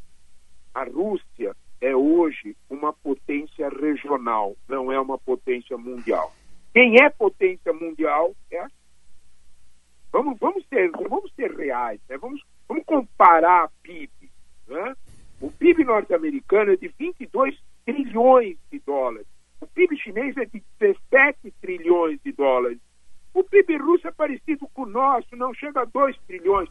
A 0.74 0.84
Rússia 0.84 1.54
é 1.80 1.94
hoje 1.94 2.56
uma 2.70 2.92
potência 2.92 3.68
regional, 3.68 4.56
não 4.68 4.90
é 4.90 4.98
uma 5.00 5.18
potência 5.18 5.76
mundial. 5.76 6.32
Quem 6.72 6.96
é 7.02 7.10
potência 7.10 7.72
mundial 7.72 8.34
é 8.50 8.60
a 8.60 8.68
Vamos, 10.12 10.38
vamos, 10.38 10.62
ser, 10.68 10.90
vamos 10.90 11.32
ser 11.34 11.50
reais, 11.56 11.98
né? 12.06 12.18
vamos, 12.18 12.42
vamos 12.68 12.84
comparar 12.84 13.64
a 13.64 13.70
PIB. 13.82 14.10
Né? 14.68 14.94
O 15.40 15.50
PIB 15.50 15.84
norte-americano 15.84 16.72
é 16.72 16.76
de 16.76 16.88
22 16.98 17.58
trilhões 17.86 18.58
de 18.70 18.78
dólares. 18.80 19.26
O 19.58 19.66
PIB 19.66 19.96
chinês 19.96 20.36
é 20.36 20.44
de 20.44 20.62
17 20.78 21.50
trilhões 21.62 22.20
de 22.22 22.30
dólares. 22.32 22.78
O 23.34 23.42
PIB 23.42 23.78
russo 23.78 24.06
é 24.06 24.12
parecido 24.12 24.68
com 24.74 24.82
o 24.82 24.86
nosso, 24.86 25.34
não 25.36 25.54
chega 25.54 25.82
a 25.82 25.84
2 25.84 26.16
trilhões. 26.26 26.68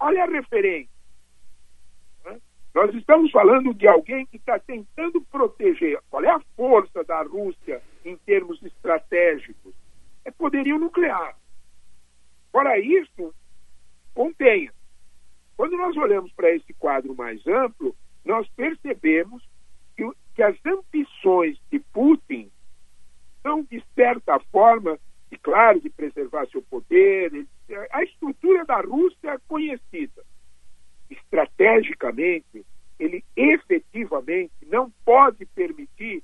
Olha 0.00 0.24
a 0.24 0.26
referência. 0.26 0.92
Nós 2.74 2.92
estamos 2.92 3.30
falando 3.30 3.72
de 3.72 3.86
alguém 3.86 4.26
que 4.26 4.36
está 4.36 4.58
tentando 4.58 5.22
proteger. 5.22 6.00
Qual 6.10 6.24
é 6.24 6.30
a 6.30 6.40
força 6.56 7.04
da 7.04 7.22
Rússia 7.22 7.80
em 8.04 8.16
termos 8.16 8.60
estratégicos? 8.64 9.72
É 10.24 10.30
poderio 10.32 10.76
nuclear. 10.76 11.36
Fora 12.50 12.76
isso, 12.78 13.32
contenha. 14.12 14.72
Quando 15.56 15.76
nós 15.76 15.96
olhamos 15.96 16.32
para 16.32 16.50
esse 16.50 16.74
quadro 16.74 17.14
mais 17.14 17.46
amplo, 17.46 17.94
nós 18.24 18.48
percebemos 18.56 19.48
que, 19.96 20.10
que 20.34 20.42
as 20.42 20.56
ambições 20.66 21.56
de 21.70 21.78
Putin 21.78 22.50
são, 23.40 23.62
de 23.62 23.80
certa 23.94 24.40
forma, 24.50 24.98
e 25.34 25.38
claro, 25.38 25.80
de 25.80 25.90
preservar 25.90 26.46
seu 26.46 26.62
poder. 26.62 27.46
A 27.90 28.02
estrutura 28.02 28.64
da 28.64 28.80
Rússia 28.80 29.30
é 29.30 29.38
conhecida. 29.48 30.24
Estrategicamente, 31.10 32.64
ele 32.98 33.24
efetivamente 33.36 34.52
não 34.66 34.90
pode 35.04 35.44
permitir 35.46 36.22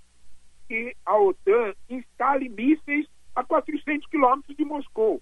que 0.68 0.96
a 1.04 1.18
OTAN 1.18 1.74
instale 1.88 2.48
mísseis 2.48 3.06
a 3.34 3.44
400 3.44 4.08
quilômetros 4.08 4.56
de 4.56 4.64
Moscou. 4.64 5.20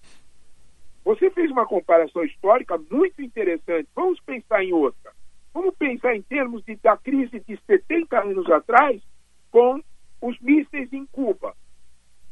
Você 1.03 1.31
fez 1.31 1.49
uma 1.49 1.65
comparação 1.65 2.23
histórica 2.23 2.77
muito 2.77 3.21
interessante. 3.21 3.89
Vamos 3.95 4.19
pensar 4.19 4.63
em 4.63 4.73
outra. 4.73 5.11
Vamos 5.53 5.73
pensar 5.75 6.15
em 6.15 6.21
termos 6.21 6.63
de, 6.63 6.75
da 6.75 6.95
crise 6.95 7.39
de 7.39 7.59
70 7.65 8.19
anos 8.19 8.49
atrás 8.51 9.01
com 9.49 9.81
os 10.21 10.39
mísseis 10.39 10.93
em 10.93 11.05
Cuba. 11.07 11.55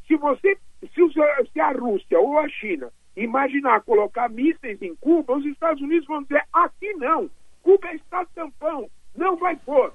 Se 0.05 0.15
você, 0.15 0.57
se, 0.93 1.01
os, 1.01 1.13
se 1.51 1.59
a 1.59 1.71
Rússia 1.71 2.19
ou 2.19 2.37
a 2.39 2.47
China 2.49 2.91
imaginar 3.15 3.81
colocar 3.81 4.29
mísseis 4.29 4.81
em 4.81 4.95
Cuba, 4.95 5.37
os 5.37 5.45
Estados 5.45 5.81
Unidos 5.81 6.07
vão 6.07 6.21
dizer 6.21 6.43
aqui 6.53 6.93
não. 6.93 7.29
Cuba 7.63 7.91
está 7.93 8.25
tampão, 8.27 8.89
não 9.15 9.35
vai 9.35 9.55
pôr. 9.55 9.91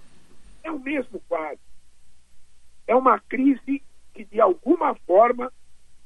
É 0.65 0.71
o 0.71 0.79
mesmo 0.79 1.21
quadro. 1.29 1.59
É 2.87 2.95
uma 2.95 3.19
crise 3.21 3.83
que 4.13 4.25
de 4.25 4.41
alguma 4.41 4.95
forma 5.07 5.53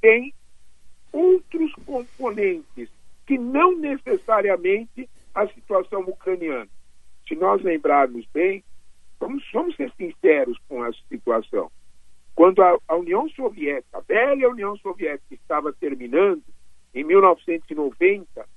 tem 0.00 0.32
outros 1.12 1.72
componentes 1.86 2.88
que 3.26 3.38
não 3.38 3.76
necessariamente 3.76 5.08
a 5.34 5.46
situação 5.48 6.02
ucraniana. 6.02 6.68
Se 7.26 7.34
nós 7.34 7.62
lembrarmos 7.62 8.24
bem, 8.32 8.62
vamos, 9.18 9.42
vamos 9.52 9.74
ser 9.76 9.90
sinceros 9.96 10.58
com 10.68 10.82
a 10.82 10.92
situação. 11.08 11.70
Quando 12.36 12.62
a, 12.62 12.78
a 12.86 12.94
União 12.94 13.28
Soviética, 13.30 13.98
a 13.98 14.00
velha 14.00 14.48
União 14.48 14.76
Soviética, 14.76 15.34
estava 15.34 15.72
terminando, 15.72 16.44
em 16.94 17.02
1990, 17.02 18.48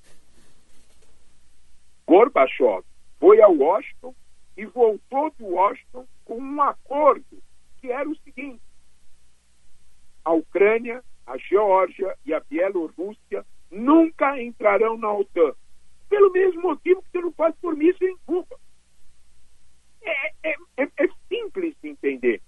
Gorbachev 2.05 2.83
foi 3.19 3.41
a 3.41 3.47
Washington 3.47 4.13
e 4.55 4.65
voltou 4.65 5.31
de 5.31 5.43
Washington 5.43 6.05
com 6.25 6.37
um 6.37 6.61
acordo 6.61 7.41
que 7.81 7.91
era 7.91 8.07
o 8.07 8.15
seguinte: 8.17 8.61
a 10.23 10.33
Ucrânia 10.33 11.03
a 11.29 11.37
Geórgia 11.37 12.17
e 12.25 12.33
a 12.33 12.39
Bielorrússia 12.39 13.45
nunca 13.69 14.41
entrarão 14.41 14.97
na 14.97 15.13
OTAN. 15.13 15.53
Pelo 16.09 16.31
mesmo 16.31 16.63
motivo 16.63 17.03
que 17.03 17.11
você 17.11 17.21
não 17.21 17.31
pode 17.31 17.55
pôr 17.57 17.79
isso 17.83 18.03
em 18.03 18.17
Cuba. 18.25 18.59
É, 20.01 20.31
é, 20.43 20.55
é, 20.77 20.83
é 20.83 21.07
simples 21.27 21.75
de 21.83 21.89
entender. 21.89 22.41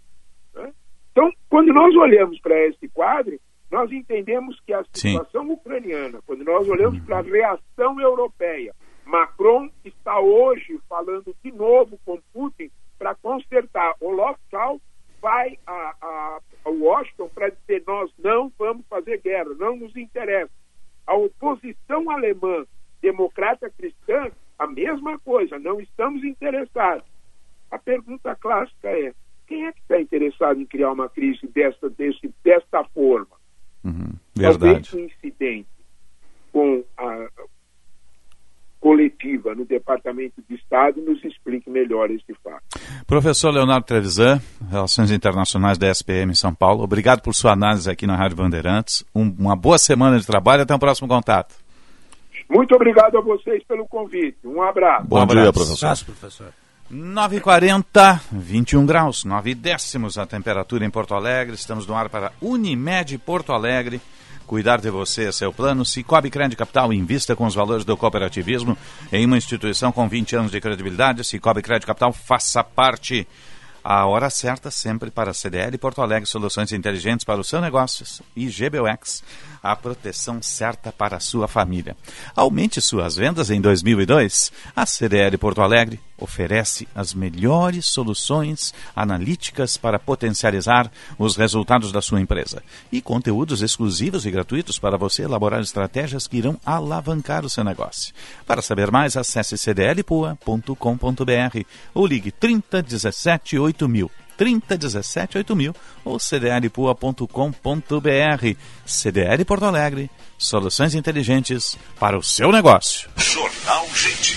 Então, 1.22 1.32
quando 1.52 1.72
nós 1.72 1.96
olhamos 1.96 2.40
para 2.40 2.60
esse 2.66 2.88
quadro, 2.90 3.40
nós 3.70 3.92
entendemos 3.92 4.60
que 4.62 4.74
a 4.74 4.84
situação 4.92 5.46
Sim. 5.46 5.52
ucraniana, 5.52 6.20
quando 6.26 6.44
nós 6.44 6.68
olhamos 6.68 7.00
para 7.02 7.20
a 7.20 7.22
reação 7.22 8.02
europeia, 8.02 8.74
Macron 9.06 9.70
está 9.86 10.20
hoje 10.20 10.80
falando 10.90 11.36
de 11.44 11.52
novo 11.52 12.00
com 12.04 12.20
Putin 12.34 12.72
para 12.98 13.14
consertar 13.14 13.94
o 14.00 14.10
local 14.10 14.82
vai 15.22 15.60
a, 15.68 15.96
a, 16.02 16.40
a 16.66 16.70
Washington 16.72 17.30
para 17.30 17.50
dizer 17.50 17.84
nós 17.86 18.12
não 18.18 18.52
vamos 18.58 18.84
fazer 18.88 19.22
guerra, 19.22 19.54
não 19.60 19.76
nos 19.76 19.96
interessa. 19.96 20.50
A 21.06 21.14
oposição 21.14 22.10
alemã 22.10 22.66
democrata 23.00 23.70
cristã, 23.70 24.32
a 24.58 24.66
mesma 24.66 25.20
coisa, 25.20 25.60
não 25.60 25.80
estamos 25.80 26.24
interessados. 26.24 27.06
A 27.70 27.78
pergunta 27.78 28.36
clássica 28.36 28.90
é: 28.90 29.14
quem 29.52 29.66
é 29.66 29.72
que 29.74 29.82
está 29.82 29.99
interessado 29.99 30.62
em 30.62 30.66
criar 30.66 30.93
uma 30.93 31.10
crise 31.10 31.45
desta, 31.54 31.89
desse, 31.89 32.34
desta 32.41 32.86
forma? 32.86 33.36
Uhum, 33.84 34.14
verdade. 34.34 34.89
Talvez 34.89 34.93
um 34.93 34.99
incidente 34.99 35.68
com 36.54 36.82
a, 36.97 37.28
coletiva 38.80 39.54
no 39.54 39.66
Departamento 39.66 40.41
de 40.47 40.56
Estado 40.56 41.02
nos 41.02 41.22
explique 41.26 41.70
melhor 41.70 42.10
esse 42.10 42.34
fato. 42.41 42.64
Professor 43.06 43.52
Leonardo 43.52 43.86
Trevisan, 43.86 44.39
Relações 44.70 45.12
Internacionais 45.12 45.78
da 45.78 45.89
SPM 45.89 46.32
em 46.32 46.36
São 46.36 46.56
Paulo, 46.56 46.82
obrigado 46.82 47.22
por 47.22 47.36
sua 47.36 47.52
análise 47.52 47.91
aqui 47.91 48.08
na 48.08 48.16
Rádio 48.16 48.38
Bandeirantes. 48.38 49.04
Um, 49.14 49.36
uma 49.38 49.56
boa 49.58 49.78
semana 49.78 50.18
de 50.18 50.26
trabalho, 50.26 50.64
até 50.64 50.74
o 50.74 50.80
próximo 50.80 51.10
contato. 51.10 51.54
Muito 52.49 52.74
obrigado 52.74 53.18
a 53.18 53.22
vocês 53.22 53.62
pelo 53.66 53.86
convite. 53.86 54.38
Um 54.45 54.62
abraço. 54.62 55.08
Bom 55.08 55.24
um 55.24 55.28
dia, 55.28 55.41
abraço. 55.41 55.54
professor. 55.54 55.86
Abraço, 55.86 56.06
professor. 56.06 56.54
9h40, 56.92 58.20
21 58.34 58.86
graus, 58.86 59.24
9 59.24 59.56
décimos 59.56 60.18
a 60.18 60.26
temperatura 60.26 60.86
em 60.86 60.89
Porto 60.89 61.16
Alegre. 61.16 61.56
Estamos 61.56 61.88
no 61.88 61.96
ar 61.96 62.10
para 62.10 62.34
Unimed 62.42 63.18
Porto 63.20 63.54
Alegre. 63.54 64.02
Cuidar 64.46 64.82
de 64.82 64.89
você 64.89 65.30
é 65.30 65.32
seu 65.32 65.54
plano. 65.54 65.86
Cicobi 65.86 66.30
Crédito 66.30 66.58
Capital 66.58 66.92
invista 66.92 67.34
com 67.34 67.46
os 67.46 67.56
valores 67.56 67.86
do 67.86 67.96
cooperativismo 67.96 68.78
em 69.10 69.26
uma 69.26 69.38
instituição 69.38 69.89
com 69.94 70.06
20 70.10 70.36
anos 70.36 70.52
de 70.52 70.60
credibilidade. 70.60 71.24
Cicobi 71.24 71.62
Crédito 71.62 71.88
Capital 71.88 72.12
faça 72.12 72.62
parte. 72.62 73.26
A 73.82 74.06
hora 74.06 74.30
certa 74.30 74.70
sempre 74.70 75.10
para 75.10 75.32
a 75.32 75.34
CDL 75.34 75.76
Porto 75.78 76.02
Alegre, 76.02 76.28
soluções 76.28 76.74
inteligentes 76.74 77.24
para 77.24 77.39
os 77.39 77.48
seus 77.48 77.62
negócios 77.62 78.22
e 78.36 78.48
GBUX. 78.48 79.24
A 79.62 79.76
proteção 79.76 80.41
certa 80.41 80.91
para 80.91 81.20
sua 81.20 81.47
família. 81.47 81.95
Aumente 82.36 82.82
suas 82.82 83.16
vendas 83.16 83.49
em 83.49 83.62
2002. 83.62 84.51
A 84.76 84.86
CDL 84.86 85.38
Porto 85.38 85.62
Alegre 85.62 85.99
oferece 86.18 86.88
as 86.93 87.14
melhores 87.14 87.86
soluções 87.86 88.74
analíticas 88.95 89.78
para 89.78 89.99
potencializar 89.99 90.91
os 91.18 91.36
resultados 91.36 91.91
da 91.91 92.01
sua 92.01 92.22
empresa 92.22 92.62
e 92.91 93.01
conteúdos 93.01 93.62
exclusivos 93.62 94.26
e 94.26 94.32
gratuitos 94.32 94.78
para 94.78 94.97
você 94.97 95.24
elaborar 95.24 95.62
estratégias 95.62 96.28
que 96.28 96.38
irão 96.38 96.59
alavancar 96.66 97.43
o 97.45 97.49
seu 97.49 97.64
negócio. 97.64 98.14
Para 98.45 98.62
saber 98.62 98.91
mais, 98.91 99.18
acesse 99.18 99.57
cdlpua.com.br 99.57 100.76
ou 101.93 102.05
ligue 102.05 102.32
30 102.32 102.82
17 102.84 103.57
8000. 103.57 104.12
3017 104.42 105.38
8000 105.38 105.76
ou 106.04 106.18
cdlpua.com.br. 106.18 107.28
CDL 108.84 109.46
Porto 109.46 109.66
Alegre, 109.66 110.10
soluções 110.36 110.96
inteligentes 110.96 111.78
para 112.00 112.18
o 112.18 112.24
seu 112.24 112.52
negócio. 112.52 113.08
Jornal 113.18 113.86
Gente. 113.94 114.36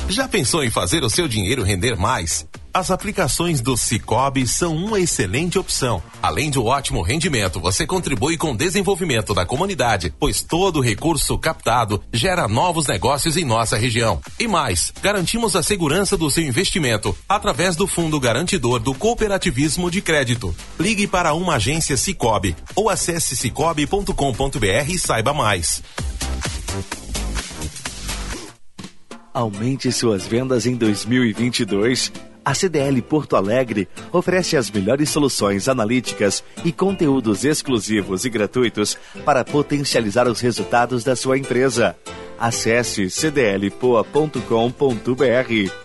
Já 0.08 0.28
pensou 0.28 0.64
em 0.64 0.70
fazer 0.70 1.04
o 1.04 1.10
seu 1.10 1.28
dinheiro 1.28 1.64
render 1.64 1.96
mais? 1.96 2.46
As 2.72 2.92
aplicações 2.92 3.60
do 3.60 3.76
Cicobi 3.76 4.46
são 4.46 4.76
uma 4.76 5.00
excelente 5.00 5.58
opção. 5.58 6.04
Além 6.22 6.52
de 6.52 6.60
um 6.60 6.66
ótimo 6.66 7.02
rendimento, 7.02 7.60
você 7.60 7.88
contribui 7.88 8.38
com 8.38 8.52
o 8.52 8.58
desenvolvimento 8.58 9.34
da 9.34 9.46
comunidade, 9.46 10.14
pois 10.20 10.44
todo 10.44 10.80
recurso 10.80 11.38
captado 11.40 12.04
gera 12.14 12.48
novos 12.48 12.86
negócios 12.86 13.36
em 13.36 13.46
nossa 13.46 13.78
região. 13.78 14.22
E 14.40 14.48
mais, 14.48 14.94
garantimos 15.02 15.56
a 15.56 15.64
segurança 15.64 16.16
do 16.16 16.30
seu 16.30 16.44
investimento 16.44 17.18
através 17.28 17.76
do 17.76 17.88
Fundo 17.88 18.20
Garantidor 18.20 18.80
do 18.80 18.94
Cooperativismo 18.94 19.90
de 19.90 20.02
Crédito. 20.02 20.56
Ligue 20.80 21.08
para 21.08 21.34
uma 21.34 21.56
agência 21.56 21.98
Cicobi 21.98 22.56
ou 22.76 22.90
acesse 22.90 23.36
cicobi.com.br 23.36 24.90
e 24.90 25.00
saiba 25.00 25.34
mais. 25.34 25.82
Aumente 29.36 29.92
suas 29.92 30.26
vendas 30.26 30.66
em 30.66 30.78
2022. 30.78 32.10
A 32.46 32.54
CDL 32.54 33.02
Porto 33.02 33.36
Alegre 33.36 33.86
oferece 34.14 34.56
as 34.56 34.72
melhores 34.72 35.10
soluções 35.10 35.68
analíticas 35.68 36.42
e 36.64 36.72
conteúdos 36.72 37.44
exclusivos 37.44 38.24
e 38.24 38.30
gratuitos 38.30 38.98
para 39.26 39.44
potencializar 39.44 40.26
os 40.30 40.40
resultados 40.40 41.04
da 41.04 41.18
sua 41.18 41.38
empresa. 41.38 41.98
Acesse 42.40 43.10
cdlpoa.com.br. 43.10 45.85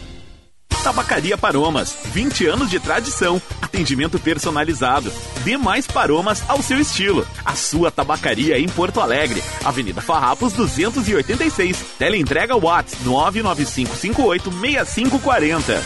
Tabacaria 0.83 1.37
Paromas, 1.37 1.95
20 2.05 2.47
anos 2.47 2.67
de 2.69 2.79
tradição, 2.79 3.39
atendimento 3.61 4.17
personalizado. 4.17 5.13
Dê 5.43 5.55
mais 5.55 5.85
paromas 5.85 6.41
ao 6.49 6.63
seu 6.63 6.79
estilo. 6.79 7.27
A 7.45 7.55
sua 7.55 7.91
tabacaria 7.91 8.57
em 8.57 8.67
Porto 8.67 8.99
Alegre, 8.99 9.43
Avenida 9.63 10.01
Farrapos 10.01 10.53
286. 10.53 11.77
Teleentrega 11.99 12.57
Watts 12.57 12.95
995586540. 13.05 15.79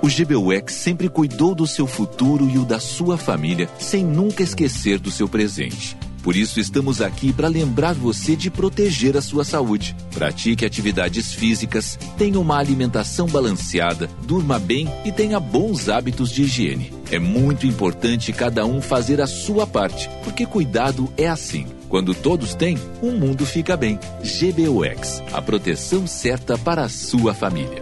O 0.00 0.08
GBUX 0.08 0.72
sempre 0.72 1.10
cuidou 1.10 1.54
do 1.54 1.66
seu 1.66 1.86
futuro 1.86 2.48
e 2.48 2.56
o 2.58 2.64
da 2.64 2.80
sua 2.80 3.18
família, 3.18 3.68
sem 3.78 4.02
nunca 4.04 4.42
esquecer 4.42 4.98
do 4.98 5.10
seu 5.10 5.28
presente. 5.28 5.94
Por 6.22 6.36
isso 6.36 6.60
estamos 6.60 7.02
aqui 7.02 7.32
para 7.32 7.48
lembrar 7.48 7.94
você 7.94 8.36
de 8.36 8.50
proteger 8.50 9.16
a 9.16 9.20
sua 9.20 9.44
saúde. 9.44 9.96
Pratique 10.14 10.64
atividades 10.64 11.34
físicas, 11.34 11.98
tenha 12.16 12.38
uma 12.38 12.58
alimentação 12.58 13.26
balanceada, 13.26 14.08
durma 14.22 14.58
bem 14.58 14.88
e 15.04 15.10
tenha 15.10 15.40
bons 15.40 15.88
hábitos 15.88 16.30
de 16.30 16.42
higiene. 16.42 16.92
É 17.10 17.18
muito 17.18 17.66
importante 17.66 18.32
cada 18.32 18.64
um 18.64 18.80
fazer 18.80 19.20
a 19.20 19.26
sua 19.26 19.66
parte, 19.66 20.08
porque 20.22 20.46
cuidado 20.46 21.12
é 21.16 21.28
assim. 21.28 21.66
Quando 21.88 22.14
todos 22.14 22.54
têm, 22.54 22.78
o 23.02 23.10
mundo 23.10 23.44
fica 23.44 23.76
bem. 23.76 23.98
GBUX, 24.22 25.22
a 25.32 25.42
proteção 25.42 26.06
certa 26.06 26.56
para 26.56 26.84
a 26.84 26.88
sua 26.88 27.34
família. 27.34 27.81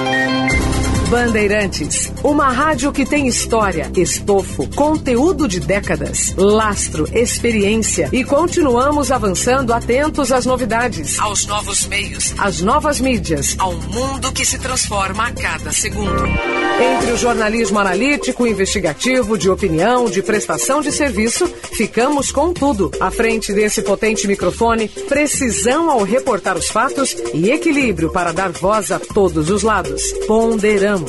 Bandeirantes, 1.11 2.09
uma 2.23 2.47
rádio 2.53 2.89
que 2.89 3.05
tem 3.05 3.27
história, 3.27 3.91
estofo, 3.97 4.65
conteúdo 4.73 5.45
de 5.45 5.59
décadas, 5.59 6.33
lastro, 6.37 7.05
experiência 7.13 8.07
e 8.13 8.23
continuamos 8.23 9.11
avançando 9.11 9.73
atentos 9.73 10.31
às 10.31 10.45
novidades, 10.45 11.19
aos 11.19 11.45
novos 11.45 11.85
meios, 11.85 12.33
às 12.37 12.61
novas 12.61 13.01
mídias, 13.01 13.57
ao 13.59 13.73
mundo 13.73 14.31
que 14.31 14.45
se 14.45 14.57
transforma 14.57 15.27
a 15.27 15.31
cada 15.33 15.73
segundo. 15.73 16.23
Entre 16.25 17.11
o 17.11 17.17
jornalismo 17.17 17.77
analítico, 17.77 18.47
investigativo, 18.47 19.37
de 19.37 19.49
opinião, 19.49 20.09
de 20.09 20.23
prestação 20.23 20.81
de 20.81 20.93
serviço, 20.93 21.45
ficamos 21.73 22.31
com 22.31 22.53
tudo. 22.53 22.89
À 23.01 23.11
frente 23.11 23.51
desse 23.51 23.81
potente 23.81 24.29
microfone, 24.29 24.87
precisão 24.87 25.91
ao 25.91 26.03
reportar 26.03 26.57
os 26.57 26.69
fatos 26.69 27.17
e 27.33 27.51
equilíbrio 27.51 28.13
para 28.13 28.31
dar 28.31 28.51
voz 28.51 28.93
a 28.93 28.99
todos 28.99 29.49
os 29.49 29.61
lados. 29.61 30.01
Ponderamos 30.25 31.00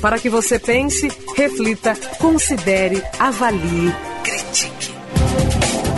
para 0.00 0.18
que 0.18 0.28
você 0.28 0.58
pense, 0.58 1.10
reflita, 1.36 1.94
considere, 2.18 3.02
avalie, 3.18 3.94
critique. 4.22 4.98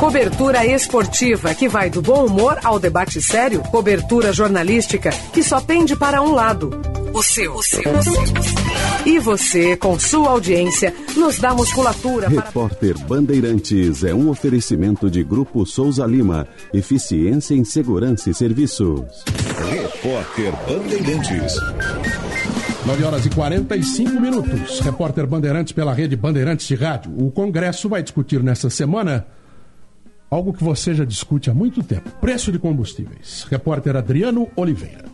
Cobertura 0.00 0.64
esportiva 0.64 1.54
que 1.54 1.68
vai 1.68 1.90
do 1.90 2.00
bom 2.00 2.24
humor 2.24 2.58
ao 2.64 2.78
debate 2.78 3.20
sério. 3.20 3.60
Cobertura 3.70 4.32
jornalística 4.32 5.10
que 5.30 5.42
só 5.42 5.60
pende 5.60 5.94
para 5.94 6.22
um 6.22 6.32
lado. 6.32 6.70
O 7.12 7.22
seu. 7.22 7.54
O 7.54 7.62
seu. 7.62 7.82
O 7.82 8.02
seu. 8.02 8.14
E 9.04 9.18
você, 9.18 9.76
com 9.76 9.98
sua 9.98 10.30
audiência, 10.30 10.94
nos 11.14 11.38
dá 11.38 11.52
musculatura 11.52 12.30
para. 12.30 12.44
Repórter 12.44 12.98
Bandeirantes 13.06 14.02
é 14.02 14.14
um 14.14 14.30
oferecimento 14.30 15.10
de 15.10 15.22
Grupo 15.22 15.66
Souza 15.66 16.06
Lima. 16.06 16.48
Eficiência 16.72 17.54
em 17.54 17.62
Segurança 17.62 18.30
e 18.30 18.34
Serviços. 18.34 19.02
Repórter 19.70 20.52
Bandeirantes. 20.66 21.54
9 22.86 23.04
horas 23.04 23.26
e 23.26 23.30
45 23.30 24.18
minutos. 24.18 24.80
Repórter 24.80 25.26
Bandeirantes 25.26 25.72
pela 25.72 25.92
rede 25.92 26.16
Bandeirantes 26.16 26.66
de 26.66 26.74
Rádio. 26.74 27.12
O 27.14 27.30
Congresso 27.30 27.90
vai 27.90 28.02
discutir 28.02 28.42
nesta 28.42 28.70
semana 28.70 29.26
algo 30.30 30.54
que 30.54 30.64
você 30.64 30.94
já 30.94 31.04
discute 31.04 31.50
há 31.50 31.54
muito 31.54 31.82
tempo: 31.82 32.10
preço 32.20 32.50
de 32.50 32.58
combustíveis. 32.58 33.46
Repórter 33.50 33.96
Adriano 33.96 34.48
Oliveira. 34.56 35.04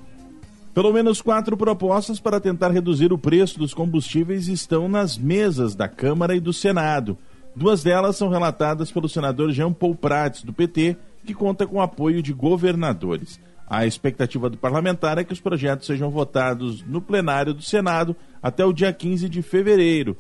Pelo 0.72 0.92
menos 0.92 1.20
quatro 1.20 1.56
propostas 1.56 2.20
para 2.20 2.38
tentar 2.38 2.70
reduzir 2.70 3.12
o 3.12 3.18
preço 3.18 3.58
dos 3.58 3.74
combustíveis 3.74 4.46
estão 4.46 4.88
nas 4.88 5.18
mesas 5.18 5.74
da 5.74 5.88
Câmara 5.88 6.36
e 6.36 6.40
do 6.40 6.52
Senado. 6.52 7.18
Duas 7.54 7.82
delas 7.82 8.16
são 8.16 8.28
relatadas 8.28 8.92
pelo 8.92 9.08
senador 9.08 9.50
Jean 9.50 9.72
Paul 9.72 9.94
Prats, 9.94 10.42
do 10.44 10.52
PT, 10.52 10.96
que 11.24 11.34
conta 11.34 11.66
com 11.66 11.80
apoio 11.80 12.22
de 12.22 12.32
governadores. 12.32 13.40
A 13.68 13.84
expectativa 13.84 14.48
do 14.48 14.56
parlamentar 14.56 15.18
é 15.18 15.24
que 15.24 15.32
os 15.32 15.40
projetos 15.40 15.86
sejam 15.86 16.08
votados 16.08 16.82
no 16.84 17.00
plenário 17.00 17.52
do 17.52 17.62
Senado 17.62 18.14
até 18.40 18.64
o 18.64 18.72
dia 18.72 18.92
15 18.92 19.28
de 19.28 19.42
fevereiro. 19.42 20.16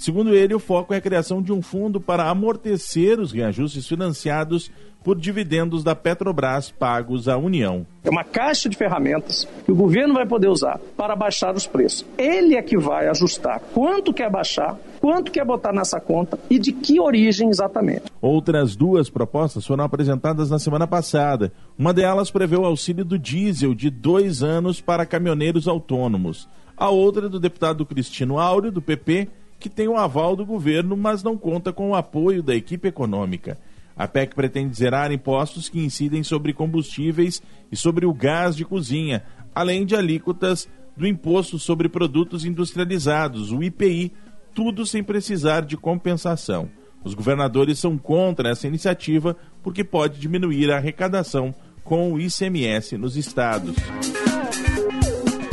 Segundo 0.00 0.34
ele, 0.34 0.54
o 0.54 0.58
foco 0.58 0.94
é 0.94 0.96
a 0.96 1.00
criação 1.00 1.42
de 1.42 1.52
um 1.52 1.60
fundo 1.60 2.00
para 2.00 2.30
amortecer 2.30 3.20
os 3.20 3.32
reajustes 3.32 3.86
financiados 3.86 4.70
por 5.04 5.14
dividendos 5.14 5.84
da 5.84 5.94
Petrobras 5.94 6.70
pagos 6.70 7.28
à 7.28 7.36
União. 7.36 7.86
É 8.02 8.08
uma 8.08 8.24
caixa 8.24 8.66
de 8.66 8.78
ferramentas 8.78 9.46
que 9.62 9.70
o 9.70 9.74
governo 9.74 10.14
vai 10.14 10.24
poder 10.24 10.48
usar 10.48 10.80
para 10.96 11.14
baixar 11.14 11.54
os 11.54 11.66
preços. 11.66 12.06
Ele 12.16 12.56
é 12.56 12.62
que 12.62 12.78
vai 12.78 13.08
ajustar 13.08 13.60
quanto 13.74 14.10
quer 14.10 14.30
baixar, 14.30 14.78
quanto 15.02 15.30
quer 15.30 15.44
botar 15.44 15.70
nessa 15.70 16.00
conta 16.00 16.38
e 16.48 16.58
de 16.58 16.72
que 16.72 16.98
origem 16.98 17.50
exatamente. 17.50 18.04
Outras 18.22 18.74
duas 18.74 19.10
propostas 19.10 19.66
foram 19.66 19.84
apresentadas 19.84 20.48
na 20.48 20.58
semana 20.58 20.86
passada. 20.86 21.52
Uma 21.78 21.92
delas 21.92 22.30
prevê 22.30 22.56
o 22.56 22.64
auxílio 22.64 23.04
do 23.04 23.18
diesel 23.18 23.74
de 23.74 23.90
dois 23.90 24.42
anos 24.42 24.80
para 24.80 25.04
caminhoneiros 25.04 25.68
autônomos. 25.68 26.48
A 26.74 26.88
outra 26.88 27.26
é 27.26 27.28
do 27.28 27.38
deputado 27.38 27.84
Cristino 27.84 28.38
Áureo, 28.38 28.72
do 28.72 28.80
PP, 28.80 29.28
que 29.60 29.68
tem 29.68 29.86
o 29.86 29.96
aval 29.96 30.34
do 30.34 30.44
governo, 30.44 30.96
mas 30.96 31.22
não 31.22 31.36
conta 31.36 31.72
com 31.72 31.90
o 31.90 31.94
apoio 31.94 32.42
da 32.42 32.56
equipe 32.56 32.88
econômica. 32.88 33.58
A 33.94 34.08
PEC 34.08 34.34
pretende 34.34 34.74
zerar 34.74 35.12
impostos 35.12 35.68
que 35.68 35.78
incidem 35.78 36.22
sobre 36.22 36.54
combustíveis 36.54 37.42
e 37.70 37.76
sobre 37.76 38.06
o 38.06 38.14
gás 38.14 38.56
de 38.56 38.64
cozinha, 38.64 39.22
além 39.54 39.84
de 39.84 39.94
alíquotas 39.94 40.66
do 40.96 41.06
Imposto 41.06 41.58
sobre 41.58 41.88
Produtos 41.88 42.44
Industrializados, 42.44 43.52
o 43.52 43.62
IPI, 43.62 44.12
tudo 44.54 44.86
sem 44.86 45.04
precisar 45.04 45.60
de 45.60 45.76
compensação. 45.76 46.70
Os 47.04 47.14
governadores 47.14 47.78
são 47.78 47.96
contra 47.98 48.50
essa 48.50 48.66
iniciativa 48.66 49.36
porque 49.62 49.84
pode 49.84 50.18
diminuir 50.18 50.70
a 50.70 50.76
arrecadação 50.76 51.54
com 51.84 52.12
o 52.12 52.20
ICMS 52.20 52.96
nos 52.96 53.16
estados. 53.16 53.76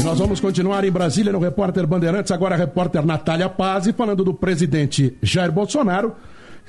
Nós 0.07 0.19
vamos 0.19 0.39
continuar 0.39 0.85
em 0.85 0.89
Brasília 0.89 1.33
no 1.33 1.39
Repórter 1.39 1.85
Bandeirantes, 1.85 2.31
agora 2.31 2.55
a 2.55 2.57
repórter 2.57 3.05
Natália 3.05 3.49
Paz, 3.49 3.91
falando 3.91 4.23
do 4.23 4.33
presidente 4.33 5.17
Jair 5.21 5.51
Bolsonaro 5.51 6.15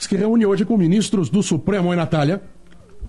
que 0.09 0.17
reúne 0.17 0.45
hoje 0.45 0.65
com 0.65 0.77
ministros 0.77 1.31
do 1.31 1.41
Supremo, 1.41 1.93
hein, 1.93 1.97
Natália? 1.97 2.43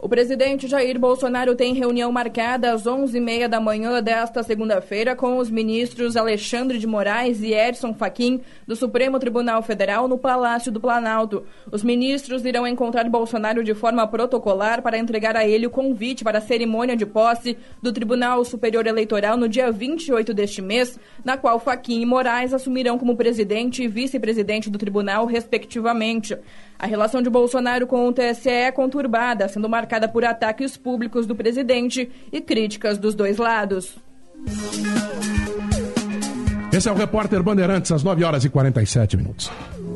O 0.02 0.08
presidente 0.08 0.66
Jair 0.66 0.98
Bolsonaro 0.98 1.56
tem 1.56 1.74
reunião 1.74 2.10
marcada 2.10 2.72
às 2.72 2.86
11h30 2.86 3.50
da 3.50 3.60
manhã 3.60 4.02
desta 4.02 4.42
segunda-feira 4.42 5.14
com 5.14 5.38
os 5.38 5.52
ministros 5.52 6.16
Alexandre 6.16 6.80
de 6.80 6.88
Moraes 6.88 7.42
e 7.42 7.54
Edson 7.54 7.94
Fachin 7.94 8.40
do 8.66 8.78
Supremo 8.78 9.20
Tribunal 9.20 9.62
Federal 9.62 10.08
no 10.08 10.18
Palácio 10.18 10.72
do 10.72 10.80
Planalto. 10.80 11.44
Os 11.70 11.84
ministros 11.84 12.46
irão 12.46 12.66
encontrar 12.66 13.10
Bolsonaro 13.10 13.62
de 13.62 13.74
forma 13.74 14.08
protocolar 14.08 14.82
para 14.82 14.98
entregar 14.98 15.36
a 15.36 15.46
ele 15.46 15.68
o 15.68 15.70
convite 15.70 16.24
para 16.24 16.38
a 16.38 16.42
cerimônia 16.42 16.96
de 16.96 17.06
posse 17.06 17.58
do 17.82 17.92
Tribunal 17.92 18.46
Superior 18.46 18.88
Eleitoral 18.88 19.36
no 19.36 19.50
dia 19.50 19.70
28 19.70 20.34
deste 20.34 20.62
mês, 20.62 20.98
na 21.26 21.36
qual 21.36 21.60
Fachin 21.60 22.00
e 22.00 22.06
Moraes 22.06 22.54
assumirão 22.54 22.98
como 22.98 23.18
presidente 23.18 23.84
e 23.84 23.88
vice-presidente 23.90 24.70
do 24.70 24.78
tribunal, 24.78 25.26
respectivamente. 25.26 26.38
A 26.80 26.88
relação 26.88 27.22
de 27.22 27.30
Bolsonaro 27.30 27.86
com 27.86 28.08
o 28.08 28.14
TSE 28.14 28.50
é 28.50 28.72
conturbada, 28.72 29.50
sendo 29.50 29.68
marcada 29.68 30.08
por 30.08 30.24
ataques 30.24 30.78
públicos 30.78 31.28
do 31.28 31.36
presidente 31.36 32.10
e 32.32 32.40
críticas 32.40 32.98
dos 32.98 33.14
dois 33.14 33.38
lados. 33.38 33.98
Esse 36.72 36.88
é 36.88 36.92
o 36.92 36.96
repórter 36.96 37.44
Bandeirantes, 37.44 37.92
às 37.92 38.02
9 38.02 38.24
horas 38.24 38.46
e 38.46 38.50
47 38.50 39.18
minutos. 39.18 39.52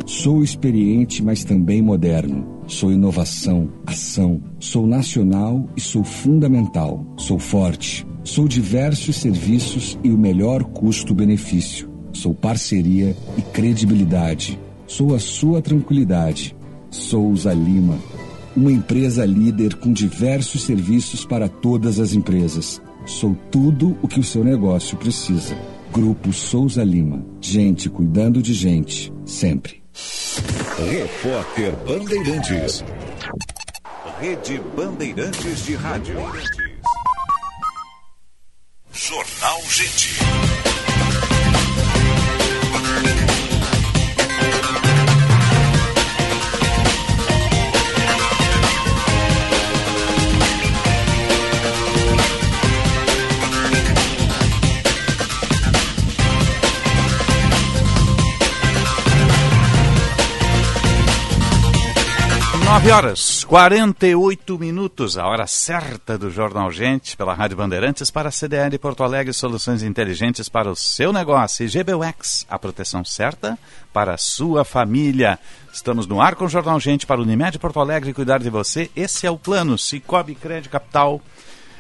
Sou 0.06 0.44
experiente, 0.44 1.24
mas 1.24 1.46
também 1.46 1.82
moderno. 1.82 2.62
Sou 2.68 2.92
inovação, 2.92 3.72
ação. 3.86 4.42
Sou 4.60 4.86
nacional 4.86 5.66
e 5.78 5.82
sou 5.82 6.04
fundamental. 6.04 7.06
Sou 7.16 7.40
forte. 7.40 8.06
Sou 8.26 8.46
diversos 8.46 9.16
serviços 9.16 9.98
e 10.04 10.10
o 10.10 10.18
melhor 10.18 10.66
custo-benefício. 10.66 11.90
Sou 12.12 12.34
parceria 12.34 13.16
e 13.38 13.42
credibilidade. 13.42 14.60
Sou 14.86 15.16
a 15.16 15.20
sua 15.20 15.62
tranquilidade. 15.62 16.54
Souza 16.94 17.52
Lima, 17.52 17.98
uma 18.56 18.72
empresa 18.72 19.26
líder 19.26 19.76
com 19.76 19.92
diversos 19.92 20.62
serviços 20.64 21.26
para 21.26 21.50
todas 21.50 22.00
as 22.00 22.14
empresas. 22.14 22.80
Sou 23.04 23.36
tudo 23.50 23.98
o 24.04 24.08
que 24.08 24.20
o 24.20 24.24
seu 24.24 24.44
negócio 24.44 24.96
precisa. 24.96 25.58
Grupo 25.92 26.32
Souza 26.32 26.84
Lima. 26.84 27.26
Gente 27.42 27.90
cuidando 27.90 28.44
de 28.44 28.54
gente, 28.54 29.12
sempre. 29.26 29.84
Repórter 30.88 31.74
Bandeirantes. 31.88 32.84
Rede 34.20 34.62
Bandeirantes 34.76 35.66
de 35.66 35.74
Rádio. 35.74 36.16
Jornal 38.92 39.62
Gente. 39.68 40.73
Nove 62.84 62.96
horas, 62.96 63.46
48 63.46 64.60
minutos, 64.60 65.18
a 65.18 65.26
hora 65.26 65.48
certa 65.48 66.18
do 66.18 66.30
Jornal 66.30 66.70
Gente, 66.70 67.16
pela 67.16 67.34
Rádio 67.34 67.56
Bandeirantes, 67.56 68.12
para 68.12 68.28
a 68.28 68.32
CDL 68.32 68.78
Porto 68.78 69.06
Alegre, 69.06 69.32
soluções 69.32 69.84
inteligentes 69.84 70.50
para 70.50 70.70
o 70.70 70.76
seu 70.76 71.14
negócio. 71.14 71.66
E 71.66 71.70
GBUX, 71.70 72.46
a 72.50 72.60
proteção 72.60 73.06
certa 73.06 73.58
para 73.94 74.16
a 74.16 74.18
sua 74.18 74.66
família. 74.66 75.40
Estamos 75.72 76.06
no 76.08 76.20
ar 76.22 76.36
com 76.36 76.44
o 76.44 76.50
Jornal 76.50 76.78
Gente 76.78 77.06
para 77.06 77.22
o 77.22 77.24
Unimed 77.24 77.58
Porto 77.58 77.80
Alegre 77.80 78.14
cuidar 78.14 78.40
de 78.40 78.50
você. 78.50 78.92
Esse 78.94 79.26
é 79.26 79.32
o 79.32 79.38
plano 79.38 79.78
Cicobi 79.78 80.36
Crédito 80.36 80.70
Capital. 80.70 81.22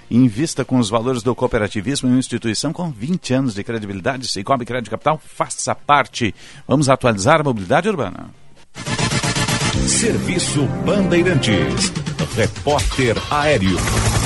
Invista 0.09 0.63
com 0.63 0.79
os 0.79 0.89
valores 0.89 1.21
do 1.21 1.35
cooperativismo 1.35 2.07
em 2.07 2.13
uma 2.13 2.19
instituição 2.19 2.71
com 2.71 2.89
20 2.89 3.33
anos 3.33 3.53
de 3.53 3.61
credibilidade. 3.61 4.29
Cicobi 4.29 4.63
Crédito 4.63 4.91
Capital, 4.91 5.21
faça 5.21 5.75
parte. 5.75 6.33
Vamos 6.65 6.87
atualizar 6.87 7.41
a 7.41 7.43
mobilidade 7.43 7.89
urbana. 7.89 8.42
Serviço 9.87 10.65
Bandeirantes. 10.85 11.91
Repórter 12.35 13.15
Aéreo. 13.29 13.77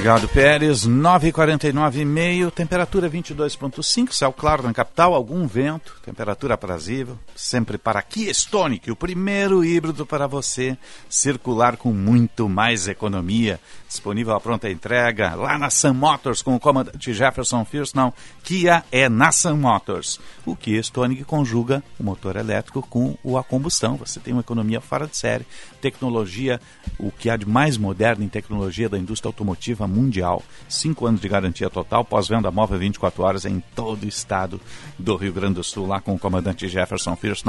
Obrigado, 0.00 0.28
Pérez. 0.28 0.88
9h49,5, 0.88 2.50
temperatura 2.52 3.10
22,5, 3.10 4.12
céu 4.12 4.32
claro 4.32 4.62
na 4.62 4.72
capital, 4.72 5.12
algum 5.12 5.46
vento, 5.46 6.00
temperatura 6.02 6.54
aprazível, 6.54 7.18
sempre 7.36 7.76
para 7.76 8.00
Kia 8.00 8.30
Stonic, 8.30 8.90
o 8.90 8.96
primeiro 8.96 9.62
híbrido 9.62 10.06
para 10.06 10.26
você 10.26 10.74
circular 11.06 11.76
com 11.76 11.92
muito 11.92 12.48
mais 12.48 12.88
economia. 12.88 13.60
Disponível 13.86 14.34
à 14.34 14.40
pronta 14.40 14.70
entrega 14.70 15.34
lá 15.34 15.58
na 15.58 15.68
Sun 15.68 15.92
Motors 15.92 16.40
com 16.40 16.54
o 16.54 16.60
comandante 16.60 17.12
Jefferson 17.12 17.64
Fierce. 17.66 17.94
Não, 17.94 18.14
Kia 18.42 18.82
é 18.90 19.06
na 19.06 19.30
Sun 19.32 19.56
Motors. 19.56 20.18
O 20.46 20.56
Kia 20.56 20.80
Stonic 20.80 21.24
conjuga 21.24 21.82
o 21.98 22.04
motor 22.04 22.36
elétrico 22.36 22.80
com 22.88 23.18
o 23.22 23.36
a 23.36 23.44
combustão. 23.44 23.96
Você 23.96 24.18
tem 24.18 24.32
uma 24.32 24.40
economia 24.40 24.80
fora 24.80 25.06
de 25.06 25.16
série, 25.16 25.46
tecnologia, 25.80 26.60
o 26.98 27.10
que 27.10 27.30
há 27.30 27.36
de 27.36 27.48
mais 27.48 27.76
moderno 27.76 28.22
em 28.22 28.28
tecnologia 28.28 28.88
da 28.88 28.98
indústria 28.98 29.28
automotiva 29.28 29.86
mundial. 29.86 30.42
Cinco 30.68 31.06
anos 31.06 31.20
de 31.20 31.28
garantia 31.28 31.70
total, 31.70 32.04
pós-venda 32.04 32.50
móvel 32.50 32.78
24 32.78 33.22
horas 33.22 33.44
em 33.44 33.62
todo 33.74 34.04
o 34.04 34.08
estado 34.08 34.60
do 34.98 35.16
Rio 35.16 35.32
Grande 35.32 35.54
do 35.54 35.64
Sul, 35.64 35.86
lá 35.86 36.00
com 36.00 36.14
o 36.14 36.18
comandante 36.18 36.68
Jefferson 36.68 37.16
Fierce, 37.16 37.40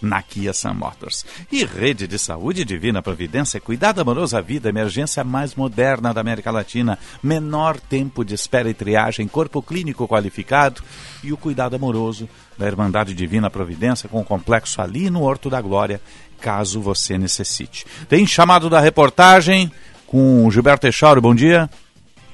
na 0.00 0.22
Kia 0.22 0.52
Sun 0.52 0.74
Motors. 0.74 1.24
E 1.52 1.64
rede 1.64 2.06
de 2.06 2.18
saúde 2.18 2.64
divina 2.64 3.02
providência, 3.02 3.60
cuidado 3.60 4.00
amoroso 4.00 4.36
à 4.36 4.40
vida, 4.40 4.68
emergência 4.68 5.22
mais 5.22 5.54
moderna 5.54 6.14
da 6.14 6.20
América 6.20 6.50
Latina, 6.50 6.98
menor 7.22 7.78
tempo 7.78 8.24
de 8.24 8.34
espera 8.34 8.70
e 8.70 8.74
triagem, 8.74 9.28
corpo 9.28 9.62
clínico 9.62 10.08
qualificado 10.08 10.82
e 11.22 11.32
o 11.32 11.36
cuidado 11.36 11.76
amoroso 11.76 12.28
da 12.56 12.66
Irmandade 12.66 13.14
Divina 13.14 13.50
Providência 13.50 14.08
com 14.08 14.20
o 14.20 14.24
complexo 14.24 14.80
ali 14.80 15.10
no 15.10 15.22
Horto 15.22 15.50
da 15.50 15.60
Glória, 15.60 16.00
caso 16.44 16.78
você 16.78 17.16
necessite. 17.16 17.86
Tem 18.06 18.26
chamado 18.26 18.68
da 18.68 18.78
reportagem 18.78 19.72
com 20.06 20.50
Gilberto 20.50 20.86
Echauro, 20.86 21.18
bom 21.18 21.34
dia. 21.34 21.70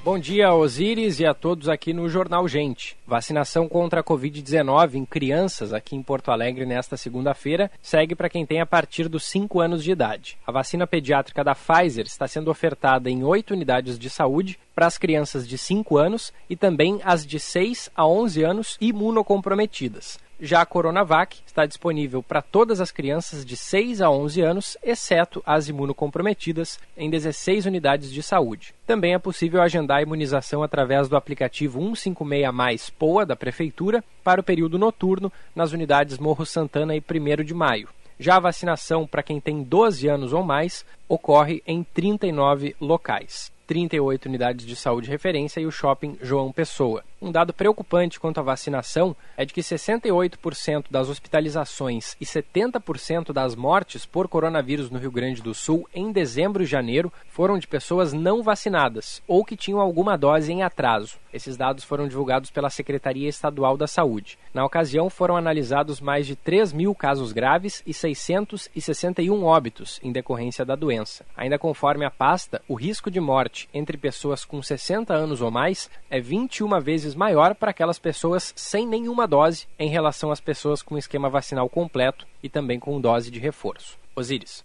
Bom 0.03 0.19
dia, 0.19 0.53
Osíris, 0.53 1.19
e 1.21 1.25
a 1.25 1.33
todos 1.33 1.69
aqui 1.69 1.93
no 1.93 2.09
Jornal 2.09 2.45
Gente. 2.45 2.97
Vacinação 3.07 3.69
contra 3.69 4.01
a 4.01 4.03
Covid-19 4.03 4.95
em 4.95 5.05
crianças 5.05 5.71
aqui 5.71 5.95
em 5.95 6.03
Porto 6.03 6.29
Alegre 6.29 6.65
nesta 6.65 6.97
segunda-feira 6.97 7.71
segue 7.81 8.13
para 8.13 8.27
quem 8.27 8.45
tem 8.45 8.59
a 8.59 8.65
partir 8.65 9.07
dos 9.07 9.23
5 9.25 9.61
anos 9.61 9.81
de 9.81 9.91
idade. 9.91 10.37
A 10.45 10.51
vacina 10.51 10.85
pediátrica 10.85 11.43
da 11.43 11.55
Pfizer 11.55 12.05
está 12.05 12.27
sendo 12.27 12.51
ofertada 12.51 13.09
em 13.09 13.23
oito 13.23 13.53
unidades 13.53 13.97
de 13.97 14.09
saúde 14.09 14.59
para 14.75 14.87
as 14.87 14.97
crianças 14.97 15.47
de 15.47 15.57
5 15.57 15.97
anos 15.97 16.33
e 16.49 16.57
também 16.57 16.99
as 17.05 17.25
de 17.25 17.39
6 17.39 17.91
a 17.95 18.05
11 18.05 18.43
anos 18.43 18.77
imunocomprometidas. 18.81 20.19
Já 20.43 20.61
a 20.61 20.65
Coronavac 20.65 21.39
está 21.45 21.67
disponível 21.67 22.23
para 22.23 22.41
todas 22.41 22.81
as 22.81 22.89
crianças 22.89 23.45
de 23.45 23.55
6 23.55 24.01
a 24.01 24.09
11 24.09 24.41
anos, 24.41 24.75
exceto 24.81 25.43
as 25.45 25.69
imunocomprometidas, 25.69 26.79
em 26.97 27.11
16 27.11 27.67
unidades 27.67 28.11
de 28.11 28.23
saúde. 28.23 28.73
Também 28.87 29.13
é 29.13 29.19
possível 29.19 29.61
agendar 29.61 29.99
a 29.99 30.01
imunização 30.01 30.63
através 30.63 31.07
do 31.07 31.15
aplicativo 31.15 31.79
156 31.79 32.51
Mais 32.51 32.89
POA 32.89 33.23
da 33.23 33.35
Prefeitura 33.35 34.03
para 34.23 34.41
o 34.41 34.43
período 34.43 34.79
noturno 34.79 35.31
nas 35.55 35.73
unidades 35.73 36.17
Morro 36.17 36.43
Santana 36.43 36.95
e 36.95 37.03
1 37.07 37.43
de 37.43 37.53
Maio. 37.53 37.89
Já 38.19 38.37
a 38.37 38.39
vacinação 38.39 39.05
para 39.05 39.21
quem 39.21 39.39
tem 39.39 39.61
12 39.61 40.07
anos 40.07 40.33
ou 40.33 40.41
mais 40.41 40.83
ocorre 41.07 41.61
em 41.67 41.83
39 41.83 42.75
locais. 42.81 43.51
38 43.67 44.25
unidades 44.25 44.65
de 44.65 44.75
saúde 44.75 45.07
referência 45.07 45.61
e 45.61 45.67
o 45.67 45.71
shopping 45.71 46.17
João 46.19 46.51
Pessoa. 46.51 47.03
Um 47.21 47.31
dado 47.31 47.53
preocupante 47.53 48.19
quanto 48.19 48.39
à 48.39 48.43
vacinação 48.43 49.15
é 49.37 49.45
de 49.45 49.53
que 49.53 49.61
68% 49.61 50.85
das 50.89 51.07
hospitalizações 51.07 52.15
e 52.19 52.25
70% 52.25 53.31
das 53.31 53.55
mortes 53.55 54.07
por 54.07 54.27
coronavírus 54.27 54.89
no 54.89 54.97
Rio 54.97 55.11
Grande 55.11 55.39
do 55.39 55.53
Sul 55.53 55.87
em 55.93 56.11
dezembro 56.11 56.63
e 56.63 56.65
janeiro 56.65 57.13
foram 57.29 57.59
de 57.59 57.67
pessoas 57.67 58.11
não 58.11 58.41
vacinadas 58.41 59.21
ou 59.27 59.45
que 59.45 59.55
tinham 59.55 59.79
alguma 59.79 60.17
dose 60.17 60.51
em 60.51 60.63
atraso. 60.63 61.19
Esses 61.31 61.55
dados 61.55 61.83
foram 61.83 62.07
divulgados 62.07 62.49
pela 62.49 62.69
Secretaria 62.69 63.29
Estadual 63.29 63.77
da 63.77 63.87
Saúde. 63.87 64.37
Na 64.53 64.65
ocasião, 64.65 65.09
foram 65.09 65.37
analisados 65.37 66.01
mais 66.01 66.27
de 66.27 66.35
3 66.35 66.73
mil 66.73 66.93
casos 66.93 67.31
graves 67.31 67.81
e 67.85 67.93
661 67.93 69.43
óbitos 69.43 69.99
em 70.03 70.11
decorrência 70.11 70.65
da 70.65 70.75
doença. 70.75 71.25
Ainda 71.37 71.57
conforme 71.57 72.03
a 72.03 72.11
pasta, 72.11 72.61
o 72.67 72.75
risco 72.75 73.09
de 73.09 73.19
morte 73.19 73.69
entre 73.73 73.97
pessoas 73.97 74.43
com 74.43 74.61
60 74.61 75.13
anos 75.13 75.41
ou 75.41 75.49
mais 75.49 75.89
é 76.09 76.19
21 76.19 76.79
vezes 76.81 77.10
maior 77.15 77.55
para 77.55 77.71
aquelas 77.71 77.99
pessoas 77.99 78.53
sem 78.55 78.87
nenhuma 78.87 79.27
dose 79.27 79.67
em 79.77 79.89
relação 79.89 80.31
às 80.31 80.39
pessoas 80.39 80.81
com 80.81 80.97
esquema 80.97 81.29
vacinal 81.29 81.69
completo 81.69 82.25
e 82.41 82.49
também 82.49 82.79
com 82.79 82.99
dose 82.99 83.31
de 83.31 83.39
reforço. 83.39 83.97
Osíris. 84.15 84.63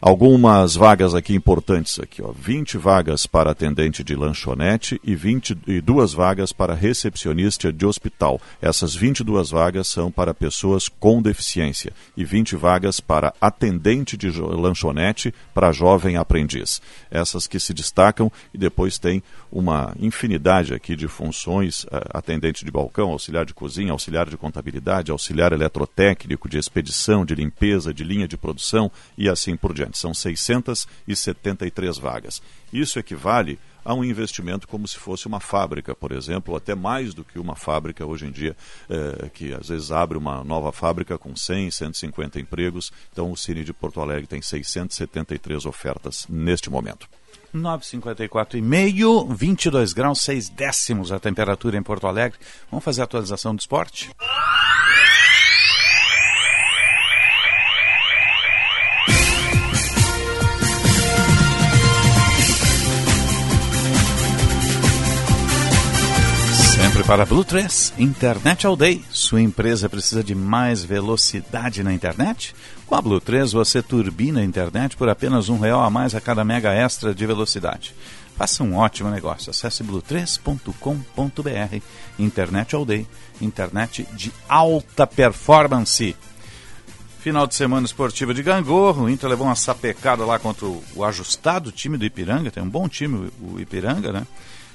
Algumas 0.00 0.76
vagas 0.76 1.12
aqui 1.12 1.34
importantes 1.34 1.98
aqui, 1.98 2.22
ó. 2.22 2.30
20 2.30 2.78
vagas 2.78 3.26
para 3.26 3.50
atendente 3.50 4.04
de 4.04 4.14
lanchonete 4.14 5.00
e 5.02 5.16
22 5.16 6.12
vagas 6.12 6.52
para 6.52 6.72
recepcionista 6.72 7.72
de 7.72 7.84
hospital. 7.84 8.40
Essas 8.62 8.94
22 8.94 9.50
vagas 9.50 9.88
são 9.88 10.08
para 10.08 10.32
pessoas 10.32 10.88
com 10.88 11.20
deficiência 11.20 11.92
e 12.16 12.24
20 12.24 12.54
vagas 12.54 13.00
para 13.00 13.34
atendente 13.40 14.16
de 14.16 14.30
lanchonete 14.30 15.34
para 15.52 15.72
jovem 15.72 16.16
aprendiz. 16.16 16.80
Essas 17.10 17.48
que 17.48 17.58
se 17.58 17.74
destacam 17.74 18.30
e 18.54 18.58
depois 18.58 18.98
tem 18.98 19.20
uma 19.50 19.96
infinidade 19.98 20.74
aqui 20.74 20.94
de 20.94 21.08
funções, 21.08 21.82
uh, 21.84 21.88
atendente 22.10 22.64
de 22.64 22.70
balcão, 22.70 23.10
auxiliar 23.10 23.44
de 23.44 23.54
cozinha, 23.54 23.90
auxiliar 23.90 24.28
de 24.28 24.36
contabilidade, 24.36 25.10
auxiliar 25.10 25.52
eletrotécnico, 25.52 26.48
de 26.48 26.56
expedição, 26.56 27.24
de 27.24 27.34
limpeza, 27.34 27.92
de 27.92 28.04
linha 28.04 28.28
de 28.28 28.36
produção 28.36 28.92
e 29.16 29.28
assim 29.28 29.56
por 29.56 29.74
diante. 29.74 29.87
São 29.96 30.12
673 30.12 31.98
vagas. 31.98 32.42
Isso 32.72 32.98
equivale 32.98 33.58
a 33.84 33.94
um 33.94 34.04
investimento 34.04 34.68
como 34.68 34.86
se 34.86 34.98
fosse 34.98 35.26
uma 35.26 35.40
fábrica, 35.40 35.94
por 35.94 36.12
exemplo, 36.12 36.52
ou 36.52 36.58
até 36.58 36.74
mais 36.74 37.14
do 37.14 37.24
que 37.24 37.38
uma 37.38 37.56
fábrica 37.56 38.04
hoje 38.04 38.26
em 38.26 38.30
dia, 38.30 38.54
eh, 38.90 39.30
que 39.32 39.54
às 39.54 39.68
vezes 39.68 39.90
abre 39.90 40.18
uma 40.18 40.44
nova 40.44 40.70
fábrica 40.72 41.16
com 41.16 41.34
100, 41.34 41.70
150 41.70 42.38
empregos. 42.38 42.92
Então 43.10 43.32
o 43.32 43.36
Cine 43.36 43.64
de 43.64 43.72
Porto 43.72 44.00
Alegre 44.02 44.26
tem 44.26 44.42
673 44.42 45.64
ofertas 45.64 46.26
neste 46.28 46.68
momento. 46.68 47.08
9,54 47.54 48.58
e 48.58 48.60
meio, 48.60 49.24
22 49.26 49.94
graus, 49.94 50.20
6 50.20 50.50
décimos 50.50 51.10
a 51.10 51.18
temperatura 51.18 51.78
em 51.78 51.82
Porto 51.82 52.06
Alegre. 52.06 52.38
Vamos 52.70 52.84
fazer 52.84 53.00
a 53.00 53.04
atualização 53.04 53.54
do 53.54 53.60
esporte? 53.60 54.10
Sempre 66.98 67.12
para 67.12 67.24
Blue 67.24 67.44
3, 67.44 67.94
Internet 67.96 68.66
All 68.66 68.74
Day. 68.74 69.04
Sua 69.12 69.40
empresa 69.40 69.88
precisa 69.88 70.24
de 70.24 70.34
mais 70.34 70.82
velocidade 70.82 71.84
na 71.84 71.92
internet? 71.92 72.56
Com 72.88 72.96
a 72.96 73.00
Blue 73.00 73.20
3 73.20 73.52
você 73.52 73.80
turbina 73.80 74.40
a 74.40 74.44
internet 74.44 74.96
por 74.96 75.08
apenas 75.08 75.48
um 75.48 75.60
real 75.60 75.80
a 75.80 75.88
mais 75.90 76.16
a 76.16 76.20
cada 76.20 76.44
mega 76.44 76.72
extra 76.72 77.14
de 77.14 77.24
velocidade. 77.24 77.94
Faça 78.36 78.64
um 78.64 78.74
ótimo 78.74 79.10
negócio. 79.10 79.48
Acesse 79.48 79.84
blue3.com.br. 79.84 81.82
Internet 82.18 82.74
All 82.74 82.84
Day. 82.84 83.06
Internet 83.40 84.04
de 84.14 84.32
alta 84.48 85.06
performance. 85.06 86.16
Final 87.20 87.46
de 87.46 87.54
semana 87.54 87.86
esportiva 87.86 88.34
de 88.34 88.42
Gangorro. 88.42 89.04
O 89.04 89.08
Inter 89.08 89.30
levou 89.30 89.46
uma 89.46 89.54
sapecada 89.54 90.24
lá 90.24 90.36
contra 90.40 90.66
o 90.66 91.04
ajustado 91.04 91.70
time 91.70 91.96
do 91.96 92.04
Ipiranga. 92.04 92.50
Tem 92.50 92.60
um 92.60 92.68
bom 92.68 92.88
time 92.88 93.30
o 93.40 93.60
Ipiranga, 93.60 94.10
né? 94.12 94.26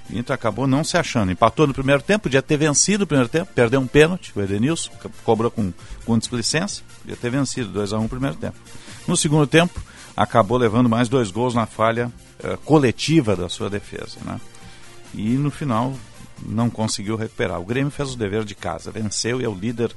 O 0.09 0.17
Inter 0.17 0.33
acabou 0.33 0.67
não 0.67 0.83
se 0.83 0.97
achando. 0.97 1.31
Empatou 1.31 1.65
no 1.65 1.73
primeiro 1.73 2.01
tempo, 2.01 2.23
podia 2.23 2.41
ter 2.41 2.57
vencido 2.57 3.03
o 3.03 3.07
primeiro 3.07 3.29
tempo, 3.29 3.51
perdeu 3.53 3.79
um 3.79 3.87
pênalti, 3.87 4.31
o 4.35 4.41
Edenilson 4.41 4.91
cobrou 5.23 5.49
com, 5.49 5.71
com 6.05 6.17
displicência, 6.17 6.83
podia 7.01 7.15
ter 7.15 7.29
vencido 7.29 7.69
2 7.69 7.93
a 7.93 7.99
1 7.99 8.03
um 8.03 8.07
primeiro 8.07 8.35
tempo. 8.35 8.57
No 9.07 9.15
segundo 9.15 9.47
tempo, 9.47 9.81
acabou 10.15 10.57
levando 10.57 10.89
mais 10.89 11.09
dois 11.09 11.31
gols 11.31 11.53
na 11.53 11.65
falha 11.65 12.11
uh, 12.43 12.57
coletiva 12.59 13.35
da 13.35 13.49
sua 13.49 13.69
defesa. 13.69 14.17
Né? 14.23 14.39
E 15.13 15.29
no 15.31 15.49
final 15.49 15.93
não 16.45 16.69
conseguiu 16.69 17.15
recuperar. 17.15 17.59
O 17.59 17.65
Grêmio 17.65 17.91
fez 17.91 18.13
o 18.13 18.17
dever 18.17 18.43
de 18.43 18.55
casa, 18.55 18.91
venceu 18.91 19.39
e 19.39 19.45
é 19.45 19.49
o 19.49 19.55
líder 19.55 19.91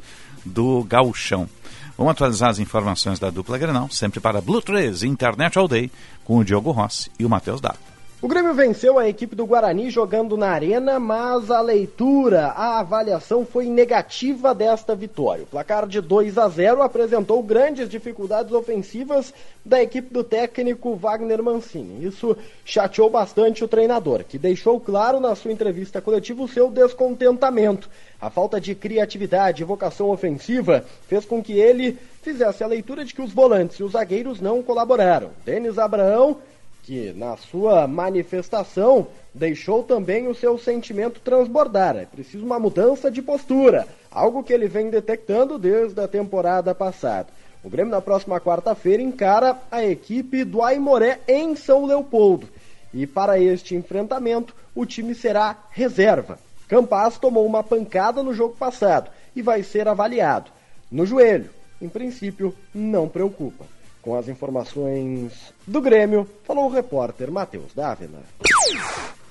do 0.45 0.85
gauchão. 0.85 1.49
Vamos 1.97 2.13
atualizar 2.13 2.51
as 2.51 2.59
informações 2.59 3.19
da 3.19 3.31
dupla 3.31 3.59
Grenal, 3.59 3.89
sempre 3.91 4.21
para 4.21 4.41
Blue 4.41 4.61
3 4.61 5.03
Internet 5.03 5.59
All 5.59 5.67
Day, 5.67 5.91
com 6.25 6.39
o 6.39 6.45
Diogo 6.45 6.71
Rossi 6.71 7.11
e 7.19 7.25
o 7.25 7.29
Matheus 7.29 7.61
Dado. 7.61 7.96
O 8.23 8.29
Grêmio 8.29 8.55
venceu 8.55 8.99
a 8.99 9.07
equipe 9.07 9.37
do 9.37 9.45
Guarani 9.45 9.91
jogando 9.91 10.39
na 10.39 10.49
arena, 10.49 10.99
mas 10.99 11.51
a 11.51 11.61
leitura, 11.61 12.47
a 12.47 12.81
avaliação 12.81 13.45
foi 13.45 13.67
negativa 13.67 14.55
desta 14.55 14.95
vitória. 14.95 15.45
O 15.45 15.47
placar 15.47 15.87
de 15.87 16.01
2 16.01 16.39
a 16.39 16.49
0 16.49 16.81
apresentou 16.81 17.43
grandes 17.43 17.91
dificuldades 17.91 18.55
ofensivas 18.55 19.35
da 19.62 19.83
equipe 19.83 20.14
do 20.14 20.25
técnico 20.25 20.97
Wagner 20.97 21.43
Mancini. 21.43 22.07
Isso 22.07 22.35
chateou 22.64 23.11
bastante 23.11 23.62
o 23.62 23.69
treinador, 23.69 24.25
que 24.25 24.39
deixou 24.39 24.81
claro 24.81 25.21
na 25.21 25.35
sua 25.35 25.53
entrevista 25.53 26.01
coletiva 26.01 26.43
o 26.43 26.49
seu 26.49 26.71
descontentamento. 26.71 27.91
A 28.19 28.31
falta 28.31 28.59
de 28.59 28.75
criatividade 28.75 29.61
e 29.61 29.67
vocação 29.67 30.09
ofensiva 30.09 30.87
fez 31.07 31.27
com 31.27 31.43
que 31.43 31.53
ele 31.53 31.99
fizesse 32.23 32.64
a 32.64 32.67
leitura 32.67 33.05
de 33.05 33.12
que 33.12 33.21
os 33.21 33.35
volantes 33.35 33.79
e 33.79 33.83
os 33.83 33.93
zagueiros 33.93 34.41
não 34.41 34.62
colaboraram. 34.62 35.33
Denis 35.45 35.79
Abraão 35.79 36.39
que 36.87 37.12
na 37.14 37.37
sua 37.37 37.89
manifestação 37.89 39.09
deixou 39.34 39.82
também 39.82 40.28
o 40.28 40.34
seu 40.34 40.57
sentimento 40.57 41.18
transbordar. 41.18 41.97
É 41.97 42.05
preciso 42.05 42.47
uma 42.47 42.61
mudança 42.61 43.11
de 43.11 43.20
postura, 43.20 43.89
algo 44.09 44.45
que 44.45 44.53
ele 44.53 44.68
vem 44.68 44.89
detectando 44.89 45.59
desde 45.59 46.01
a 46.01 46.07
temporada 46.07 46.72
passada. 46.72 47.26
O 47.64 47.68
Grêmio 47.68 47.91
na 47.91 48.01
próxima 48.01 48.41
quarta-feira 48.41 49.03
encara 49.03 49.59
a 49.68 49.84
equipe 49.84 50.45
do 50.45 50.62
Aimoré 50.62 51.18
em 51.26 51.57
São 51.57 51.87
Leopoldo. 51.87 52.47
E 52.95 53.05
para 53.05 53.41
este 53.41 53.74
enfrentamento, 53.74 54.55
o 54.72 54.87
time 54.87 55.12
será 55.12 55.57
reserva. 55.72 56.39
Campas 56.68 57.18
tomou 57.18 57.45
uma 57.45 57.64
pancada 57.64 58.22
no 58.22 58.32
jogo 58.32 58.55
passado 58.57 59.11
e 59.34 59.43
vai 59.43 59.64
ser 59.64 59.89
avaliado. 59.89 60.53
No 60.89 61.05
joelho, 61.05 61.51
em 61.82 61.89
princípio, 61.89 62.55
não 62.72 63.09
preocupa. 63.09 63.64
Com 64.07 64.17
as 64.17 64.29
informações 64.29 65.33
do 65.67 65.81
Grêmio, 65.81 66.29
falou 66.47 66.67
o 66.67 66.73
repórter 66.73 67.29
Matheus 67.29 67.75
Dávila. 67.75 68.21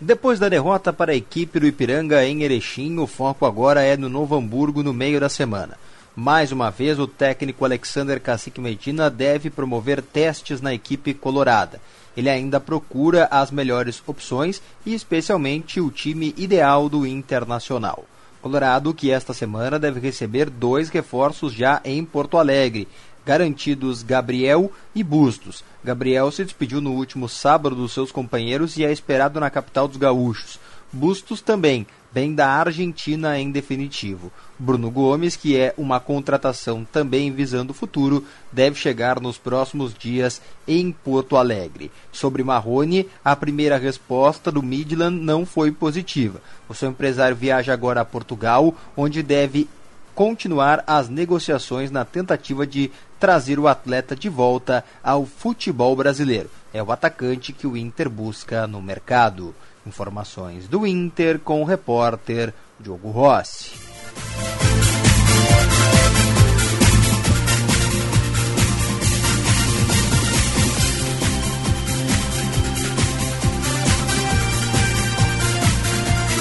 Depois 0.02 0.38
da 0.38 0.50
derrota 0.50 0.92
para 0.92 1.14
a 1.14 1.16
equipe 1.16 1.62
do 1.62 1.66
Ipiranga 1.66 2.26
em 2.26 2.44
Erechim, 2.44 3.00
o 3.00 3.08
foco 3.08 3.46
agora 3.46 3.82
é 3.82 3.96
no 3.96 4.10
Novo 4.10 4.36
Hamburgo 4.36 4.84
no 4.84 4.92
meio 4.92 5.18
da 5.18 5.30
semana. 5.30 5.78
Mais 6.14 6.52
uma 6.52 6.70
vez, 6.72 7.00
o 7.00 7.08
técnico 7.08 7.64
Alexander 7.64 8.20
Cacique 8.20 8.60
Medina 8.60 9.10
deve 9.10 9.50
promover 9.50 10.02
testes 10.02 10.60
na 10.60 10.74
equipe 10.74 11.14
colorada. 11.14 11.80
Ele 12.18 12.30
ainda 12.30 12.60
procura 12.60 13.30
as 13.32 13.52
melhores 13.52 14.04
opções 14.06 14.62
e 14.86 14.94
especialmente 14.94 15.80
o 15.80 15.90
time 15.90 16.36
ideal 16.36 16.90
do 16.90 17.08
Internacional. 17.08 18.04
Colorado 18.42 18.94
que 18.94 19.10
esta 19.10 19.34
semana 19.34 19.80
deve 19.80 20.02
receber 20.02 20.50
dois 20.50 20.90
reforços 20.90 21.54
já 21.54 21.82
em 21.84 22.04
Porto 22.06 22.38
Alegre, 22.38 22.88
garantidos 23.26 24.04
Gabriel 24.04 24.72
e 24.94 25.04
Bustos. 25.04 25.64
Gabriel 25.84 26.32
se 26.32 26.44
despediu 26.44 26.80
no 26.80 26.92
último 26.92 27.28
sábado 27.28 27.76
dos 27.76 27.94
seus 27.94 28.12
companheiros 28.12 28.78
e 28.78 28.86
é 28.86 28.92
esperado 28.92 29.40
na 29.40 29.50
capital 29.50 29.88
dos 29.88 29.98
gaúchos. 29.98 30.60
Bustos 30.94 31.42
também, 31.42 31.86
bem 32.14 32.34
da 32.34 32.48
Argentina 32.48 33.38
em 33.38 33.52
definitivo. 33.52 34.32
Bruno 34.58 34.90
Gomes, 34.90 35.36
que 35.36 35.58
é 35.58 35.74
uma 35.78 36.00
contratação 36.00 36.88
também 36.90 37.30
visando 37.32 37.72
o 37.72 37.74
futuro, 37.74 38.24
deve 38.50 38.80
chegar 38.80 39.20
nos 39.20 39.38
próximos 39.38 39.94
dias 39.94 40.42
em 40.66 40.94
Porto 40.94 41.36
Alegre. 41.36 41.92
Sobre 42.14 42.44
Marrone, 42.44 43.10
a 43.24 43.36
primeira 43.36 43.78
resposta 43.78 44.50
do 44.50 44.64
Midland 44.64 45.20
não 45.20 45.46
foi 45.46 45.72
positiva. 45.72 46.42
O 46.70 46.74
seu 46.74 46.90
empresário 46.90 47.36
viaja 47.36 47.74
agora 47.74 48.00
a 48.00 48.06
Portugal, 48.06 48.74
onde 48.96 49.22
deve 49.22 49.68
continuar 50.16 50.82
as 50.88 51.10
negociações 51.10 51.92
na 51.92 52.06
tentativa 52.06 52.66
de 52.66 52.90
trazer 53.20 53.60
o 53.60 53.68
atleta 53.68 54.16
de 54.16 54.30
volta 54.30 54.84
ao 55.04 55.26
futebol 55.26 55.96
brasileiro. 55.96 56.50
É 56.74 56.82
o 56.82 56.92
atacante 56.92 57.54
que 57.54 57.66
o 57.66 57.78
Inter 57.78 58.10
busca 58.10 58.68
no 58.68 58.82
mercado. 58.82 59.56
Informações 59.86 60.68
do 60.68 60.86
Inter 60.86 61.40
com 61.40 61.62
o 61.62 61.66
repórter 61.66 62.54
Diogo 62.80 63.12
Rossi. 63.12 63.72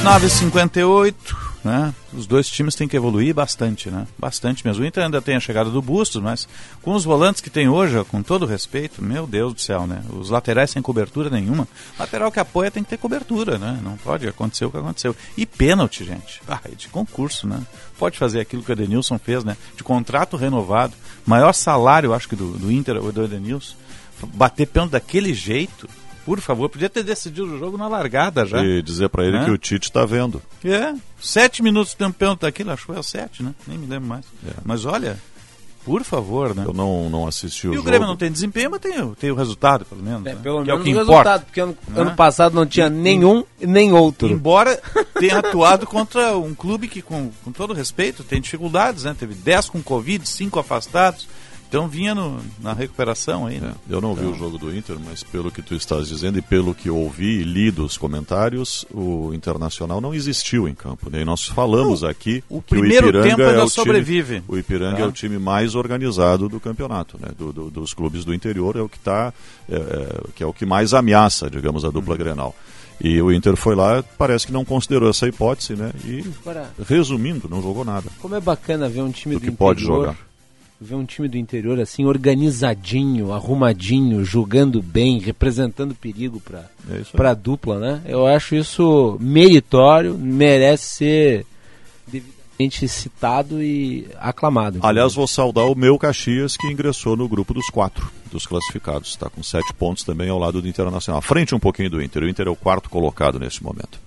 Nove 0.02 0.28
cinquenta 0.28 0.80
e 0.80 0.84
oito 0.84 1.43
né? 1.64 1.94
Os 2.12 2.26
dois 2.26 2.48
times 2.48 2.74
têm 2.74 2.86
que 2.86 2.96
evoluir 2.96 3.34
bastante, 3.34 3.90
né? 3.90 4.06
Bastante 4.18 4.64
mesmo. 4.66 4.84
O 4.84 4.86
Inter 4.86 5.04
ainda 5.04 5.22
tem 5.22 5.34
a 5.34 5.40
chegada 5.40 5.70
do 5.70 5.80
Bustos, 5.80 6.22
mas 6.22 6.46
com 6.82 6.92
os 6.92 7.04
volantes 7.04 7.40
que 7.40 7.50
tem 7.50 7.68
hoje, 7.68 8.02
com 8.04 8.22
todo 8.22 8.46
respeito, 8.46 9.02
meu 9.02 9.26
Deus 9.26 9.54
do 9.54 9.60
céu, 9.60 9.86
né? 9.86 10.02
Os 10.10 10.30
laterais 10.30 10.70
sem 10.70 10.82
cobertura 10.82 11.30
nenhuma. 11.30 11.66
Lateral 11.98 12.30
que 12.30 12.38
apoia 12.38 12.70
tem 12.70 12.84
que 12.84 12.90
ter 12.90 12.98
cobertura, 12.98 13.58
né? 13.58 13.80
Não 13.82 13.96
pode 13.96 14.28
acontecer 14.28 14.66
o 14.66 14.70
que 14.70 14.76
aconteceu. 14.76 15.16
E 15.36 15.46
pênalti, 15.46 16.04
gente. 16.04 16.42
Ah, 16.46 16.60
é 16.64 16.74
de 16.74 16.88
concurso, 16.88 17.46
né? 17.46 17.60
Pode 17.98 18.18
fazer 18.18 18.40
aquilo 18.40 18.62
que 18.62 18.70
o 18.70 18.74
Edenilson 18.74 19.18
fez, 19.18 19.42
né? 19.42 19.56
De 19.76 19.82
contrato 19.82 20.36
renovado. 20.36 20.94
Maior 21.24 21.52
salário, 21.54 22.12
acho 22.12 22.28
que 22.28 22.36
do, 22.36 22.58
do 22.58 22.70
Inter 22.70 23.02
ou 23.02 23.10
do 23.10 23.24
Edenilson. 23.24 23.74
Bater 24.34 24.66
pênalti 24.66 24.92
daquele 24.92 25.34
jeito 25.34 25.88
por 26.24 26.40
favor, 26.40 26.68
podia 26.68 26.88
ter 26.88 27.02
decidido 27.02 27.54
o 27.54 27.58
jogo 27.58 27.76
na 27.76 27.88
largada 27.88 28.46
já. 28.46 28.62
E 28.62 28.82
dizer 28.82 29.08
para 29.08 29.24
ele 29.24 29.38
né? 29.38 29.44
que 29.44 29.50
o 29.50 29.58
Tite 29.58 29.88
está 29.88 30.04
vendo. 30.06 30.42
É, 30.64 30.94
sete 31.20 31.62
minutos 31.62 31.96
um 32.00 32.12
pênalti 32.12 32.40
daquilo, 32.40 32.70
acho 32.70 32.86
que 32.86 32.92
foi 32.92 33.02
sete, 33.02 33.42
né? 33.42 33.54
Nem 33.66 33.78
me 33.78 33.86
lembro 33.86 34.08
mais. 34.08 34.24
É. 34.46 34.52
Mas 34.64 34.84
olha, 34.84 35.18
por 35.84 36.02
favor, 36.02 36.54
né? 36.54 36.64
Eu 36.66 36.72
não, 36.72 37.10
não 37.10 37.26
assisti 37.26 37.68
o 37.68 37.72
e 37.72 37.74
jogo. 37.74 37.76
E 37.76 37.78
o 37.80 37.82
Grêmio 37.82 38.08
não 38.08 38.16
tem 38.16 38.32
desempenho, 38.32 38.70
mas 38.70 38.80
tem, 38.80 39.14
tem 39.14 39.30
o 39.30 39.34
resultado, 39.34 39.84
pelo 39.84 40.02
menos. 40.02 40.24
É, 40.24 40.34
né? 40.34 40.40
pelo 40.42 40.64
que 40.64 40.66
menos 40.66 40.78
é 40.78 40.80
o 40.80 40.82
que 40.82 40.88
o 40.88 41.02
importa. 41.02 41.12
resultado, 41.12 41.44
porque 41.44 41.60
ano, 41.60 41.76
né? 41.88 42.00
ano 42.00 42.16
passado 42.16 42.54
não 42.54 42.66
tinha 42.66 42.88
nenhum 42.88 43.44
e 43.60 43.66
nem 43.66 43.92
outro. 43.92 44.28
Embora 44.28 44.80
tenha 45.20 45.38
atuado 45.38 45.86
contra 45.86 46.36
um 46.38 46.54
clube 46.54 46.88
que, 46.88 47.02
com, 47.02 47.30
com 47.44 47.52
todo 47.52 47.74
respeito, 47.74 48.24
tem 48.24 48.40
dificuldades, 48.40 49.04
né? 49.04 49.14
Teve 49.18 49.34
10 49.34 49.68
com 49.68 49.82
Covid, 49.82 50.26
5 50.26 50.58
afastados. 50.58 51.28
Então 51.68 51.88
vinha 51.88 52.14
no, 52.14 52.40
na 52.60 52.72
recuperação 52.72 53.46
aí, 53.46 53.58
né? 53.58 53.74
É, 53.90 53.92
eu 53.94 54.00
não 54.00 54.12
então... 54.12 54.24
vi 54.24 54.30
o 54.30 54.38
jogo 54.38 54.58
do 54.58 54.74
Inter, 54.74 54.96
mas 55.04 55.24
pelo 55.24 55.50
que 55.50 55.60
tu 55.60 55.74
estás 55.74 56.06
dizendo 56.08 56.38
e 56.38 56.42
pelo 56.42 56.72
que 56.74 56.88
ouvi 56.88 57.40
e 57.40 57.42
li 57.42 57.70
dos 57.70 57.96
comentários, 57.98 58.84
o 58.92 59.32
Internacional 59.34 60.00
não 60.00 60.14
existiu 60.14 60.68
em 60.68 60.74
campo. 60.74 61.10
Né? 61.10 61.22
E 61.22 61.24
nós 61.24 61.44
falamos 61.48 62.04
aqui 62.04 62.44
o 62.48 62.62
que 62.62 62.68
primeiro 62.76 63.06
o 63.06 63.08
Ipiranga 63.10 63.28
tempo 63.28 63.42
é 63.42 63.48
ainda 63.50 63.64
o 63.64 63.68
sobrevive. 63.68 64.34
Time, 64.36 64.44
o 64.48 64.56
Ipiranga 64.58 64.98
é 64.98 65.02
Tá. 65.02 65.08
o 65.08 65.12
time 65.12 65.38
mais 65.38 65.74
organizado 65.74 66.48
do 66.48 66.60
campeonato, 66.60 67.18
né? 67.20 67.28
Do, 67.36 67.52
do, 67.52 67.70
dos 67.70 67.92
clubes 67.92 68.24
do 68.24 68.32
interior 68.32 68.76
é 68.76 68.80
o 68.80 68.88
que 68.88 68.98
tá, 69.00 69.32
é, 69.68 69.74
é, 69.74 70.20
que 70.34 70.42
é 70.44 70.46
o 70.46 70.52
que 70.52 70.64
mais 70.64 70.94
ameaça, 70.94 71.50
digamos, 71.50 71.84
a 71.84 71.90
dupla 71.90 72.12
Uhum. 72.14 72.18
Grenal. 72.18 72.54
E 73.00 73.20
o 73.20 73.32
Inter 73.32 73.56
foi 73.56 73.74
lá, 73.74 74.04
parece 74.16 74.46
que 74.46 74.52
não 74.52 74.64
considerou 74.64 75.10
essa 75.10 75.26
hipótese, 75.26 75.74
né? 75.74 75.90
E 76.04 76.24
Agora- 76.42 76.70
resumindo, 76.88 77.48
não 77.48 77.60
jogou 77.60 77.84
nada. 77.84 78.08
Como 78.20 78.36
é 78.36 78.40
bacana 78.40 78.88
ver 78.88 79.02
um 79.02 79.10
time 79.10 79.34
Do 79.34 79.40
do, 79.40 79.44
que 79.44 79.50
interior. 79.50 79.58
pode 79.74 79.82
jogar. 79.82 80.16
Ver 80.80 80.96
um 80.96 81.04
time 81.04 81.28
do 81.28 81.38
interior 81.38 81.80
assim, 81.80 82.04
organizadinho, 82.04 83.32
arrumadinho, 83.32 84.24
jogando 84.24 84.82
bem, 84.82 85.18
representando 85.18 85.94
perigo 85.94 86.40
para 86.40 86.68
É 86.90 87.28
a 87.28 87.34
dupla, 87.34 87.78
né? 87.78 88.02
Eu 88.04 88.26
acho 88.26 88.54
isso 88.54 89.16
meritório, 89.20 90.18
merece 90.18 90.84
ser 90.84 91.46
devidamente 92.06 92.88
citado 92.88 93.62
e 93.62 94.08
aclamado. 94.18 94.80
Aliás, 94.82 95.14
vou 95.14 95.26
saudar 95.26 95.64
o 95.66 95.74
meu 95.74 95.98
Caxias, 95.98 96.56
que 96.56 96.66
ingressou 96.66 97.16
no 97.16 97.28
grupo 97.28 97.54
dos 97.54 97.68
quatro, 97.70 98.10
dos 98.30 98.46
classificados. 98.46 99.10
Está 99.10 99.30
com 99.30 99.42
sete 99.42 99.72
pontos 99.74 100.04
também 100.04 100.28
ao 100.28 100.38
lado 100.38 100.60
do 100.60 100.68
Internacional. 100.68 101.20
À 101.20 101.22
frente 101.22 101.54
um 101.54 101.60
pouquinho 101.60 101.90
do 101.90 102.02
Inter. 102.02 102.24
O 102.24 102.28
Inter 102.28 102.46
é 102.46 102.50
o 102.50 102.56
quarto 102.56 102.90
colocado 102.90 103.38
nesse 103.38 103.62
momento. 103.62 104.03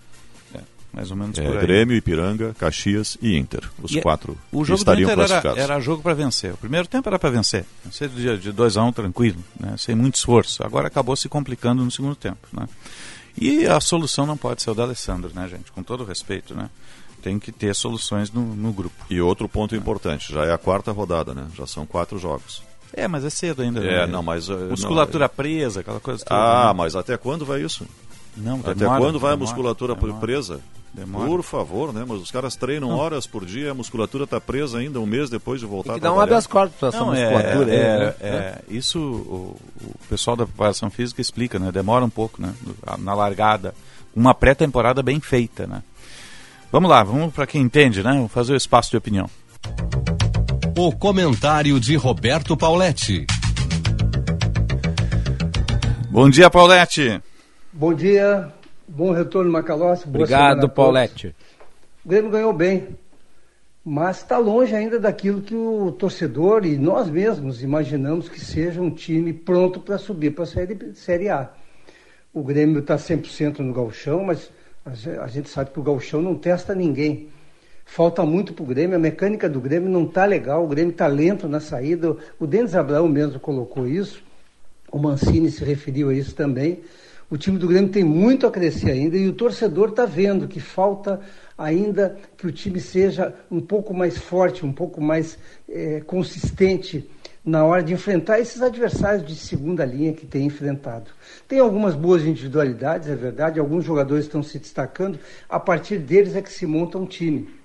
Mais 0.97 1.11
ou 1.11 1.17
menos 1.17 1.37
É, 1.37 1.43
por 1.45 1.57
aí. 1.57 1.61
Grêmio, 1.61 1.95
Ipiranga, 1.95 2.55
Caxias 2.57 3.19
e 3.21 3.37
Inter. 3.37 3.69
Os 3.81 3.91
E 3.91 4.01
quatro 4.01 4.35
O 4.51 4.65
jogo 4.65 4.79
estariam 4.79 5.03
Inter 5.11 5.19
era, 5.19 5.27
classificados. 5.27 5.59
era 5.59 5.79
jogo 5.79 6.01
para 6.01 6.15
vencer. 6.15 6.53
O 6.53 6.57
primeiro 6.57 6.87
tempo 6.87 7.07
era 7.07 7.19
para 7.19 7.29
vencer. 7.29 7.65
Vencer 7.85 8.09
de, 8.09 8.37
de 8.39 8.51
2 8.51 8.77
a 8.77 8.83
1 8.83 8.87
um, 8.87 8.91
tranquilo, 8.91 9.37
né? 9.59 9.75
sem 9.77 9.93
muito 9.93 10.15
esforço. 10.15 10.65
Agora 10.65 10.87
acabou 10.87 11.15
se 11.15 11.29
complicando 11.29 11.85
no 11.85 11.91
segundo 11.91 12.15
tempo. 12.15 12.47
Né? 12.51 12.67
E 13.39 13.67
a 13.67 13.79
solução 13.79 14.25
não 14.25 14.35
pode 14.35 14.63
ser 14.63 14.71
o 14.71 14.73
da 14.73 14.83
Alessandro, 14.83 15.29
né, 15.35 15.47
gente? 15.47 15.71
Com 15.71 15.83
todo 15.83 16.03
respeito, 16.03 16.55
né? 16.55 16.67
Tem 17.21 17.37
que 17.37 17.51
ter 17.51 17.75
soluções 17.75 18.31
no, 18.31 18.41
no 18.55 18.73
grupo. 18.73 18.95
E 19.07 19.21
outro 19.21 19.47
ponto 19.47 19.75
importante, 19.75 20.33
já 20.33 20.45
é 20.45 20.51
a 20.51 20.57
quarta 20.57 20.91
rodada, 20.91 21.35
né? 21.35 21.45
Já 21.55 21.67
são 21.67 21.85
quatro 21.85 22.17
jogos. 22.17 22.63
É, 22.91 23.07
mas 23.07 23.23
é 23.23 23.29
cedo 23.29 23.61
ainda. 23.61 23.79
É, 23.85 24.05
né? 24.05 24.07
não, 24.07 24.23
mas... 24.23 24.49
uh, 24.49 24.57
Musculatura 24.71 25.25
não, 25.25 25.35
presa, 25.35 25.81
aquela 25.81 25.99
coisa 25.99 26.25
toda. 26.25 26.39
Ah, 26.39 26.67
né? 26.67 26.73
mas 26.73 26.95
até 26.95 27.15
quando 27.17 27.45
vai 27.45 27.61
isso? 27.61 27.85
Não, 28.37 28.59
Até 28.59 28.75
demora, 28.75 28.99
quando 28.99 29.19
vai 29.19 29.33
a 29.33 29.37
musculatura 29.37 29.95
demora. 29.95 30.13
presa? 30.19 30.61
Demora. 30.93 31.27
Por 31.27 31.43
favor, 31.43 31.93
né? 31.93 32.03
Mas 32.07 32.19
os 32.21 32.31
caras 32.31 32.55
treinam 32.55 32.89
Não. 32.89 32.97
horas 32.97 33.27
por 33.27 33.45
dia, 33.45 33.71
a 33.71 33.73
musculatura 33.73 34.23
está 34.23 34.41
presa 34.41 34.79
ainda 34.79 34.99
um 34.99 35.05
mês 35.05 35.29
depois 35.29 35.59
de 35.59 35.65
voltar 35.67 35.93
Tem 35.93 35.99
que 36.01 36.05
a 36.05 36.09
dar 36.09 36.13
um 36.13 36.15
trabalhar. 36.15 36.31
habeas 36.37 36.47
corpus 36.47 36.75
para 36.79 36.89
essa 36.89 36.99
Não, 36.99 37.13
é, 37.13 37.29
musculatura 37.29 37.71
aí, 37.71 37.77
é, 37.77 37.99
né? 37.99 38.13
é, 38.19 38.61
isso 38.69 38.99
o, 38.99 39.55
o 39.83 39.95
pessoal 40.09 40.35
da 40.35 40.45
preparação 40.45 40.89
física 40.89 41.21
explica, 41.21 41.59
né? 41.59 41.71
Demora 41.71 42.03
um 42.03 42.09
pouco, 42.09 42.41
né? 42.41 42.53
Na 42.99 43.13
largada. 43.13 43.75
Uma 44.15 44.33
pré-temporada 44.33 45.03
bem 45.03 45.19
feita, 45.19 45.67
né? 45.67 45.83
Vamos 46.71 46.89
lá, 46.89 47.03
vamos 47.03 47.33
para 47.33 47.45
quem 47.45 47.61
entende, 47.61 48.01
né? 48.01 48.11
Vamos 48.11 48.31
fazer 48.31 48.53
o 48.53 48.57
espaço 48.57 48.89
de 48.89 48.97
opinião. 48.97 49.29
O 50.75 50.91
comentário 50.91 51.79
de 51.79 51.95
Roberto 51.95 52.57
Pauletti. 52.57 53.25
Bom 56.09 56.29
dia, 56.29 56.49
Paulette. 56.49 57.21
Bom 57.71 57.93
dia, 57.93 58.51
bom 58.97 59.11
retorno 59.11 59.51
Macalossi. 59.51 60.07
Obrigado. 60.07 60.67
Paulette. 60.67 61.35
O 62.03 62.09
Grêmio 62.09 62.31
ganhou 62.31 62.51
bem, 62.51 62.97
mas 63.85 64.17
está 64.17 64.39
longe 64.39 64.75
ainda 64.75 64.99
daquilo 64.99 65.39
que 65.39 65.53
o 65.53 65.91
torcedor 65.91 66.65
e 66.65 66.79
nós 66.79 67.07
mesmos 67.07 67.61
imaginamos 67.61 68.27
que 68.27 68.39
seja 68.39 68.81
um 68.81 68.89
time 68.89 69.31
pronto 69.33 69.79
para 69.79 69.99
subir 69.99 70.31
para 70.31 70.45
a 70.45 70.47
série, 70.47 70.95
série 70.95 71.29
A. 71.29 71.51
O 72.33 72.41
Grêmio 72.41 72.79
está 72.79 72.95
100% 72.95 73.59
no 73.59 73.71
galchão, 73.71 74.23
mas 74.23 74.51
a 75.21 75.27
gente 75.27 75.47
sabe 75.47 75.69
que 75.69 75.79
o 75.79 75.83
galchão 75.83 76.19
não 76.19 76.33
testa 76.33 76.73
ninguém. 76.73 77.29
Falta 77.85 78.25
muito 78.25 78.51
para 78.51 78.63
o 78.63 78.65
Grêmio, 78.65 78.95
a 78.95 78.99
mecânica 78.99 79.47
do 79.47 79.61
Grêmio 79.61 79.89
não 79.89 80.05
está 80.05 80.25
legal, 80.25 80.63
o 80.63 80.67
Grêmio 80.67 80.91
está 80.91 81.05
lento 81.05 81.47
na 81.47 81.59
saída. 81.59 82.17
O 82.39 82.47
Denis 82.47 82.73
Abraão 82.73 83.07
mesmo 83.07 83.39
colocou 83.39 83.87
isso, 83.87 84.23
o 84.91 84.97
Mancini 84.97 85.51
se 85.51 85.63
referiu 85.63 86.09
a 86.09 86.13
isso 86.15 86.33
também. 86.33 86.79
O 87.29 87.37
time 87.37 87.57
do 87.59 87.67
Grêmio 87.67 87.89
tem 87.89 88.05
muito 88.05 88.47
a 88.47 88.51
crescer 88.51 88.91
ainda 88.91 89.17
e 89.17 89.27
o 89.27 89.33
torcedor 89.33 89.89
está 89.89 90.05
vendo 90.05 90.47
que 90.47 90.61
falta 90.61 91.19
ainda 91.57 92.17
que 92.37 92.47
o 92.47 92.51
time 92.53 92.79
seja 92.79 93.33
um 93.51 93.59
pouco 93.59 93.93
mais 93.93 94.17
forte, 94.17 94.65
um 94.65 94.71
pouco 94.71 95.01
mais 95.01 95.37
eh, 95.67 96.01
consistente 96.07 97.09
na 97.43 97.65
hora 97.65 97.83
de 97.83 97.93
enfrentar 97.93 98.39
esses 98.39 98.61
adversários 98.61 99.27
de 99.27 99.35
segunda 99.35 99.83
linha 99.83 100.13
que 100.13 100.25
tem 100.25 100.45
enfrentado. 100.45 101.11
Tem 101.49 101.59
algumas 101.59 101.95
boas 101.95 102.23
individualidades, 102.23 103.09
é 103.09 103.15
verdade, 103.15 103.59
alguns 103.59 103.83
jogadores 103.83 104.23
estão 104.23 104.41
se 104.41 104.57
destacando, 104.57 105.19
a 105.49 105.59
partir 105.59 105.97
deles 105.97 106.33
é 106.33 106.41
que 106.41 106.51
se 106.51 106.65
monta 106.65 106.97
um 106.97 107.05
time 107.05 107.57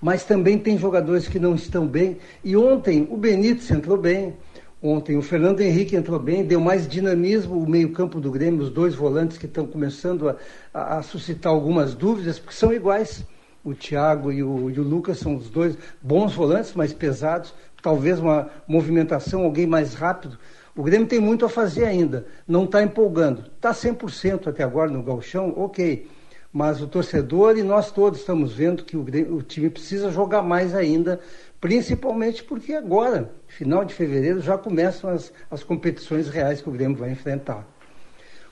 mas 0.00 0.24
também 0.24 0.58
tem 0.58 0.78
jogadores 0.78 1.28
que 1.28 1.38
não 1.38 1.54
estão 1.54 1.86
bem. 1.86 2.16
E 2.42 2.56
ontem 2.56 3.06
o 3.10 3.16
Benítez 3.16 3.70
entrou 3.70 3.98
bem, 3.98 4.34
ontem 4.82 5.16
o 5.16 5.22
Fernando 5.22 5.60
Henrique 5.60 5.96
entrou 5.96 6.18
bem, 6.18 6.44
deu 6.44 6.60
mais 6.60 6.86
dinamismo 6.88 7.58
o 7.62 7.68
meio-campo 7.68 8.20
do 8.20 8.30
Grêmio, 8.30 8.62
os 8.62 8.70
dois 8.70 8.94
volantes 8.94 9.36
que 9.38 9.46
estão 9.46 9.66
começando 9.66 10.28
a, 10.28 10.36
a- 10.72 10.98
a 10.98 11.02
suscitar 11.02 11.52
algumas 11.52 11.94
dúvidas, 11.94 12.38
porque 12.38 12.54
são 12.54 12.72
iguais. 12.72 13.24
O 13.62 13.74
Thiago 13.74 14.32
e 14.32 14.42
o, 14.42 14.70
e 14.70 14.80
o 14.80 14.82
Lucas 14.82 15.18
são 15.18 15.36
os 15.36 15.50
dois 15.50 15.76
bons 16.00 16.34
volantes, 16.34 16.72
mais 16.72 16.94
pesados, 16.94 17.52
talvez 17.82 18.18
uma 18.18 18.48
movimentação, 18.66 19.42
alguém 19.44 19.66
mais 19.66 19.92
rápido. 19.92 20.38
O 20.74 20.82
Grêmio 20.82 21.06
tem 21.06 21.20
muito 21.20 21.44
a 21.44 21.48
fazer 21.48 21.84
ainda, 21.84 22.26
não 22.48 22.64
está 22.64 22.82
empolgando. 22.82 23.44
Está 23.54 23.74
100% 23.74 24.46
até 24.48 24.62
agora 24.62 24.90
no 24.90 25.02
galchão, 25.02 25.52
ok. 25.58 26.08
Mas 26.52 26.80
o 26.80 26.86
torcedor 26.86 27.58
e 27.58 27.62
nós 27.62 27.92
todos 27.92 28.20
estamos 28.20 28.52
vendo 28.54 28.82
que 28.82 28.96
o, 28.96 29.02
Grêmio- 29.02 29.36
o 29.36 29.42
time 29.42 29.68
precisa 29.68 30.10
jogar 30.10 30.40
mais 30.42 30.74
ainda, 30.74 31.20
principalmente 31.60 32.42
porque 32.42 32.72
agora, 32.72 33.30
final 33.50 33.84
de 33.84 33.92
fevereiro, 33.92 34.40
já 34.40 34.56
começam 34.56 35.10
as, 35.10 35.32
as 35.50 35.62
competições 35.64 36.28
reais 36.28 36.62
que 36.62 36.68
o 36.68 36.72
Grêmio 36.72 36.96
vai 36.96 37.10
enfrentar. 37.10 37.66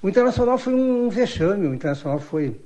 O 0.03 0.09
Internacional 0.09 0.59
foi 0.59 0.75
um 0.75 1.09
vexame, 1.09 1.67
o 1.67 1.75
Internacional 1.75 2.19
foi 2.19 2.61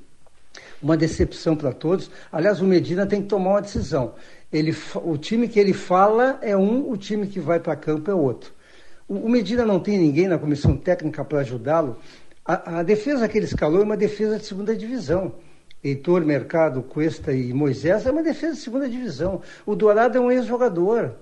uma 0.83 0.97
decepção 0.97 1.55
para 1.55 1.73
todos. 1.73 2.11
Aliás, 2.31 2.61
o 2.61 2.65
Medina 2.65 3.07
tem 3.07 3.23
que 3.23 3.29
tomar 3.29 3.51
uma 3.51 3.63
decisão. 3.63 4.15
Ele, 4.53 4.75
o 4.97 5.17
time 5.17 5.47
que 5.47 5.61
ele 5.61 5.73
fala 5.73 6.39
é 6.43 6.57
um, 6.57 6.91
o 6.91 6.97
time 6.97 7.27
que 7.27 7.39
vai 7.39 7.61
para 7.61 7.77
campo 7.77 8.11
é 8.11 8.15
outro. 8.15 8.53
O, 9.07 9.15
o 9.15 9.29
Medina 9.29 9.65
não 9.65 9.79
tem 9.79 9.99
ninguém 9.99 10.27
na 10.27 10.39
comissão 10.39 10.77
técnica 10.77 11.25
para 11.25 11.41
ajudá-lo. 11.41 11.99
A, 12.45 12.81
a 12.81 12.83
defesa 12.83 13.29
que 13.29 13.39
ele 13.39 13.47
escalou 13.47 13.81
é 13.81 13.85
uma 13.85 13.97
defesa 13.97 14.39
de 14.39 14.47
segunda 14.47 14.75
divisão. 14.75 15.35
Heitor, 15.85 16.25
Mercado, 16.25 16.83
Cuesta 16.83 17.33
e 17.33 17.53
Moisés 17.53 18.07
é 18.07 18.11
uma 18.11 18.23
defesa 18.23 18.55
de 18.55 18.61
segunda 18.61 18.89
divisão. 18.89 19.43
O 19.67 19.75
Dourado 19.75 20.17
é 20.17 20.21
um 20.21 20.31
ex-jogador. 20.31 21.13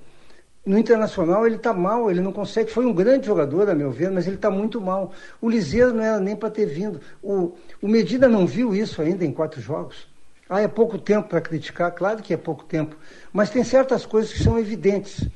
No 0.65 0.79
Internacional 0.79 1.47
ele 1.47 1.57
está 1.57 1.73
mal, 1.73 2.11
ele 2.11 2.21
não 2.21 2.33
consegue. 2.33 2.71
Foi 2.71 2.85
um 2.85 2.93
grande 2.93 3.27
jogador, 3.27 3.69
a 3.71 3.75
meu 3.75 3.91
ver, 3.91 4.11
mas 4.11 4.27
ele 4.27 4.37
está 4.37 4.51
muito 4.51 4.81
mal. 4.81 5.13
O 5.41 5.49
Liseiro 5.49 5.95
não 5.95 6.03
era 6.03 6.21
nem 6.21 6.37
para 6.37 6.51
ter 6.51 6.67
vindo. 6.67 7.01
O, 7.23 7.55
o 7.81 7.89
Medina 7.89 8.29
não 8.29 8.47
viu 8.47 8.75
isso 8.75 9.01
ainda 9.01 9.25
em 9.25 9.33
quatro 9.33 9.61
jogos. 9.61 10.09
Ah, 10.49 10.61
é 10.61 10.69
pouco 10.69 10.99
tempo 10.99 11.29
para 11.29 11.41
criticar, 11.41 11.93
claro 11.93 12.23
que 12.23 12.35
é 12.35 12.37
pouco 12.37 12.65
tempo. 12.65 12.97
Mas 13.33 13.51
tem 13.51 13.65
certas 13.65 14.05
coisas 14.05 14.33
que 14.33 14.43
são 14.43 14.59
evidentes. 14.59 15.27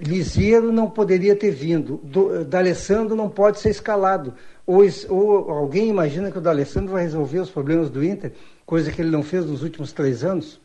Liseiro 0.00 0.70
não 0.70 0.88
poderia 0.88 1.34
ter 1.34 1.50
vindo. 1.50 1.98
Do, 2.04 2.44
D'Alessandro 2.44 3.16
não 3.16 3.28
pode 3.28 3.58
ser 3.58 3.70
escalado. 3.70 4.34
Ou, 4.66 4.84
ou 5.08 5.50
alguém 5.50 5.88
imagina 5.88 6.30
que 6.30 6.38
o 6.38 6.40
D'Alessandro 6.40 6.92
vai 6.92 7.02
resolver 7.02 7.40
os 7.40 7.50
problemas 7.50 7.90
do 7.90 8.04
Inter, 8.04 8.32
coisa 8.64 8.92
que 8.92 9.00
ele 9.00 9.10
não 9.10 9.22
fez 9.22 9.44
nos 9.44 9.62
últimos 9.62 9.92
três 9.92 10.22
anos. 10.22 10.60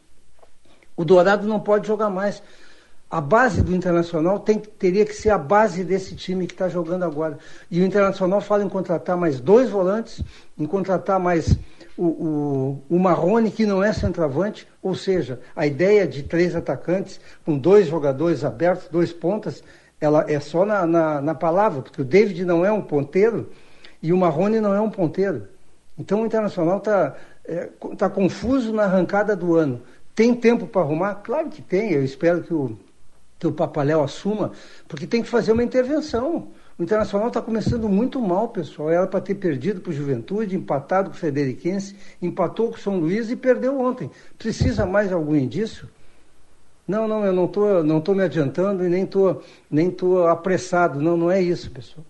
O 0.96 1.04
Dourado 1.04 1.48
não 1.48 1.60
pode 1.60 1.88
jogar 1.88 2.10
mais. 2.10 2.44
A 3.10 3.22
base 3.22 3.62
do 3.62 3.74
Internacional 3.74 4.40
tem, 4.40 4.60
teria 4.60 5.06
que 5.06 5.14
ser 5.14 5.30
a 5.30 5.38
base 5.38 5.84
desse 5.84 6.14
time 6.14 6.46
que 6.46 6.54
está 6.54 6.68
jogando 6.68 7.04
agora. 7.04 7.38
E 7.72 7.82
o 7.82 7.86
Internacional 7.86 8.42
fala 8.42 8.66
em 8.66 8.70
contratar 8.70 9.16
mais 9.16 9.40
dois 9.40 9.70
volantes, 9.70 10.22
em 10.58 10.66
contratar 10.66 11.18
mais 11.18 11.58
o, 11.98 12.06
o, 12.06 12.84
o 12.90 13.00
Marrone, 13.00 13.50
que 13.50 13.66
não 13.66 13.82
é 13.82 13.94
centroavante, 13.94 14.68
ou 14.82 14.94
seja, 14.94 15.40
a 15.56 15.66
ideia 15.66 16.06
de 16.06 16.22
três 16.22 16.54
atacantes 16.54 17.20
com 17.46 17.58
dois 17.58 17.88
jogadores 17.88 18.44
abertos, 18.44 18.90
dois 18.90 19.14
pontas, 19.14 19.64
ela 20.02 20.26
é 20.30 20.40
só 20.40 20.66
na, 20.66 20.86
na, 20.86 21.22
na 21.22 21.34
palavra, 21.34 21.82
porque 21.82 22.02
o 22.02 22.06
David 22.06 22.44
não 22.44 22.66
é 22.66 22.72
um 22.72 22.82
ponteiro 22.82 23.50
e 24.04 24.12
o 24.12 24.18
Marrone 24.18 24.60
não 24.60 24.74
é 24.74 24.82
um 24.82 24.92
ponteiro. 24.92 25.48
Então 25.98 26.22
o 26.22 26.26
Internacional 26.26 26.78
está 26.78 27.16
é, 27.46 27.70
tá 27.98 28.10
confuso 28.10 28.74
na 28.74 28.84
arrancada 28.84 29.36
do 29.36 29.56
ano. 29.56 29.82
Tem 30.14 30.36
tempo 30.36 30.68
para 30.68 30.82
arrumar? 30.82 31.16
Claro 31.16 31.50
que 31.50 31.62
tem. 31.62 31.92
Eu 31.92 32.04
espero 32.04 32.44
que 32.44 32.54
o, 32.54 32.78
que 33.40 33.48
o 33.48 33.52
Papaléu 33.52 34.04
assuma, 34.04 34.52
porque 34.88 35.06
tem 35.06 35.22
que 35.22 35.30
fazer 35.30 35.52
uma 35.52 35.64
intervenção. 35.64 36.48
O 36.78 36.84
Internacional 36.84 37.30
está 37.30 37.42
começando 37.42 37.90
muito 37.90 38.22
mal, 38.22 38.50
pessoal. 38.50 38.90
Era 38.90 39.08
para 39.08 39.20
ter 39.20 39.36
perdido 39.36 39.82
para 39.82 39.90
o 39.90 39.94
Juventude, 39.94 40.56
empatado 40.56 41.10
com 41.10 41.16
o 41.16 41.20
Frederiquense, 41.20 41.96
empatou 42.22 42.70
com 42.70 42.76
o 42.76 42.80
São 42.80 43.00
Luís 43.00 43.30
e 43.32 43.36
perdeu 43.36 43.80
ontem. 43.80 44.12
Precisa 44.38 44.86
mais 44.86 45.12
algum 45.12 45.36
indício? 45.36 45.90
Não, 46.88 47.08
não, 47.08 47.26
eu 47.26 47.34
não 47.34 47.46
estou 47.46 47.84
não 47.84 48.00
tô 48.00 48.14
me 48.14 48.24
adiantando 48.24 48.86
e 48.86 48.90
nem 48.90 49.04
estou 49.04 49.44
nem 49.70 49.92
tô 49.92 50.26
apressado. 50.28 51.02
Não, 51.02 51.18
não 51.18 51.30
é 51.30 51.42
isso, 51.42 51.70
pessoal. 51.72 52.06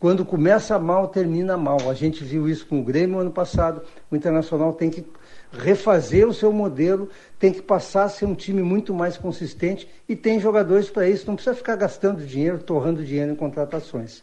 Quando 0.00 0.24
começa 0.24 0.78
mal, 0.78 1.08
termina 1.08 1.56
mal. 1.56 1.90
A 1.90 1.94
gente 1.94 2.24
viu 2.24 2.48
isso 2.48 2.66
com 2.66 2.80
o 2.80 2.84
Grêmio 2.84 3.18
ano 3.18 3.30
passado. 3.30 3.82
O 4.10 4.16
Internacional 4.16 4.72
tem 4.72 4.90
que 4.90 5.04
refazer 5.52 6.28
o 6.28 6.34
seu 6.34 6.52
modelo, 6.52 7.08
tem 7.38 7.52
que 7.52 7.62
passar 7.62 8.04
a 8.04 8.08
ser 8.08 8.26
um 8.26 8.34
time 8.34 8.62
muito 8.62 8.92
mais 8.92 9.16
consistente 9.16 9.88
e 10.08 10.16
tem 10.16 10.40
jogadores 10.40 10.90
para 10.90 11.08
isso. 11.08 11.26
Não 11.26 11.34
precisa 11.34 11.56
ficar 11.56 11.76
gastando 11.76 12.24
dinheiro, 12.24 12.58
torrando 12.58 13.04
dinheiro 13.04 13.32
em 13.32 13.36
contratações. 13.36 14.22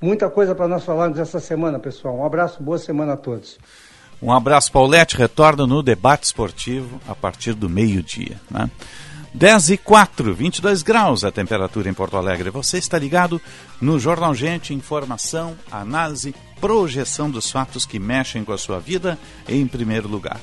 Muita 0.00 0.28
coisa 0.28 0.54
para 0.54 0.66
nós 0.66 0.84
falarmos 0.84 1.18
essa 1.18 1.38
semana, 1.38 1.78
pessoal. 1.78 2.16
Um 2.16 2.24
abraço, 2.24 2.62
boa 2.62 2.78
semana 2.78 3.12
a 3.12 3.16
todos. 3.16 3.58
Um 4.20 4.32
abraço, 4.32 4.70
Paulette. 4.70 5.16
Retorna 5.16 5.66
no 5.66 5.82
debate 5.82 6.24
esportivo 6.24 7.00
a 7.08 7.14
partir 7.14 7.54
do 7.54 7.68
meio-dia. 7.68 8.40
Né? 8.50 8.70
10 9.34 9.70
e 9.70 9.76
4, 9.78 10.34
22 10.34 10.82
graus 10.82 11.24
a 11.24 11.32
temperatura 11.32 11.88
em 11.88 11.94
Porto 11.94 12.16
Alegre. 12.16 12.50
Você 12.50 12.78
está 12.78 12.98
ligado 12.98 13.40
no 13.80 13.98
Jornal 13.98 14.34
Gente, 14.34 14.74
informação, 14.74 15.56
análise, 15.70 16.34
projeção 16.60 17.30
dos 17.30 17.50
fatos 17.50 17.86
que 17.86 17.98
mexem 17.98 18.44
com 18.44 18.52
a 18.52 18.58
sua 18.58 18.78
vida 18.78 19.18
em 19.48 19.66
primeiro 19.66 20.06
lugar. 20.06 20.40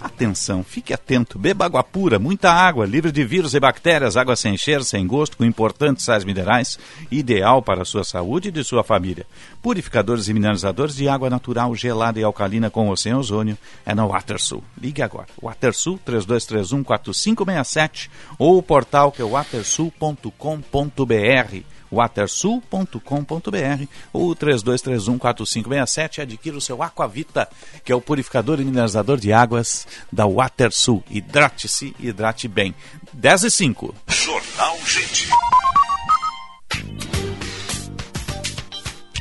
Atenção, 0.00 0.62
fique 0.62 0.92
atento, 0.92 1.38
beba 1.38 1.64
água 1.64 1.82
pura, 1.82 2.18
muita 2.18 2.50
água, 2.50 2.84
livre 2.84 3.10
de 3.10 3.24
vírus 3.24 3.54
e 3.54 3.60
bactérias, 3.60 4.16
água 4.16 4.36
sem 4.36 4.56
cheiro, 4.56 4.84
sem 4.84 5.06
gosto, 5.06 5.36
com 5.36 5.44
importantes 5.44 6.04
sais 6.04 6.24
minerais, 6.24 6.78
ideal 7.10 7.62
para 7.62 7.82
a 7.82 7.84
sua 7.84 8.04
saúde 8.04 8.48
e 8.48 8.52
de 8.52 8.62
sua 8.62 8.84
família. 8.84 9.26
Purificadores 9.62 10.28
e 10.28 10.34
mineralizadores 10.34 10.96
de 10.96 11.08
água 11.08 11.30
natural, 11.30 11.74
gelada 11.74 12.20
e 12.20 12.24
alcalina 12.24 12.70
com 12.70 12.88
ou 12.88 12.96
sem 12.96 13.14
ozônio 13.14 13.56
é 13.84 13.94
na 13.94 14.06
WaterSul. 14.06 14.62
Ligue 14.80 15.02
agora, 15.02 15.26
WaterSul 15.42 15.98
3231 16.04 16.84
4567 16.84 18.10
ou 18.38 18.58
o 18.58 18.62
portal 18.62 19.10
que 19.10 19.22
é 19.22 19.24
watersul.com.br 19.24 21.75
watersul.com.br 21.90 23.86
ou 24.12 24.34
32314567 24.34 26.22
adquira 26.22 26.56
o 26.56 26.60
seu 26.60 26.82
Aquavita, 26.82 27.48
que 27.84 27.92
é 27.92 27.94
o 27.94 28.00
purificador 28.00 28.60
e 28.60 28.64
mineralizador 28.64 29.18
de 29.18 29.32
águas 29.32 29.86
da 30.12 30.26
WaterSul. 30.26 31.02
Hidrate-se, 31.10 31.94
hidrate 31.98 32.48
bem. 32.48 32.74
10 33.12 33.44
e 33.44 33.50
5. 33.50 33.94
Jornal 34.08 34.78
Gente. 34.84 35.28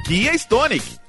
Kia 0.05 0.34
Stonic. 0.36 1.05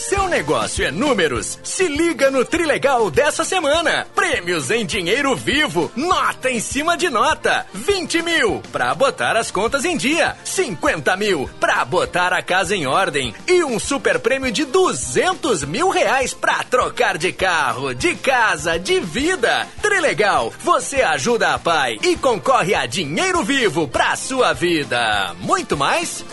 Seu 0.00 0.28
negócio 0.28 0.82
é 0.82 0.90
números, 0.90 1.58
se 1.62 1.86
liga 1.86 2.30
no 2.30 2.42
Trilegal 2.42 3.10
dessa 3.10 3.44
semana. 3.44 4.06
Prêmios 4.14 4.70
em 4.70 4.86
dinheiro 4.86 5.36
vivo, 5.36 5.92
nota 5.94 6.50
em 6.50 6.58
cima 6.58 6.96
de 6.96 7.10
nota. 7.10 7.66
20 7.74 8.22
mil 8.22 8.62
pra 8.72 8.94
botar 8.94 9.36
as 9.36 9.50
contas 9.50 9.84
em 9.84 9.98
dia. 9.98 10.36
50 10.42 11.14
mil 11.18 11.50
pra 11.60 11.84
botar 11.84 12.32
a 12.32 12.42
casa 12.42 12.74
em 12.74 12.86
ordem. 12.86 13.34
E 13.46 13.62
um 13.62 13.78
super 13.78 14.18
prêmio 14.18 14.50
de 14.50 14.64
200 14.64 15.64
mil 15.64 15.90
reais 15.90 16.32
pra 16.32 16.64
trocar 16.64 17.18
de 17.18 17.30
carro, 17.30 17.94
de 17.94 18.14
casa, 18.14 18.78
de 18.78 19.00
vida. 19.00 19.68
Trilegal, 19.82 20.50
você 20.64 21.02
ajuda 21.02 21.52
a 21.52 21.58
pai 21.58 21.98
e 22.02 22.16
concorre 22.16 22.74
a 22.74 22.86
dinheiro 22.86 23.44
vivo 23.44 23.86
pra 23.86 24.16
sua 24.16 24.54
vida. 24.54 25.36
Muito 25.40 25.76
mais? 25.76 26.24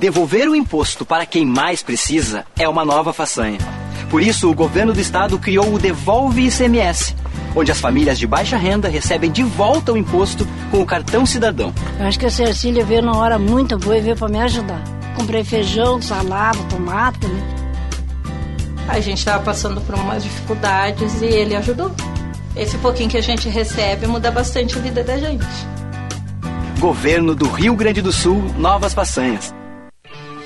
Devolver 0.00 0.48
o 0.48 0.56
imposto 0.56 1.04
para 1.04 1.26
quem 1.26 1.44
mais 1.44 1.82
precisa 1.82 2.46
é 2.58 2.66
uma 2.66 2.86
nova 2.86 3.12
façanha. 3.12 3.58
Por 4.08 4.22
isso, 4.22 4.50
o 4.50 4.54
governo 4.54 4.94
do 4.94 5.00
estado 5.00 5.38
criou 5.38 5.74
o 5.74 5.78
Devolve 5.78 6.46
ICMS, 6.46 7.14
onde 7.54 7.70
as 7.70 7.78
famílias 7.78 8.18
de 8.18 8.26
baixa 8.26 8.56
renda 8.56 8.88
recebem 8.88 9.30
de 9.30 9.42
volta 9.42 9.92
o 9.92 9.98
imposto 9.98 10.48
com 10.70 10.80
o 10.80 10.86
cartão 10.86 11.26
cidadão. 11.26 11.74
Eu 11.98 12.06
acho 12.06 12.18
que 12.18 12.24
a 12.24 12.30
Cecília 12.30 12.82
veio 12.82 13.02
numa 13.02 13.18
hora 13.18 13.38
muito 13.38 13.76
boa 13.76 13.98
e 13.98 14.00
veio 14.00 14.16
para 14.16 14.30
me 14.30 14.40
ajudar. 14.40 14.82
Comprei 15.14 15.44
feijão, 15.44 16.00
salada, 16.00 16.58
tomate, 16.70 17.26
né? 17.26 17.56
A 18.88 19.00
gente 19.00 19.18
estava 19.18 19.44
passando 19.44 19.82
por 19.82 19.96
umas 19.96 20.22
dificuldades 20.22 21.20
e 21.20 21.26
ele 21.26 21.54
ajudou. 21.54 21.94
Esse 22.56 22.78
pouquinho 22.78 23.10
que 23.10 23.18
a 23.18 23.22
gente 23.22 23.50
recebe 23.50 24.06
muda 24.06 24.30
bastante 24.30 24.78
a 24.78 24.80
vida 24.80 25.04
da 25.04 25.18
gente. 25.18 25.44
Governo 26.78 27.34
do 27.34 27.46
Rio 27.50 27.76
Grande 27.76 28.00
do 28.00 28.10
Sul, 28.10 28.42
novas 28.56 28.94
façanhas. 28.94 29.59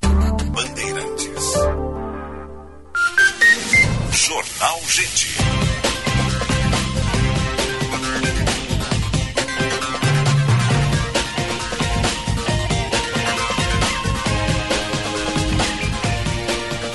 Bandeirantes. 0.04 1.54
Jornal 4.12 4.82
Gente. 4.90 5.38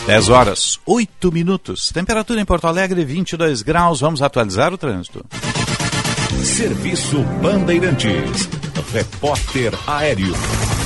Dez 0.06 0.28
horas, 0.28 0.78
oito 0.84 1.32
minutos. 1.32 1.88
Temperatura 1.90 2.38
em 2.38 2.44
Porto 2.44 2.66
Alegre, 2.66 3.02
22 3.02 3.62
graus. 3.62 4.02
Vamos 4.02 4.20
atualizar 4.20 4.74
o 4.74 4.76
trânsito. 4.76 5.24
Serviço 6.44 7.22
Bandeirantes. 7.40 8.59
Repórter 8.92 9.74
Aéreo. 9.86 10.34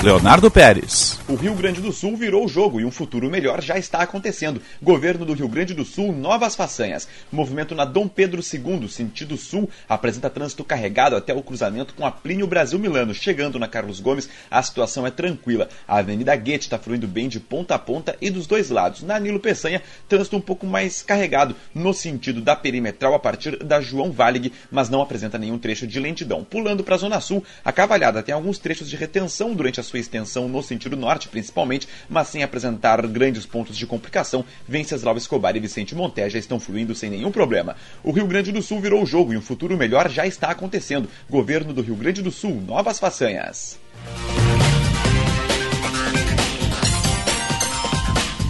Leonardo 0.00 0.48
Pérez. 0.48 1.18
O 1.28 1.34
Rio 1.34 1.56
Grande 1.56 1.80
do 1.80 1.92
Sul 1.92 2.16
virou 2.16 2.44
o 2.44 2.48
jogo 2.48 2.80
e 2.80 2.84
um 2.84 2.90
futuro 2.90 3.28
melhor 3.28 3.60
já 3.60 3.76
está 3.76 3.98
acontecendo. 3.98 4.62
Governo 4.80 5.24
do 5.24 5.32
Rio 5.32 5.48
Grande 5.48 5.74
do 5.74 5.84
Sul, 5.84 6.12
novas 6.12 6.54
façanhas. 6.54 7.08
Movimento 7.32 7.74
na 7.74 7.84
Dom 7.84 8.06
Pedro 8.06 8.40
II, 8.40 8.88
sentido 8.88 9.36
sul, 9.36 9.68
apresenta 9.88 10.30
trânsito 10.30 10.62
carregado 10.62 11.16
até 11.16 11.34
o 11.34 11.42
cruzamento 11.42 11.94
com 11.94 12.06
a 12.06 12.12
Plínio 12.12 12.46
Brasil 12.46 12.78
Milano. 12.78 13.12
Chegando 13.12 13.58
na 13.58 13.66
Carlos 13.66 13.98
Gomes, 13.98 14.28
a 14.48 14.62
situação 14.62 15.04
é 15.04 15.10
tranquila. 15.10 15.68
A 15.86 15.98
Avenida 15.98 16.34
Guete 16.36 16.66
está 16.66 16.78
fluindo 16.78 17.08
bem 17.08 17.28
de 17.28 17.40
ponta 17.40 17.74
a 17.74 17.78
ponta 17.78 18.16
e 18.20 18.30
dos 18.30 18.46
dois 18.46 18.70
lados. 18.70 19.02
Na 19.02 19.18
Nilo 19.18 19.40
Peçanha, 19.40 19.82
trânsito 20.08 20.36
um 20.36 20.40
pouco 20.40 20.64
mais 20.64 21.02
carregado 21.02 21.56
no 21.74 21.92
sentido 21.92 22.40
da 22.40 22.54
perimetral 22.54 23.14
a 23.14 23.18
partir 23.18 23.56
da 23.64 23.80
João 23.80 24.12
Valig, 24.12 24.52
mas 24.70 24.88
não 24.88 25.02
apresenta 25.02 25.38
nenhum 25.38 25.58
trecho 25.58 25.88
de 25.88 25.98
lentidão. 25.98 26.44
Pulando 26.44 26.84
para 26.84 26.94
a 26.94 26.98
Zona 26.98 27.20
Sul, 27.20 27.42
a 27.64 27.72
Cavalhada 27.72 28.22
tem 28.22 28.32
alguns 28.32 28.58
trechos 28.58 28.88
de 28.88 28.94
retenção 28.94 29.54
durante 29.54 29.80
a 29.80 29.87
sua 29.88 29.98
extensão 29.98 30.48
no 30.48 30.62
sentido 30.62 30.96
norte, 30.96 31.28
principalmente, 31.28 31.88
mas 32.08 32.28
sem 32.28 32.42
apresentar 32.42 33.04
grandes 33.06 33.46
pontos 33.46 33.76
de 33.76 33.86
complicação, 33.86 34.44
Venceslau 34.66 35.16
Escobar 35.16 35.56
e 35.56 35.60
Vicente 35.60 35.94
Monté 35.94 36.28
já 36.28 36.38
estão 36.38 36.60
fluindo 36.60 36.94
sem 36.94 37.10
nenhum 37.10 37.32
problema. 37.32 37.76
O 38.02 38.12
Rio 38.12 38.26
Grande 38.26 38.52
do 38.52 38.62
Sul 38.62 38.80
virou 38.80 39.02
o 39.02 39.06
jogo 39.06 39.32
e 39.32 39.36
um 39.36 39.42
futuro 39.42 39.76
melhor 39.76 40.08
já 40.08 40.26
está 40.26 40.50
acontecendo. 40.50 41.08
Governo 41.28 41.72
do 41.72 41.82
Rio 41.82 41.96
Grande 41.96 42.22
do 42.22 42.30
Sul, 42.30 42.62
novas 42.66 42.98
façanhas. 42.98 43.78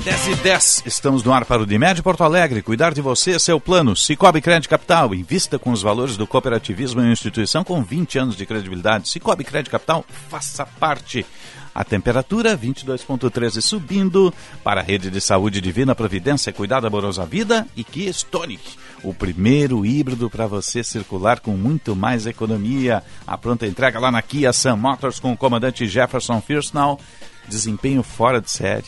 10 0.09 0.27
e 0.29 0.35
10, 0.37 0.83
estamos 0.87 1.23
no 1.23 1.35
ar 1.35 1.45
para 1.45 1.61
o 1.61 1.67
Dimed 1.67 2.03
Porto 2.03 2.25
Alegre. 2.25 2.63
Cuidar 2.63 2.95
de 2.95 3.03
você 3.03 3.33
é 3.33 3.39
seu 3.39 3.61
plano. 3.61 3.95
Cicobi 3.95 4.41
Crédito 4.41 4.71
Capital, 4.71 5.15
invista 5.15 5.59
com 5.59 5.71
os 5.71 5.83
valores 5.83 6.17
do 6.17 6.27
cooperativismo 6.27 7.03
em 7.03 7.05
uma 7.05 7.13
instituição 7.13 7.63
com 7.63 7.85
20 7.85 8.19
anos 8.19 8.35
de 8.35 8.47
credibilidade. 8.47 9.07
Cicobi 9.07 9.45
Crédito 9.45 9.71
Capital, 9.71 10.03
faça 10.31 10.65
parte. 10.65 11.27
A 11.75 11.85
temperatura 11.85 12.57
22.13 12.57 13.61
subindo 13.61 14.33
para 14.65 14.81
a 14.81 14.83
rede 14.83 15.11
de 15.11 15.21
saúde 15.21 15.61
Divina 15.61 15.95
Providência, 15.95 16.55
Cuidado 16.55 16.87
Amorosa 16.87 17.27
Vida 17.27 17.67
e 17.77 17.85
Kia 17.85 18.09
Stonic. 18.09 18.79
O 19.03 19.13
primeiro 19.13 19.85
híbrido 19.85 20.31
para 20.31 20.47
você 20.47 20.83
circular 20.83 21.41
com 21.41 21.51
muito 21.51 21.95
mais 21.95 22.27
economia. 22.27 23.03
A 23.27 23.37
pronta 23.37 23.67
entrega 23.67 24.01
lá 24.01 24.11
na 24.11 24.23
Kia 24.23 24.55
Sun 24.55 24.79
Motors 24.79 25.21
com 25.21 25.33
o 25.33 25.37
comandante 25.37 25.87
Jefferson 25.87 26.41
Firstnall. 26.41 26.99
Desempenho 27.47 28.03
fora 28.03 28.41
de 28.41 28.51
série 28.51 28.87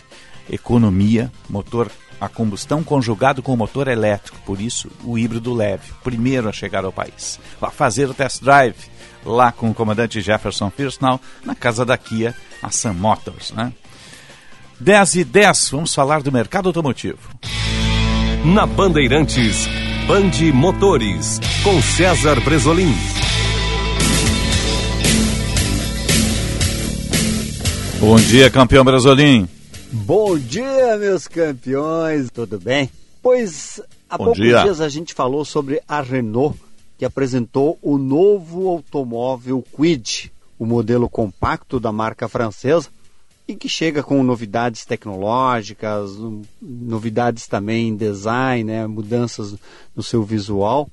economia, 0.48 1.30
motor 1.48 1.90
a 2.20 2.28
combustão 2.28 2.84
conjugado 2.84 3.42
com 3.42 3.56
motor 3.56 3.88
elétrico, 3.88 4.38
por 4.44 4.60
isso 4.60 4.90
o 5.04 5.16
híbrido 5.16 5.54
leve, 5.54 5.90
primeiro 6.04 6.48
a 6.48 6.52
chegar 6.52 6.84
ao 6.84 6.92
país. 6.92 7.40
Vá 7.58 7.70
fazer 7.70 8.10
o 8.10 8.14
test 8.14 8.42
drive 8.42 8.76
lá 9.24 9.50
com 9.50 9.70
o 9.70 9.74
comandante 9.74 10.20
Jefferson 10.20 10.70
Firstnall, 10.70 11.20
na 11.44 11.54
casa 11.54 11.84
da 11.84 11.96
Kia, 11.96 12.34
a 12.62 12.70
Sun 12.70 12.94
Motors, 12.94 13.52
né? 13.52 13.72
10 14.78 15.14
e 15.16 15.24
10, 15.24 15.70
vamos 15.70 15.94
falar 15.94 16.22
do 16.22 16.32
mercado 16.32 16.68
automotivo. 16.68 17.18
Na 18.44 18.66
Bandeirantes, 18.66 19.68
Bande 20.06 20.52
Motores, 20.52 21.38
com 21.62 21.80
César 21.82 22.40
Bresolim. 22.40 22.94
Bom 28.00 28.16
dia, 28.16 28.50
campeão 28.50 28.82
Bresolim. 28.82 29.46
Bom 29.92 30.38
dia, 30.38 30.96
meus 30.98 31.26
campeões, 31.26 32.30
tudo 32.30 32.60
bem? 32.60 32.88
Pois 33.20 33.80
há 34.08 34.16
Bom 34.16 34.26
poucos 34.26 34.40
dia. 34.40 34.62
dias 34.62 34.80
a 34.80 34.88
gente 34.88 35.12
falou 35.12 35.44
sobre 35.44 35.82
a 35.88 36.00
Renault, 36.00 36.56
que 36.96 37.04
apresentou 37.04 37.76
o 37.82 37.98
novo 37.98 38.68
automóvel 38.68 39.64
Kwid, 39.72 40.32
o 40.56 40.64
modelo 40.64 41.08
compacto 41.08 41.80
da 41.80 41.90
marca 41.90 42.28
francesa, 42.28 42.88
e 43.48 43.56
que 43.56 43.68
chega 43.68 44.00
com 44.00 44.22
novidades 44.22 44.84
tecnológicas, 44.84 46.12
novidades 46.62 47.48
também 47.48 47.88
em 47.88 47.96
design, 47.96 48.62
né, 48.62 48.86
mudanças 48.86 49.56
no 49.96 50.04
seu 50.04 50.22
visual. 50.22 50.88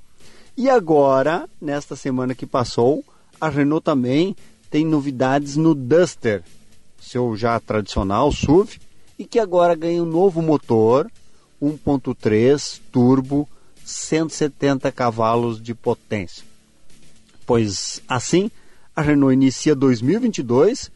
E 0.58 0.72
agora, 0.72 1.48
nesta 1.62 1.96
semana 1.96 2.34
que 2.34 2.48
passou, 2.48 3.06
a 3.40 3.48
Renault 3.48 3.86
também 3.86 4.36
tem 4.72 4.84
novidades 4.84 5.56
no 5.56 5.76
Duster, 5.76 6.44
seu 7.00 7.38
já 7.38 7.60
tradicional 7.60 8.32
SUV, 8.32 8.87
e 9.18 9.26
que 9.26 9.40
agora 9.40 9.76
ganha 9.76 10.02
um 10.02 10.06
novo 10.06 10.42
motor, 10.42 11.10
1.3 11.62 12.80
turbo, 12.92 13.48
170 13.84 14.92
cavalos 14.92 15.62
de 15.62 15.74
potência. 15.74 16.44
Pois 17.46 18.02
assim, 18.08 18.52
a 18.96 19.02
Renault 19.02 19.34
inicia 19.34 19.74
2022 19.76 20.92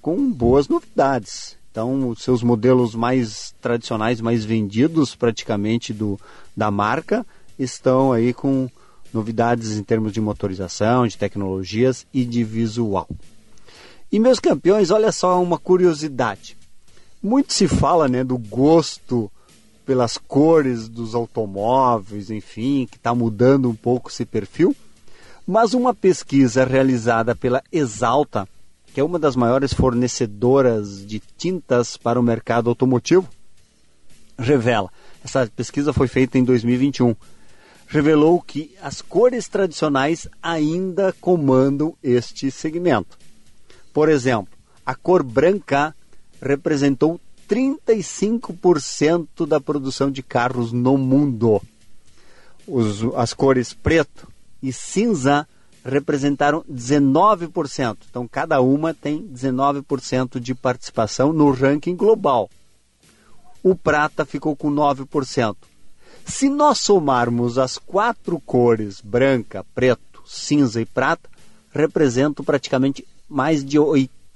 com 0.00 0.30
boas 0.30 0.68
novidades. 0.68 1.56
Então, 1.70 2.08
os 2.08 2.22
seus 2.22 2.42
modelos 2.42 2.94
mais 2.94 3.54
tradicionais, 3.60 4.20
mais 4.20 4.44
vendidos 4.44 5.14
praticamente 5.14 5.92
do, 5.92 6.18
da 6.56 6.70
marca, 6.70 7.26
estão 7.58 8.12
aí 8.12 8.32
com 8.32 8.70
novidades 9.12 9.76
em 9.76 9.82
termos 9.82 10.12
de 10.12 10.20
motorização, 10.20 11.06
de 11.06 11.18
tecnologias 11.18 12.06
e 12.14 12.24
de 12.24 12.44
visual. 12.44 13.08
E 14.10 14.18
meus 14.18 14.38
campeões, 14.38 14.90
olha 14.90 15.12
só 15.12 15.42
uma 15.42 15.58
curiosidade. 15.58 16.56
Muito 17.26 17.52
se 17.52 17.66
fala 17.66 18.06
né, 18.06 18.22
do 18.22 18.38
gosto 18.38 19.28
pelas 19.84 20.16
cores 20.16 20.88
dos 20.88 21.12
automóveis, 21.12 22.30
enfim, 22.30 22.86
que 22.88 22.98
está 22.98 23.12
mudando 23.16 23.68
um 23.68 23.74
pouco 23.74 24.08
esse 24.08 24.24
perfil. 24.24 24.76
Mas 25.44 25.74
uma 25.74 25.92
pesquisa 25.92 26.64
realizada 26.64 27.34
pela 27.34 27.64
Exalta, 27.72 28.48
que 28.94 29.00
é 29.00 29.02
uma 29.02 29.18
das 29.18 29.34
maiores 29.34 29.74
fornecedoras 29.74 31.04
de 31.04 31.20
tintas 31.36 31.96
para 31.96 32.20
o 32.20 32.22
mercado 32.22 32.70
automotivo, 32.70 33.28
revela. 34.38 34.88
Essa 35.24 35.48
pesquisa 35.48 35.92
foi 35.92 36.06
feita 36.06 36.38
em 36.38 36.44
2021. 36.44 37.12
Revelou 37.88 38.40
que 38.40 38.72
as 38.80 39.02
cores 39.02 39.48
tradicionais 39.48 40.28
ainda 40.40 41.12
comandam 41.20 41.92
este 42.00 42.52
segmento. 42.52 43.18
Por 43.92 44.08
exemplo, 44.08 44.56
a 44.86 44.94
cor 44.94 45.24
branca 45.24 45.92
representou 46.46 47.20
35% 47.48 49.46
da 49.46 49.60
produção 49.60 50.10
de 50.10 50.22
carros 50.22 50.72
no 50.72 50.96
mundo. 50.96 51.60
Os, 52.66 53.02
as 53.14 53.32
cores 53.32 53.72
preto 53.72 54.28
e 54.62 54.72
cinza 54.72 55.46
representaram 55.84 56.64
19%. 56.70 57.98
Então, 58.10 58.26
cada 58.26 58.60
uma 58.60 58.92
tem 58.92 59.22
19% 59.22 60.40
de 60.40 60.54
participação 60.54 61.32
no 61.32 61.50
ranking 61.52 61.94
global. 61.94 62.50
O 63.62 63.74
prata 63.74 64.24
ficou 64.24 64.56
com 64.56 64.70
9%. 64.70 65.56
Se 66.24 66.48
nós 66.48 66.80
somarmos 66.80 67.56
as 67.56 67.78
quatro 67.78 68.40
cores, 68.40 69.00
branca, 69.00 69.64
preto, 69.74 70.22
cinza 70.26 70.80
e 70.80 70.84
prata, 70.84 71.30
representam 71.70 72.44
praticamente 72.44 73.06
mais 73.28 73.64
de 73.64 73.78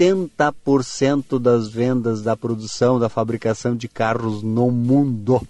80% 0.01 1.39
das 1.39 1.69
vendas 1.69 2.23
da 2.23 2.35
produção, 2.35 2.99
da 2.99 3.11
fabricação 3.11 3.77
de 3.77 3.87
carros 3.87 4.43
no 4.43 4.71
mundo. 4.71 5.47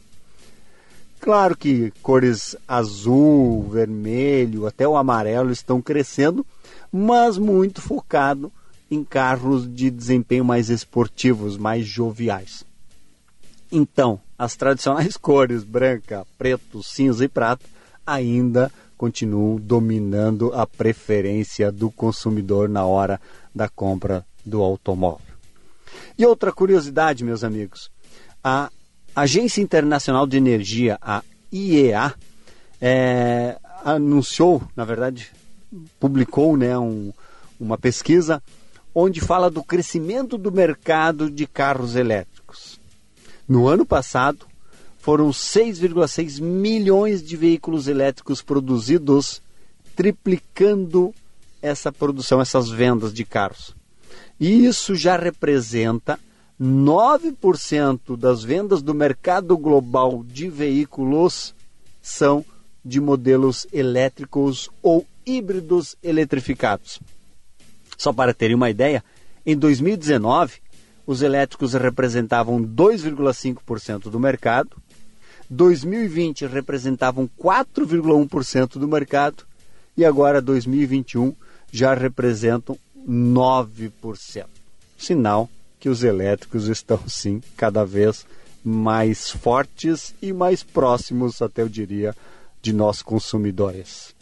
Claro 1.20 1.56
que 1.56 1.92
cores 2.02 2.56
azul, 2.66 3.68
vermelho, 3.68 4.66
até 4.66 4.88
o 4.88 4.96
amarelo 4.96 5.52
estão 5.52 5.80
crescendo, 5.80 6.44
mas 6.90 7.38
muito 7.38 7.80
focado 7.80 8.50
em 8.90 9.04
carros 9.04 9.72
de 9.72 9.88
desempenho 9.88 10.44
mais 10.44 10.68
esportivos, 10.68 11.56
mais 11.56 11.86
joviais. 11.86 12.64
Então, 13.70 14.20
as 14.36 14.56
tradicionais 14.56 15.14
cores 15.16 15.62
branca, 15.62 16.26
preto, 16.36 16.82
cinza 16.82 17.24
e 17.24 17.28
prata 17.28 17.64
ainda 18.04 18.72
continuam 18.96 19.56
dominando 19.56 20.52
a 20.52 20.66
preferência 20.66 21.70
do 21.70 21.90
consumidor 21.90 22.68
na 22.68 22.84
hora 22.84 23.20
da 23.54 23.68
compra 23.68 24.26
do 24.44 24.62
automóvel. 24.62 25.26
E 26.16 26.26
outra 26.26 26.52
curiosidade, 26.52 27.24
meus 27.24 27.42
amigos, 27.42 27.90
a 28.42 28.70
Agência 29.14 29.60
Internacional 29.60 30.26
de 30.26 30.36
Energia, 30.36 30.98
a 31.00 31.22
IEA, 31.52 32.14
é, 32.80 33.58
anunciou, 33.84 34.62
na 34.76 34.84
verdade, 34.84 35.32
publicou 35.98 36.56
né, 36.56 36.78
um, 36.78 37.12
uma 37.58 37.76
pesquisa 37.76 38.42
onde 38.94 39.20
fala 39.20 39.50
do 39.50 39.62
crescimento 39.62 40.36
do 40.36 40.50
mercado 40.50 41.30
de 41.30 41.46
carros 41.46 41.94
elétricos. 41.94 42.80
No 43.48 43.68
ano 43.68 43.84
passado, 43.84 44.46
foram 44.98 45.30
6,6 45.30 46.40
milhões 46.40 47.22
de 47.22 47.36
veículos 47.36 47.88
elétricos 47.88 48.42
produzidos, 48.42 49.40
triplicando 49.96 51.14
essa 51.62 51.90
produção, 51.92 52.40
essas 52.40 52.68
vendas 52.68 53.12
de 53.12 53.24
carros. 53.24 53.74
E 54.40 54.64
isso 54.64 54.94
já 54.94 55.18
representa 55.18 56.18
9% 56.58 58.16
das 58.16 58.42
vendas 58.42 58.80
do 58.80 58.94
mercado 58.94 59.56
global 59.56 60.24
de 60.26 60.48
veículos 60.48 61.54
são 62.00 62.42
de 62.82 63.00
modelos 63.00 63.66
elétricos 63.70 64.70
ou 64.82 65.06
híbridos 65.26 65.94
eletrificados. 66.02 66.98
Só 67.98 68.14
para 68.14 68.32
terem 68.32 68.56
uma 68.56 68.70
ideia, 68.70 69.04
em 69.44 69.54
2019, 69.54 70.54
os 71.06 71.20
elétricos 71.20 71.74
representavam 71.74 72.62
2,5% 72.62 74.10
do 74.10 74.18
mercado, 74.18 74.76
2020 75.50 76.46
representavam 76.46 77.28
4,1% 77.38 78.78
do 78.78 78.88
mercado 78.88 79.44
e 79.96 80.04
agora 80.04 80.40
2021 80.40 81.34
já 81.70 81.92
representam 81.92 82.78
9%. 83.08 84.46
Sinal 84.98 85.48
que 85.78 85.88
os 85.88 86.04
elétricos 86.04 86.66
estão 86.68 87.00
sim 87.08 87.42
cada 87.56 87.84
vez 87.84 88.26
mais 88.62 89.30
fortes 89.30 90.14
e 90.20 90.32
mais 90.32 90.62
próximos, 90.62 91.40
até 91.40 91.62
eu 91.62 91.68
diria, 91.68 92.14
de 92.60 92.72
nós 92.72 93.00
consumidores. 93.00 94.14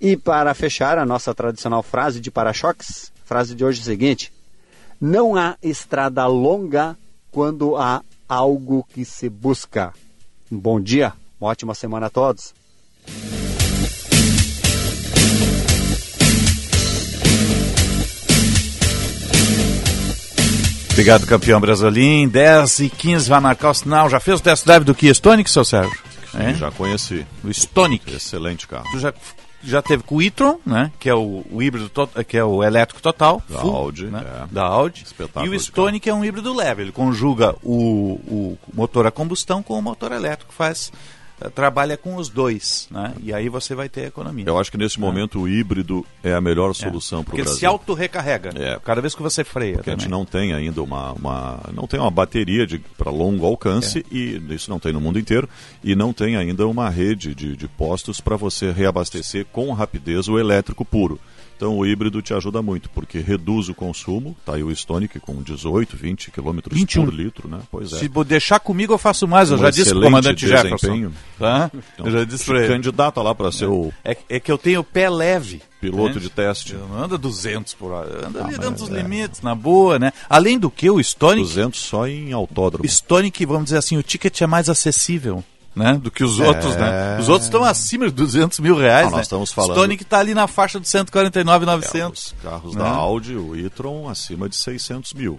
E 0.00 0.16
para 0.16 0.54
fechar 0.54 0.98
a 0.98 1.06
nossa 1.06 1.34
tradicional 1.34 1.82
frase 1.82 2.20
de 2.20 2.30
para-choques, 2.30 3.12
frase 3.24 3.54
de 3.54 3.64
hoje 3.64 3.80
é 3.80 3.82
a 3.82 3.84
seguinte: 3.84 4.32
Não 5.00 5.36
há 5.36 5.56
estrada 5.62 6.26
longa 6.26 6.96
quando 7.30 7.76
há 7.76 8.02
algo 8.28 8.86
que 8.92 9.04
se 9.04 9.28
busca. 9.28 9.92
Um 10.50 10.58
bom 10.58 10.80
dia, 10.80 11.12
uma 11.40 11.50
ótima 11.50 11.74
semana 11.74 12.06
a 12.06 12.10
todos. 12.10 12.54
Obrigado, 20.98 21.28
campeão 21.28 21.60
Brasolim. 21.60 22.26
10 22.26 22.80
e 22.80 22.90
15 22.90 23.30
vai 23.30 23.38
marcar 23.38 23.70
o 23.70 23.74
sinal. 23.74 24.10
Já 24.10 24.18
fez 24.18 24.40
o 24.40 24.42
test 24.42 24.64
drive 24.66 24.82
do 24.82 24.96
Kia 24.96 25.12
Stonic, 25.12 25.48
seu 25.48 25.64
Sérgio? 25.64 25.96
Sim, 26.32 26.56
já 26.56 26.72
conheci. 26.72 27.24
O 27.44 27.48
Stonic. 27.50 28.12
Excelente 28.12 28.66
carro. 28.66 28.84
Tu 28.90 28.98
já, 28.98 29.14
já 29.62 29.80
teve 29.80 30.02
com 30.02 30.16
o 30.16 30.22
e-tron, 30.22 30.58
né? 30.66 30.90
Que 30.98 31.08
é 31.08 31.14
o, 31.14 31.46
o 31.52 31.62
híbrido, 31.62 31.88
que 32.26 32.36
é 32.36 32.42
o 32.42 32.64
elétrico 32.64 33.00
total. 33.00 33.40
Da 33.48 33.60
full, 33.60 33.76
Audi, 33.76 34.06
né? 34.06 34.24
é. 34.26 34.46
Da 34.52 34.64
Audi. 34.64 35.04
Espetáculo 35.04 35.46
E 35.46 35.56
o 35.56 35.60
Stonic 35.60 36.10
é 36.10 36.12
um 36.12 36.24
híbrido 36.24 36.52
leve. 36.52 36.82
Ele 36.82 36.90
conjuga 36.90 37.54
o, 37.62 38.14
o 38.26 38.58
motor 38.74 39.06
a 39.06 39.12
combustão 39.12 39.62
com 39.62 39.78
o 39.78 39.82
motor 39.82 40.10
elétrico. 40.10 40.52
Faz, 40.52 40.90
trabalha 41.54 41.96
com 41.96 42.16
os 42.16 42.28
dois, 42.28 42.88
né? 42.90 43.14
E 43.22 43.32
aí 43.32 43.48
você 43.48 43.74
vai 43.74 43.88
ter 43.88 44.06
economia. 44.06 44.44
Eu 44.46 44.58
acho 44.58 44.70
que 44.70 44.78
nesse 44.78 44.98
momento 44.98 45.40
o 45.40 45.48
híbrido 45.48 46.04
é 46.22 46.32
a 46.34 46.40
melhor 46.40 46.74
solução 46.74 47.18
para 47.22 47.28
o 47.28 47.30
Porque 47.30 47.40
ele 47.40 47.44
Brasil. 47.44 47.60
se 47.60 47.66
auto-recarrega. 47.66 48.50
É. 48.56 48.78
Cada 48.84 49.00
vez 49.00 49.14
que 49.14 49.22
você 49.22 49.44
freia. 49.44 49.74
Porque 49.74 49.90
a 49.90 49.92
gente 49.94 50.08
não 50.08 50.24
tem 50.24 50.52
ainda 50.52 50.82
uma, 50.82 51.12
uma 51.12 51.60
não 51.72 51.86
tem 51.86 51.98
uma 52.00 52.10
bateria 52.10 52.66
para 52.96 53.10
longo 53.10 53.46
alcance 53.46 54.00
É. 54.10 54.14
e 54.14 54.42
isso 54.54 54.70
não 54.70 54.78
tem 54.78 54.92
no 54.92 55.00
mundo 55.00 55.18
inteiro 55.18 55.48
e 55.82 55.94
não 55.94 56.12
tem 56.12 56.36
ainda 56.36 56.66
uma 56.66 56.88
rede 56.90 57.34
de, 57.34 57.56
de 57.56 57.68
postos 57.68 58.20
para 58.20 58.36
você 58.36 58.70
reabastecer 58.72 59.46
com 59.52 59.72
rapidez 59.72 60.28
o 60.28 60.38
elétrico 60.38 60.84
puro. 60.84 61.20
Então 61.58 61.76
o 61.76 61.84
híbrido 61.84 62.22
te 62.22 62.32
ajuda 62.32 62.62
muito 62.62 62.88
porque 62.90 63.18
reduz 63.18 63.68
o 63.68 63.74
consumo. 63.74 64.36
Tá 64.46 64.54
aí 64.54 64.62
o 64.62 64.70
Stonic 64.70 65.18
com 65.18 65.42
18, 65.42 65.96
20 65.96 66.30
km 66.30 66.58
21. 66.70 67.04
por 67.04 67.12
litro, 67.12 67.48
né? 67.48 67.58
Pois 67.68 67.92
é. 67.92 67.98
Se 67.98 68.08
deixar 68.24 68.60
comigo, 68.60 68.94
eu 68.94 68.98
faço 68.98 69.26
mais. 69.26 69.50
Eu 69.50 69.56
Um 69.56 69.60
já 69.60 69.70
disse 69.70 69.90
pro 69.90 70.00
comandante 70.02 70.46
Jefferson. 70.46 71.10
Tá? 71.36 71.68
Então, 71.94 72.06
eu 72.06 72.12
já 72.12 72.24
disse 72.24 72.44
se 72.44 72.44
pra 72.44 72.60
ele. 72.60 72.68
candidata 72.68 73.20
lá 73.20 73.34
para 73.34 73.50
ser 73.50 73.66
o 73.66 73.92
É, 74.04 74.16
é 74.28 74.38
que 74.38 74.52
eu 74.52 74.56
tenho 74.56 74.84
pé 74.84 75.10
leve. 75.10 75.60
piloto 75.80 76.10
entende? 76.10 76.20
de 76.20 76.30
teste. 76.30 76.76
Ando 76.96 77.18
200 77.18 77.74
por 77.74 77.90
hora. 77.90 78.28
Anda 78.28 78.40
Ah, 78.42 78.46
ali 78.46 78.56
dentro 78.56 78.86
dos 78.86 78.90
é. 78.90 79.02
limites, 79.02 79.42
na 79.42 79.56
boa, 79.56 79.98
né? 79.98 80.12
Além 80.30 80.60
do 80.60 80.70
que, 80.70 80.88
o 80.88 81.00
Stonic... 81.00 81.42
200 81.42 81.80
só 81.80 82.06
em 82.06 82.32
autódromo. 82.32 82.86
Stonic, 82.88 83.44
vamos 83.44 83.64
dizer 83.64 83.78
assim, 83.78 83.96
o 83.96 84.02
ticket 84.02 84.40
é 84.42 84.46
mais 84.46 84.68
acessível. 84.68 85.42
Né, 85.76 85.96
do 86.02 86.10
que 86.10 86.24
os 86.24 86.40
É. 86.40 86.46
outros, 86.46 86.74
né? 86.76 87.18
Os 87.20 87.28
outros 87.28 87.46
estão 87.46 87.62
acima 87.62 88.06
de 88.06 88.12
200 88.12 88.58
mil 88.58 88.76
reais, 88.76 89.04
Não, 89.04 89.10
né? 89.12 89.16
nós 89.18 89.26
estamos 89.26 89.52
falando- 89.52 89.74
Stonic 89.76 90.02
está 90.02 90.18
ali 90.18 90.34
na 90.34 90.48
faixa 90.48 90.80
de 90.80 90.88
149,900. 90.88 92.34
É, 92.40 92.42
Carros 92.48 92.74
né? 92.74 92.82
da 92.82 92.88
Audi, 92.90 93.34
o 93.36 93.54
e-tron, 93.56 94.08
acima 94.08 94.48
de 94.48 94.56
600 94.56 95.12
mil. 95.14 95.38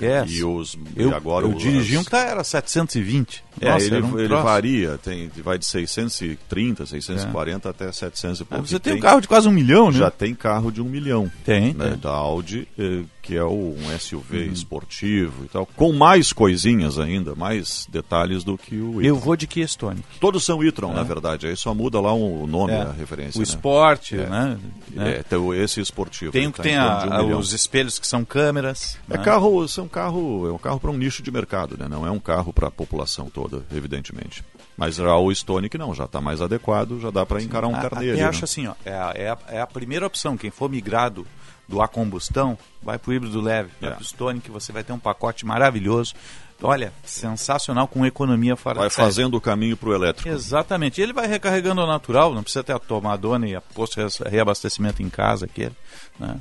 Yes. 0.00 0.30
E 0.30 0.44
os 0.44 0.78
Eu, 0.94 1.10
e 1.10 1.14
agora 1.14 1.46
eu 1.46 1.50
os- 1.56 1.60
dirigi 1.62 1.98
um 1.98 2.04
que 2.04 2.10
tá, 2.10 2.18
era 2.20 2.44
720. 2.44 3.42
É, 3.60 3.70
Nossa, 3.72 3.84
ele, 3.86 4.02
um 4.02 4.18
ele 4.20 4.28
varia, 4.36 4.98
tem, 5.02 5.28
vai 5.42 5.58
de 5.58 5.66
630, 5.66 6.86
640 6.86 7.68
até 7.68 7.90
700 7.90 8.40
e 8.40 8.44
pouco. 8.44 8.64
É. 8.64 8.66
Você 8.68 8.76
E 8.76 8.78
tem 8.78 8.94
um 8.94 9.00
carro 9.00 9.20
de 9.20 9.26
quase 9.26 9.48
um 9.48 9.52
milhão, 9.52 9.90
né? 9.90 9.98
Já 9.98 10.08
tem 10.10 10.32
carro 10.32 10.70
de 10.70 10.80
um 10.80 10.84
milhão. 10.84 11.30
Tem, 11.44 11.74
né, 11.74 11.88
tem. 11.90 11.98
Da 11.98 12.10
Audi, 12.10 12.68
eh, 12.78 13.02
que 13.30 13.36
é 13.36 13.44
um 13.44 13.76
SUV 13.96 14.46
esportivo 14.46 15.44
e 15.44 15.48
tal, 15.48 15.64
com 15.64 15.92
mais 15.92 16.32
coisinhas 16.32 16.98
ainda, 16.98 17.32
mais 17.36 17.86
detalhes 17.88 18.42
do 18.42 18.58
que 18.58 18.74
o 18.74 18.94
Eu 19.00 19.14
e-tron. 19.14 19.18
vou 19.20 19.36
de 19.36 19.46
Kia 19.46 19.64
Stonic. 19.64 20.02
Todos 20.18 20.44
são 20.44 20.64
e-tron, 20.64 20.90
É. 20.90 20.94
na 20.94 21.02
verdade, 21.04 21.46
aí 21.46 21.56
só 21.56 21.72
muda 21.72 22.00
lá 22.00 22.12
o 22.12 22.44
nome, 22.48 22.72
É. 22.72 22.82
a 22.82 22.90
referência. 22.90 23.38
O 23.38 23.42
né? 23.42 23.44
esporte, 23.44 24.16
É. 24.18 24.26
né? 24.26 24.58
É, 24.96 25.22
tem 25.22 25.62
esse 25.62 25.80
esportivo. 25.80 26.32
Tem 26.32 26.50
que 26.50 26.56
tá 26.56 26.62
tem 26.64 26.76
a- 26.76 27.06
um 27.24 27.34
a- 27.34 27.38
os 27.38 27.52
espelhos 27.52 28.00
que 28.00 28.06
são 28.06 28.24
câmeras. 28.24 28.98
É 29.08 29.16
né? 29.16 29.22
carro, 29.24 29.68
são 29.68 29.86
carro, 29.86 30.48
é 30.48 30.52
um 30.52 30.58
carro 30.58 30.80
para 30.80 30.90
um 30.90 30.96
nicho 30.98 31.22
de 31.22 31.30
mercado, 31.30 31.76
né? 31.78 31.86
Não 31.88 32.04
é 32.04 32.10
um 32.10 32.18
carro 32.18 32.52
para 32.52 32.66
a 32.66 32.70
população 32.70 33.30
toda, 33.30 33.62
evidentemente. 33.72 34.42
Mas 34.76 34.96
já 34.96 35.14
o 35.16 35.30
Stonic 35.30 35.76
não, 35.78 35.94
já 35.94 36.04
está 36.06 36.20
mais 36.20 36.40
adequado, 36.40 36.98
já 37.00 37.10
dá 37.10 37.24
para 37.24 37.40
encarar 37.42 37.68
um 37.68 37.72
carneiro. 37.74 38.14
Até 38.14 38.22
né? 38.22 38.28
acho 38.28 38.44
assim, 38.44 38.66
ó, 38.66 38.74
é 38.84 38.92
a, 38.94 39.12
é, 39.14 39.28
a, 39.28 39.38
é 39.50 39.60
a 39.60 39.66
primeira 39.66 40.06
opção. 40.06 40.36
Quem 40.38 40.50
for 40.50 40.68
migrado 40.70 41.24
do 41.70 41.80
a 41.80 41.86
combustão, 41.88 42.58
vai 42.82 42.98
pro 42.98 43.14
híbrido 43.14 43.40
leve, 43.40 43.70
vai 43.80 43.90
É. 43.90 43.94
pro 43.94 44.04
Stonic, 44.04 44.50
você 44.50 44.72
vai 44.72 44.82
ter 44.82 44.92
um 44.92 44.98
pacote 44.98 45.46
maravilhoso. 45.46 46.14
Olha, 46.62 46.92
sensacional, 47.04 47.88
com 47.88 48.04
economia 48.04 48.54
fora 48.54 48.80
Vai 48.80 48.90
fazendo 48.90 49.36
o 49.36 49.40
caminho 49.40 49.78
para 49.78 49.88
o 49.88 49.94
elétrico. 49.94 50.28
Exatamente. 50.28 51.00
Ele 51.00 51.12
vai 51.12 51.26
recarregando 51.26 51.80
ao 51.80 51.86
natural, 51.86 52.34
não 52.34 52.42
precisa 52.42 52.62
ter 52.62 52.74
a 52.74 52.78
tomadona 52.78 53.48
e 53.48 53.54
a 53.54 53.62
posto 53.62 53.98
de 53.98 54.28
reabastecimento 54.28 55.02
em 55.02 55.08
casa 55.08 55.46
aquele, 55.46 55.74
né? 56.18 56.36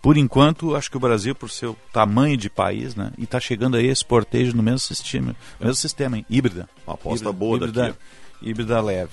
Por 0.00 0.16
enquanto, 0.16 0.76
acho 0.76 0.90
que 0.90 0.96
o 0.96 1.00
Brasil, 1.00 1.34
por 1.34 1.50
seu 1.50 1.76
tamanho 1.92 2.36
de 2.36 2.48
país, 2.48 2.94
né, 2.94 3.10
e 3.18 3.24
está 3.24 3.40
chegando 3.40 3.76
aí 3.76 3.88
esse 3.88 4.04
portejo 4.04 4.56
no 4.56 4.62
mesmo 4.62 4.78
sistema, 4.78 5.34
mesmo 5.58 5.74
sistema, 5.74 6.16
hein? 6.16 6.24
híbrida. 6.30 6.68
Uma 6.86 6.94
aposta 6.94 7.24
híbrida, 7.24 7.32
boa 7.32 7.56
híbrida, 7.56 7.82
daqui. 7.82 7.98
Híbrida 8.40 8.80
leve. 8.80 9.10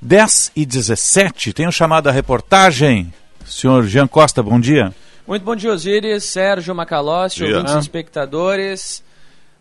10 0.00 0.52
e 0.54 0.66
17, 0.66 1.52
tem 1.52 1.66
um 1.66 1.72
chamado 1.72 2.08
a 2.08 2.12
reportagem. 2.12 3.12
Senhor 3.48 3.84
Jean 3.86 4.06
Costa, 4.06 4.42
bom 4.42 4.60
dia. 4.60 4.92
Muito 5.26 5.42
bom 5.44 5.54
dia, 5.56 5.72
Osiris, 5.72 6.24
Sérgio 6.24 6.74
Macalossi, 6.74 7.42
ouvintes 7.44 7.74
Ah. 7.74 7.76
e 7.76 7.80
espectadores. 7.80 9.02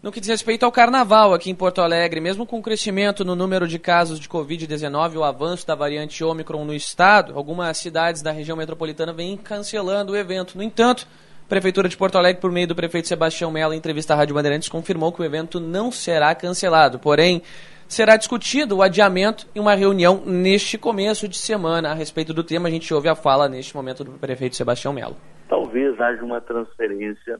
No 0.01 0.11
que 0.11 0.19
diz 0.19 0.29
respeito 0.29 0.63
ao 0.63 0.71
carnaval 0.71 1.33
aqui 1.33 1.49
em 1.49 1.55
Porto 1.55 1.81
Alegre, 1.81 2.21
mesmo 2.21 2.45
com 2.45 2.59
o 2.59 2.61
crescimento 2.61 3.25
no 3.25 3.35
número 3.35 3.67
de 3.67 3.79
casos 3.79 4.19
de 4.19 4.29
Covid-19 4.29 5.13
e 5.13 5.17
o 5.17 5.23
avanço 5.23 5.65
da 5.65 5.73
variante 5.75 6.23
Ômicron 6.23 6.63
no 6.63 6.73
estado, 6.73 7.33
algumas 7.35 7.77
cidades 7.77 8.21
da 8.21 8.31
região 8.31 8.55
metropolitana 8.55 9.11
vêm 9.11 9.35
cancelando 9.35 10.13
o 10.13 10.15
evento. 10.15 10.55
No 10.55 10.63
entanto, 10.63 11.07
a 11.45 11.49
Prefeitura 11.49 11.89
de 11.89 11.97
Porto 11.97 12.17
Alegre, 12.17 12.39
por 12.39 12.51
meio 12.51 12.67
do 12.67 12.75
prefeito 12.75 13.07
Sebastião 13.07 13.49
Mello, 13.49 13.73
em 13.73 13.77
entrevista 13.77 14.13
à 14.13 14.17
Rádio 14.17 14.35
Bandeirantes, 14.35 14.69
confirmou 14.69 15.11
que 15.11 15.21
o 15.21 15.25
evento 15.25 15.59
não 15.59 15.91
será 15.91 16.33
cancelado. 16.35 16.99
Porém, 16.99 17.41
será 17.87 18.17
discutido 18.17 18.77
o 18.77 18.81
adiamento 18.81 19.47
em 19.55 19.59
uma 19.59 19.73
reunião 19.75 20.23
neste 20.25 20.77
começo 20.77 21.27
de 21.27 21.37
semana. 21.37 21.91
A 21.91 21.93
respeito 21.93 22.33
do 22.33 22.43
tema, 22.43 22.67
a 22.67 22.71
gente 22.71 22.93
ouve 22.93 23.09
a 23.09 23.15
fala 23.15 23.47
neste 23.47 23.75
momento 23.75 24.03
do 24.03 24.11
prefeito 24.11 24.55
Sebastião 24.55 24.93
Mello. 24.93 25.15
Talvez 25.47 25.99
haja 25.99 26.23
uma 26.23 26.41
transferência. 26.41 27.39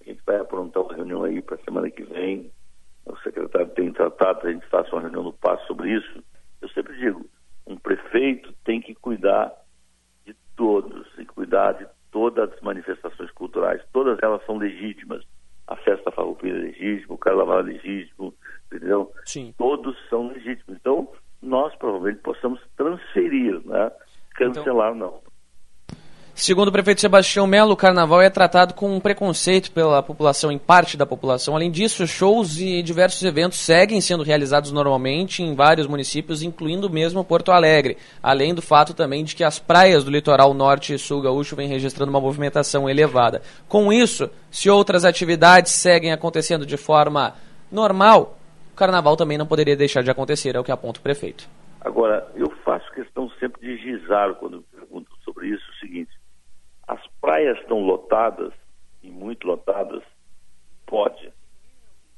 A 0.00 0.04
gente 0.04 0.20
vai 0.26 0.36
aprontar 0.36 0.82
uma 0.82 0.94
reunião 0.94 1.24
aí 1.24 1.40
para 1.40 1.56
a 1.56 1.64
semana 1.64 1.90
que 1.90 2.02
vem. 2.02 2.50
O 3.06 3.16
secretário 3.18 3.68
tem 3.70 3.92
tratado, 3.92 4.46
a 4.46 4.52
gente 4.52 4.66
faça 4.66 4.90
uma 4.94 5.02
reunião 5.02 5.22
no 5.22 5.32
passo 5.32 5.66
sobre 5.66 5.90
isso. 5.96 6.22
Eu 6.60 6.68
sempre 6.70 6.96
digo, 6.98 7.26
um 7.66 7.76
prefeito 7.76 8.52
tem 8.64 8.80
que 8.80 8.94
cuidar 8.94 9.52
de 10.26 10.34
todos, 10.56 11.08
que 11.14 11.24
cuidar 11.24 11.72
de 11.72 11.86
todas 12.10 12.52
as 12.52 12.60
manifestações 12.60 13.30
culturais. 13.32 13.82
Todas 13.92 14.18
elas 14.22 14.44
são 14.44 14.58
legítimas. 14.58 15.24
A 15.70 15.76
festa 15.76 16.10
farroupilha 16.10 16.56
é 16.56 16.60
legítima, 16.60 17.14
o 17.14 17.18
carnaval 17.18 17.60
é 17.60 17.62
legítimo, 17.62 18.34
entendeu? 18.66 19.12
Sim. 19.24 19.54
Todos 19.56 19.96
são 20.08 20.28
legítimos. 20.28 20.78
Então, 20.80 21.08
nós 21.40 21.74
provavelmente 21.76 22.20
possamos 22.20 22.60
transferir, 22.76 23.60
né? 23.64 23.90
Cancelar 24.34 24.94
não. 24.94 25.20
Segundo 26.42 26.68
o 26.68 26.72
prefeito 26.72 27.02
Sebastião 27.02 27.46
Melo, 27.46 27.72
o 27.72 27.76
carnaval 27.76 28.22
é 28.22 28.30
tratado 28.30 28.72
com 28.72 28.90
um 28.90 28.98
preconceito 28.98 29.70
pela 29.72 30.02
população, 30.02 30.50
em 30.50 30.56
parte 30.58 30.96
da 30.96 31.04
população. 31.04 31.54
Além 31.54 31.70
disso, 31.70 32.06
shows 32.06 32.58
e 32.58 32.82
diversos 32.82 33.22
eventos 33.22 33.58
seguem 33.58 34.00
sendo 34.00 34.22
realizados 34.22 34.72
normalmente 34.72 35.42
em 35.42 35.54
vários 35.54 35.86
municípios, 35.86 36.42
incluindo 36.42 36.88
mesmo 36.88 37.22
Porto 37.22 37.52
Alegre. 37.52 37.98
Além 38.22 38.54
do 38.54 38.62
fato 38.62 38.94
também 38.94 39.22
de 39.22 39.36
que 39.36 39.44
as 39.44 39.58
praias 39.58 40.02
do 40.02 40.10
litoral 40.10 40.54
norte 40.54 40.94
e 40.94 40.98
sul 40.98 41.20
gaúcho 41.20 41.54
vêm 41.54 41.68
registrando 41.68 42.08
uma 42.08 42.22
movimentação 42.22 42.88
elevada. 42.88 43.42
Com 43.68 43.92
isso, 43.92 44.30
se 44.50 44.70
outras 44.70 45.04
atividades 45.04 45.72
seguem 45.72 46.10
acontecendo 46.10 46.64
de 46.64 46.78
forma 46.78 47.34
normal, 47.70 48.38
o 48.72 48.76
carnaval 48.76 49.14
também 49.14 49.36
não 49.36 49.46
poderia 49.46 49.76
deixar 49.76 50.02
de 50.02 50.10
acontecer, 50.10 50.56
é 50.56 50.58
o 50.58 50.64
que 50.64 50.72
aponta 50.72 51.00
o 51.00 51.02
prefeito. 51.02 51.46
Agora, 51.82 52.26
eu 52.34 52.50
faço 52.64 52.90
questão 52.92 53.28
sempre 53.38 53.60
de 53.60 53.76
gizar 53.76 54.34
quando 54.36 54.56
me 54.56 54.64
perguntam 54.72 55.14
sobre 55.22 55.48
isso 55.48 55.64
o 55.70 55.86
seguinte: 55.86 56.10
as 56.90 57.00
praias 57.20 57.58
estão 57.58 57.80
lotadas, 57.80 58.52
e 59.02 59.10
muito 59.10 59.46
lotadas, 59.46 60.02
pode. 60.86 61.32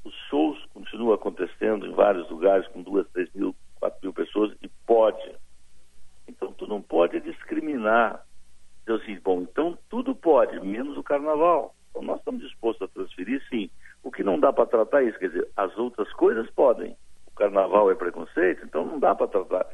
Os 0.03 0.13
shows 0.29 0.63
continuam 0.73 1.13
acontecendo 1.13 1.85
em 1.85 1.93
vários 1.93 2.29
lugares 2.29 2.67
com 2.69 2.81
duas, 2.81 3.07
três 3.11 3.31
mil, 3.33 3.55
quatro 3.79 3.99
mil 4.03 4.13
pessoas, 4.13 4.53
e 4.61 4.67
pode. 4.85 5.35
Então, 6.27 6.51
tu 6.53 6.67
não 6.67 6.81
pode 6.81 7.19
discriminar. 7.21 8.25
Dizer 8.85 9.01
assim, 9.01 9.19
bom, 9.23 9.41
então 9.41 9.77
tudo 9.89 10.13
pode, 10.13 10.59
menos 10.59 10.97
o 10.97 11.03
carnaval. 11.03 11.73
Então, 11.89 12.01
nós 12.01 12.19
estamos 12.19 12.41
dispostos 12.41 12.81
a 12.81 12.91
transferir, 12.91 13.41
sim. 13.49 13.69
O 14.03 14.11
que 14.11 14.23
não 14.23 14.39
dá 14.39 14.51
para 14.51 14.65
tratar 14.65 15.03
é 15.03 15.05
isso, 15.05 15.19
quer 15.19 15.29
dizer, 15.29 15.47
as 15.55 15.77
outras 15.77 16.11
coisas 16.13 16.49
podem. 16.51 16.97
O 17.27 17.31
carnaval 17.31 17.89
é 17.89 17.95
preconceito, 17.95 18.65
então 18.65 18.85
não 18.85 18.99
dá 18.99 19.15
para 19.15 19.27
tratar. 19.27 19.65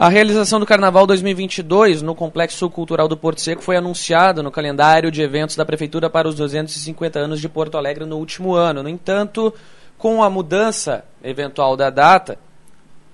A 0.00 0.08
realização 0.08 0.60
do 0.60 0.64
Carnaval 0.64 1.08
2022 1.08 2.02
no 2.02 2.14
Complexo 2.14 2.70
Cultural 2.70 3.08
do 3.08 3.16
Porto 3.16 3.40
Seco 3.40 3.60
foi 3.60 3.76
anunciada 3.76 4.44
no 4.44 4.50
calendário 4.52 5.10
de 5.10 5.20
eventos 5.20 5.56
da 5.56 5.64
Prefeitura 5.64 6.08
para 6.08 6.28
os 6.28 6.36
250 6.36 7.18
anos 7.18 7.40
de 7.40 7.48
Porto 7.48 7.76
Alegre 7.76 8.04
no 8.04 8.16
último 8.16 8.54
ano. 8.54 8.80
No 8.80 8.88
entanto, 8.88 9.52
com 9.98 10.22
a 10.22 10.30
mudança 10.30 11.04
eventual 11.20 11.76
da 11.76 11.90
data, 11.90 12.38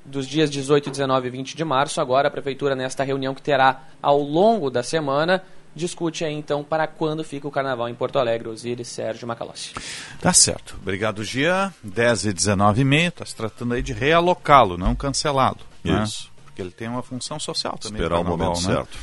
dos 0.05 0.27
dias 0.27 0.51
18, 0.51 0.91
19 0.91 1.27
e 1.27 1.31
20 1.31 1.57
de 1.57 1.65
março, 1.65 2.03
agora 2.03 2.29
a 2.29 2.31
Prefeitura, 2.31 2.77
nesta 2.77 3.03
reunião 3.03 3.35
que 3.35 3.41
terá 3.41 3.85
ao 4.03 4.21
longo 4.21 4.69
da 4.69 4.83
semana, 4.83 5.43
discute 5.75 6.23
aí 6.23 6.35
então 6.35 6.63
para 6.63 6.87
quando 6.87 7.25
fica 7.25 7.49
o 7.49 7.51
Carnaval 7.51 7.89
em 7.89 7.95
Porto 7.95 8.19
Alegre. 8.19 8.51
Osiris 8.51 8.89
Sérgio 8.89 9.27
Macalossi. 9.27 9.73
Tá 10.21 10.35
certo. 10.35 10.77
Obrigado, 10.83 11.25
Gia. 11.25 11.73
10 11.83 12.27
e 12.27 12.33
19 12.35 12.83
e 12.83 12.85
meio. 12.85 13.09
Está 13.09 13.25
se 13.25 13.35
tratando 13.35 13.73
aí 13.73 13.81
de 13.81 13.95
realocá-lo, 13.95 14.77
não 14.77 14.95
cancelá-lo. 14.95 15.61
né? 15.83 16.34
Porque 16.55 16.63
ele 16.63 16.71
tem 16.71 16.87
uma 16.87 17.03
função 17.03 17.41
social 17.41 17.77
também. 17.77 18.01
Esperar 18.01 18.21
o 18.21 18.25
momento 18.25 18.61
né? 18.69 18.75
certo. 18.75 18.97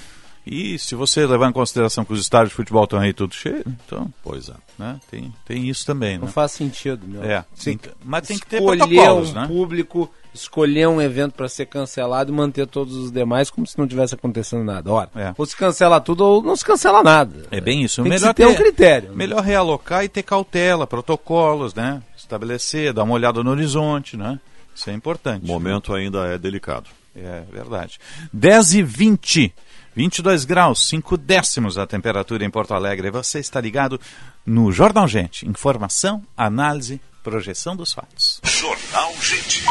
E 0.47 0.79
se 0.79 0.95
você 0.95 1.25
levar 1.27 1.49
em 1.49 1.53
consideração 1.53 2.03
que 2.03 2.13
os 2.13 2.21
estádios 2.21 2.49
de 2.49 2.55
futebol 2.55 2.85
estão 2.85 2.97
aí 2.97 3.13
tudo 3.13 3.35
cheio, 3.35 3.63
então, 3.67 4.11
pois 4.23 4.49
é. 4.49 4.53
Né, 4.79 4.99
tem, 5.11 5.31
tem 5.45 5.69
isso 5.69 5.85
também. 5.85 6.17
Não 6.17 6.25
né? 6.25 6.31
faz 6.31 6.53
sentido, 6.53 7.05
meu. 7.05 7.23
É, 7.23 7.45
Sim. 7.53 7.77
mas 8.03 8.25
tem 8.25 8.39
que 8.39 8.47
ter 8.47 8.57
escolher 8.57 8.87
protocolos, 8.87 9.29
um 9.31 9.33
né? 9.33 9.47
público, 9.47 10.09
escolher 10.33 10.87
um 10.87 10.99
evento 10.99 11.33
para 11.33 11.47
ser 11.47 11.67
cancelado 11.67 12.31
e 12.31 12.35
manter 12.35 12.65
todos 12.65 12.95
os 12.95 13.11
demais 13.11 13.51
como 13.51 13.67
se 13.67 13.77
não 13.77 13.85
tivesse 13.85 14.15
acontecendo 14.15 14.63
nada. 14.63 14.91
Ora, 14.91 15.35
ou 15.37 15.45
se 15.45 15.55
cancela 15.55 16.01
tudo 16.01 16.25
ou 16.25 16.41
não 16.41 16.55
se 16.55 16.65
cancela 16.65 17.03
nada. 17.03 17.45
É 17.51 17.61
bem 17.61 17.83
isso. 17.83 17.97
Tem 17.97 18.05
que 18.05 18.17
melhor 18.17 18.29
se 18.29 18.33
ter 18.33 18.47
um 18.47 18.55
critério. 18.55 19.13
Melhor 19.13 19.43
realocar 19.43 20.03
e 20.03 20.09
ter 20.09 20.23
cautela, 20.23 20.87
protocolos, 20.87 21.75
né? 21.75 22.01
Estabelecer, 22.17 22.93
dar 22.93 23.03
uma 23.03 23.13
olhada 23.13 23.43
no 23.43 23.51
horizonte, 23.51 24.17
né? 24.17 24.39
Isso 24.73 24.89
é 24.89 24.93
importante. 24.93 25.43
O 25.43 25.47
momento 25.47 25.93
ainda 25.93 26.25
é 26.25 26.37
delicado. 26.37 26.89
É 27.15 27.43
verdade. 27.51 27.99
10 28.33 28.73
e 28.73 28.83
20. 28.83 29.53
22 29.93 30.45
graus, 30.45 30.87
5 30.87 31.17
décimos 31.17 31.77
a 31.77 31.85
temperatura 31.85 32.45
em 32.45 32.49
Porto 32.49 32.73
Alegre. 32.73 33.11
Você 33.11 33.39
está 33.39 33.59
ligado 33.59 33.99
no 34.45 34.71
Jornal 34.71 35.07
Gente. 35.07 35.47
Informação, 35.47 36.23
análise, 36.35 37.01
projeção 37.21 37.75
dos 37.75 37.91
fatos. 37.91 38.39
Jornal 38.43 39.13
Gente. 39.21 39.65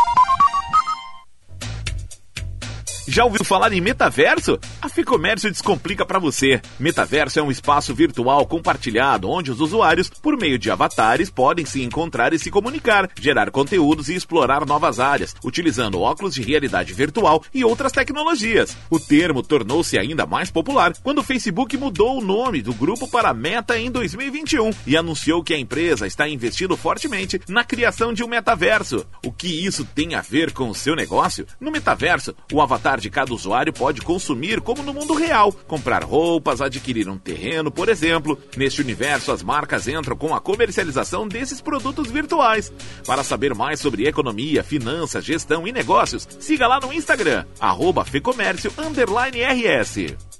Já 3.12 3.24
ouviu 3.24 3.44
falar 3.44 3.72
em 3.72 3.80
metaverso? 3.80 4.56
A 4.80 4.88
Ficomércio 4.88 5.50
descomplica 5.50 6.06
para 6.06 6.20
você. 6.20 6.62
Metaverso 6.78 7.40
é 7.40 7.42
um 7.42 7.50
espaço 7.50 7.92
virtual 7.92 8.46
compartilhado 8.46 9.28
onde 9.28 9.50
os 9.50 9.60
usuários, 9.60 10.08
por 10.08 10.38
meio 10.38 10.56
de 10.56 10.70
avatares, 10.70 11.28
podem 11.28 11.66
se 11.66 11.82
encontrar 11.82 12.32
e 12.32 12.38
se 12.38 12.52
comunicar, 12.52 13.10
gerar 13.20 13.50
conteúdos 13.50 14.08
e 14.08 14.14
explorar 14.14 14.64
novas 14.64 15.00
áreas, 15.00 15.34
utilizando 15.44 16.00
óculos 16.00 16.34
de 16.34 16.42
realidade 16.42 16.92
virtual 16.92 17.42
e 17.52 17.64
outras 17.64 17.90
tecnologias. 17.90 18.76
O 18.88 19.00
termo 19.00 19.42
tornou-se 19.42 19.98
ainda 19.98 20.24
mais 20.24 20.48
popular 20.48 20.92
quando 21.02 21.18
o 21.18 21.24
Facebook 21.24 21.76
mudou 21.76 22.16
o 22.16 22.24
nome 22.24 22.62
do 22.62 22.72
grupo 22.72 23.08
para 23.08 23.34
Meta 23.34 23.76
em 23.76 23.90
2021 23.90 24.70
e 24.86 24.96
anunciou 24.96 25.42
que 25.42 25.52
a 25.52 25.58
empresa 25.58 26.06
está 26.06 26.28
investindo 26.28 26.76
fortemente 26.76 27.40
na 27.48 27.64
criação 27.64 28.12
de 28.12 28.22
um 28.22 28.28
metaverso. 28.28 29.04
O 29.26 29.32
que 29.32 29.66
isso 29.66 29.84
tem 29.84 30.14
a 30.14 30.20
ver 30.20 30.52
com 30.52 30.70
o 30.70 30.74
seu 30.76 30.94
negócio? 30.94 31.44
No 31.60 31.72
metaverso, 31.72 32.36
o 32.52 32.62
avatar 32.62 32.99
de 33.00 33.10
cada 33.10 33.32
usuário 33.32 33.72
pode 33.72 34.00
consumir 34.00 34.60
como 34.60 34.82
no 34.82 34.94
mundo 34.94 35.14
real, 35.14 35.52
comprar 35.66 36.04
roupas, 36.04 36.60
adquirir 36.60 37.08
um 37.08 37.18
terreno, 37.18 37.70
por 37.70 37.88
exemplo. 37.88 38.38
Neste 38.56 38.80
universo, 38.80 39.32
as 39.32 39.42
marcas 39.42 39.88
entram 39.88 40.16
com 40.16 40.34
a 40.34 40.40
comercialização 40.40 41.26
desses 41.26 41.60
produtos 41.60 42.10
virtuais. 42.10 42.72
Para 43.06 43.24
saber 43.24 43.54
mais 43.54 43.80
sobre 43.80 44.06
economia, 44.06 44.62
finanças, 44.62 45.24
gestão 45.24 45.66
e 45.66 45.72
negócios, 45.72 46.26
siga 46.38 46.66
lá 46.66 46.80
no 46.80 46.92
Instagram, 46.92 47.44
arroba 47.60 48.04
Fecomércio 48.04 48.70
RS. 49.42 50.39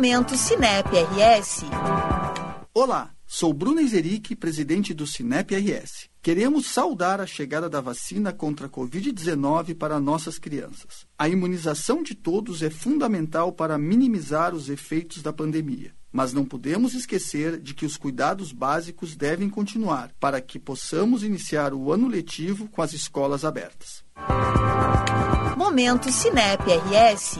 Momento 0.06 0.36
Cinep 0.36 0.90
RS. 0.90 1.64
Olá, 2.74 3.12
sou 3.26 3.54
Bruno 3.54 3.80
Izeric, 3.80 4.36
presidente 4.36 4.94
do 4.94 5.08
Cinep 5.08 5.56
RS. 5.56 6.10
Queremos 6.22 6.68
saudar 6.68 7.22
a 7.22 7.26
chegada 7.26 7.70
da 7.70 7.80
vacina 7.80 8.34
contra 8.34 8.68
a 8.68 8.70
Covid-19 8.70 9.76
para 9.76 10.00
nossas 10.00 10.38
crianças. 10.38 11.06
A 11.18 11.30
imunização 11.30 12.04
de 12.04 12.14
todos 12.14 12.62
é 12.62 12.70
fundamental 12.70 13.52
para 13.52 13.78
minimizar 13.78 14.54
os 14.54 14.70
efeitos 14.70 15.22
da 15.22 15.32
pandemia. 15.32 15.94
Mas 16.12 16.34
não 16.34 16.46
podemos 16.46 16.94
esquecer 16.94 17.60
de 17.60 17.74
que 17.74 17.86
os 17.86 17.98
cuidados 17.98 18.52
básicos 18.52 19.16
devem 19.16 19.50
continuar 19.50 20.12
para 20.20 20.42
que 20.42 20.60
possamos 20.60 21.24
iniciar 21.24 21.74
o 21.74 21.92
ano 21.92 22.08
letivo 22.08 22.68
com 22.70 22.82
as 22.82 22.94
escolas 22.94 23.46
abertas. 23.46 24.04
Momento 25.58 26.12
Cinep 26.12 26.64
RS. 26.64 27.40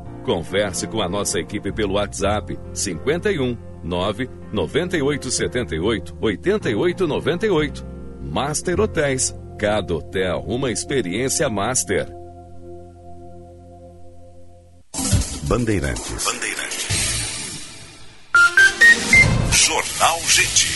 Converse 0.23 0.87
com 0.87 1.01
a 1.01 1.09
nossa 1.09 1.39
equipe 1.39 1.71
pelo 1.71 1.93
WhatsApp 1.93 2.57
51 2.73 3.57
9 3.83 4.29
98 4.51 5.31
78 5.31 6.17
88 6.19 7.07
98. 7.07 7.85
Master 8.21 8.79
Hotéis. 8.79 9.35
Cada 9.57 9.93
hotel 9.95 10.43
uma 10.47 10.71
experiência 10.71 11.49
master. 11.49 12.07
Bandeirantes. 15.43 16.25
Jornal 19.51 20.19
Gente. 20.27 20.70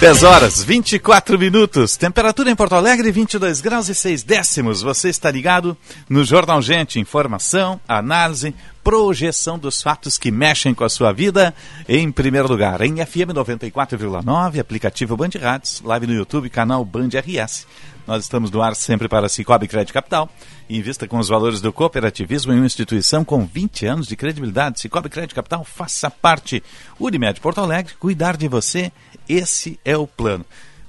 Dez 0.00 0.22
horas, 0.22 0.62
24 0.62 1.36
minutos. 1.36 1.96
Temperatura 1.96 2.48
em 2.48 2.54
Porto 2.54 2.76
Alegre, 2.76 3.10
22 3.10 3.60
graus 3.60 3.88
e 3.88 3.94
6 3.96 4.22
décimos. 4.22 4.80
Você 4.80 5.08
está 5.08 5.28
ligado 5.28 5.76
no 6.08 6.24
Jornal 6.24 6.62
Gente. 6.62 7.00
Informação, 7.00 7.80
análise, 7.88 8.54
projeção 8.88 9.58
dos 9.58 9.82
fatos 9.82 10.16
que 10.16 10.30
mexem 10.30 10.72
com 10.72 10.82
a 10.82 10.88
sua 10.88 11.12
vida. 11.12 11.54
Em 11.86 12.10
primeiro 12.10 12.48
lugar, 12.48 12.80
em 12.80 13.04
FM 13.04 13.34
94,9, 13.34 14.58
aplicativo 14.58 15.14
Band 15.14 15.28
Rádios, 15.38 15.82
live 15.84 16.06
no 16.06 16.14
YouTube, 16.14 16.48
canal 16.48 16.82
Band 16.86 17.08
RS. 17.08 17.66
Nós 18.06 18.22
estamos 18.22 18.50
no 18.50 18.62
ar 18.62 18.74
sempre 18.74 19.06
para 19.06 19.28
Cicobi 19.28 19.68
Crédito 19.68 19.92
Capital. 19.92 20.26
Invista 20.70 21.06
com 21.06 21.18
os 21.18 21.28
valores 21.28 21.60
do 21.60 21.70
cooperativismo 21.70 22.50
em 22.50 22.56
uma 22.56 22.64
instituição 22.64 23.26
com 23.26 23.44
20 23.44 23.84
anos 23.84 24.06
de 24.06 24.16
credibilidade. 24.16 24.80
Cicobi 24.80 25.10
Crédito 25.10 25.34
Capital, 25.34 25.62
faça 25.64 26.10
parte. 26.10 26.62
Unimed 26.98 27.42
Porto 27.42 27.60
Alegre, 27.60 27.92
cuidar 28.00 28.38
de 28.38 28.48
você, 28.48 28.90
esse 29.28 29.78
é 29.84 29.98
o 29.98 30.06
plano. 30.06 30.46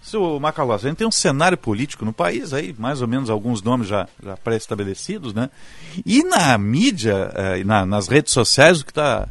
Seu 0.09 0.39
Macalós, 0.39 0.83
a 0.83 0.89
gente 0.89 0.97
tem 0.97 1.07
um 1.07 1.11
cenário 1.11 1.57
político 1.57 2.03
no 2.03 2.11
país 2.13 2.53
aí, 2.53 2.75
mais 2.77 3.01
ou 3.01 3.07
menos 3.07 3.29
alguns 3.29 3.61
nomes 3.61 3.87
já, 3.87 4.07
já 4.23 4.35
pré-estabelecidos, 4.37 5.33
né? 5.33 5.49
E 6.05 6.23
na 6.23 6.57
mídia, 6.57 7.31
eh, 7.35 7.63
na- 7.63 7.85
nas 7.85 8.07
redes 8.07 8.33
sociais, 8.33 8.81
o 8.81 8.85
que 8.85 8.91
está 8.91 9.27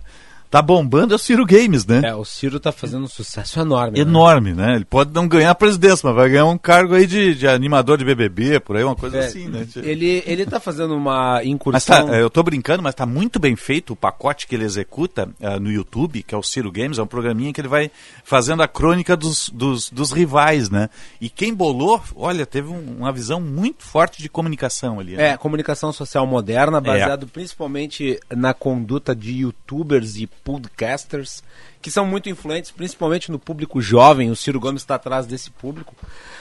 tá 0.50 0.62
bombando 0.62 1.12
é 1.12 1.16
o 1.16 1.18
Ciro 1.18 1.44
Games, 1.44 1.84
né? 1.86 2.02
É, 2.04 2.14
o 2.14 2.24
Ciro 2.24 2.58
tá 2.58 2.72
fazendo 2.72 3.04
um 3.04 3.08
sucesso 3.08 3.60
enorme. 3.60 3.96
né? 3.96 4.00
Enorme, 4.00 4.52
né? 4.54 4.74
Ele 4.76 4.84
pode 4.84 5.12
não 5.12 5.28
ganhar 5.28 5.50
a 5.50 5.54
presidência, 5.54 6.00
mas 6.06 6.14
vai 6.16 6.28
ganhar 6.30 6.46
um 6.46 6.56
cargo 6.58 6.94
aí 6.94 7.06
de, 7.06 7.34
de 7.34 7.46
animador 7.46 7.98
de 7.98 8.04
BBB, 8.04 8.60
por 8.60 8.76
aí, 8.76 8.84
uma 8.84 8.96
coisa 8.96 9.18
É, 9.18 9.26
assim, 9.26 9.48
né? 9.48 9.66
Ele, 9.76 10.22
ele 10.26 10.46
tá 10.46 10.58
fazendo 10.58 10.94
uma 10.94 11.34
Mas 11.34 11.46
incursão. 11.46 12.06
tá, 12.06 12.16
eu 12.18 12.30
tô 12.30 12.42
brincando, 12.42 12.82
mas 12.82 12.94
tá 12.94 13.04
muito 13.06 13.38
bem 13.38 13.56
feito 13.56 13.92
o 13.92 13.96
pacote 13.96 14.46
que 14.46 14.54
ele 14.54 14.64
executa 14.64 15.28
ah, 15.42 15.58
no 15.60 15.70
YouTube, 15.70 16.22
que 16.22 16.34
é 16.34 16.38
o 16.38 16.42
Ciro 16.42 16.70
Games, 16.72 16.98
é 16.98 17.02
um 17.02 17.06
programinha 17.06 17.52
que 17.52 17.60
ele 17.60 17.68
vai 17.68 17.90
fazendo 18.24 18.62
a 18.62 18.68
crônica 18.68 19.16
dos, 19.16 19.48
dos, 19.50 19.90
dos 19.90 20.12
rivais, 20.12 20.70
né? 20.70 20.88
E 21.20 21.28
quem 21.28 21.52
bolou, 21.54 22.02
olha, 22.16 22.46
teve 22.46 22.68
um- 22.68 22.96
uma 22.98 23.12
visão 23.12 23.40
muito 23.40 23.82
forte 23.84 24.22
de 24.22 24.28
comunicação 24.28 24.98
ali. 25.00 25.16
né? 25.16 25.30
É, 25.30 25.36
comunicação 25.36 25.92
social 25.92 26.26
moderna, 26.26 26.80
baseado 26.80 27.26
principalmente 27.26 28.18
na 28.34 28.54
conduta 28.54 29.14
de 29.14 29.32
youtubers 29.42 30.16
e 30.16 30.28
podcasters, 30.44 31.42
que 31.80 31.90
são 31.90 32.04
muito 32.04 32.28
influentes, 32.28 32.70
principalmente 32.70 33.30
no 33.30 33.38
público 33.38 33.80
jovem. 33.80 34.30
O 34.30 34.36
Ciro 34.36 34.58
Gomes 34.58 34.82
está 34.82 34.96
atrás 34.96 35.26
desse 35.26 35.50
público, 35.50 35.94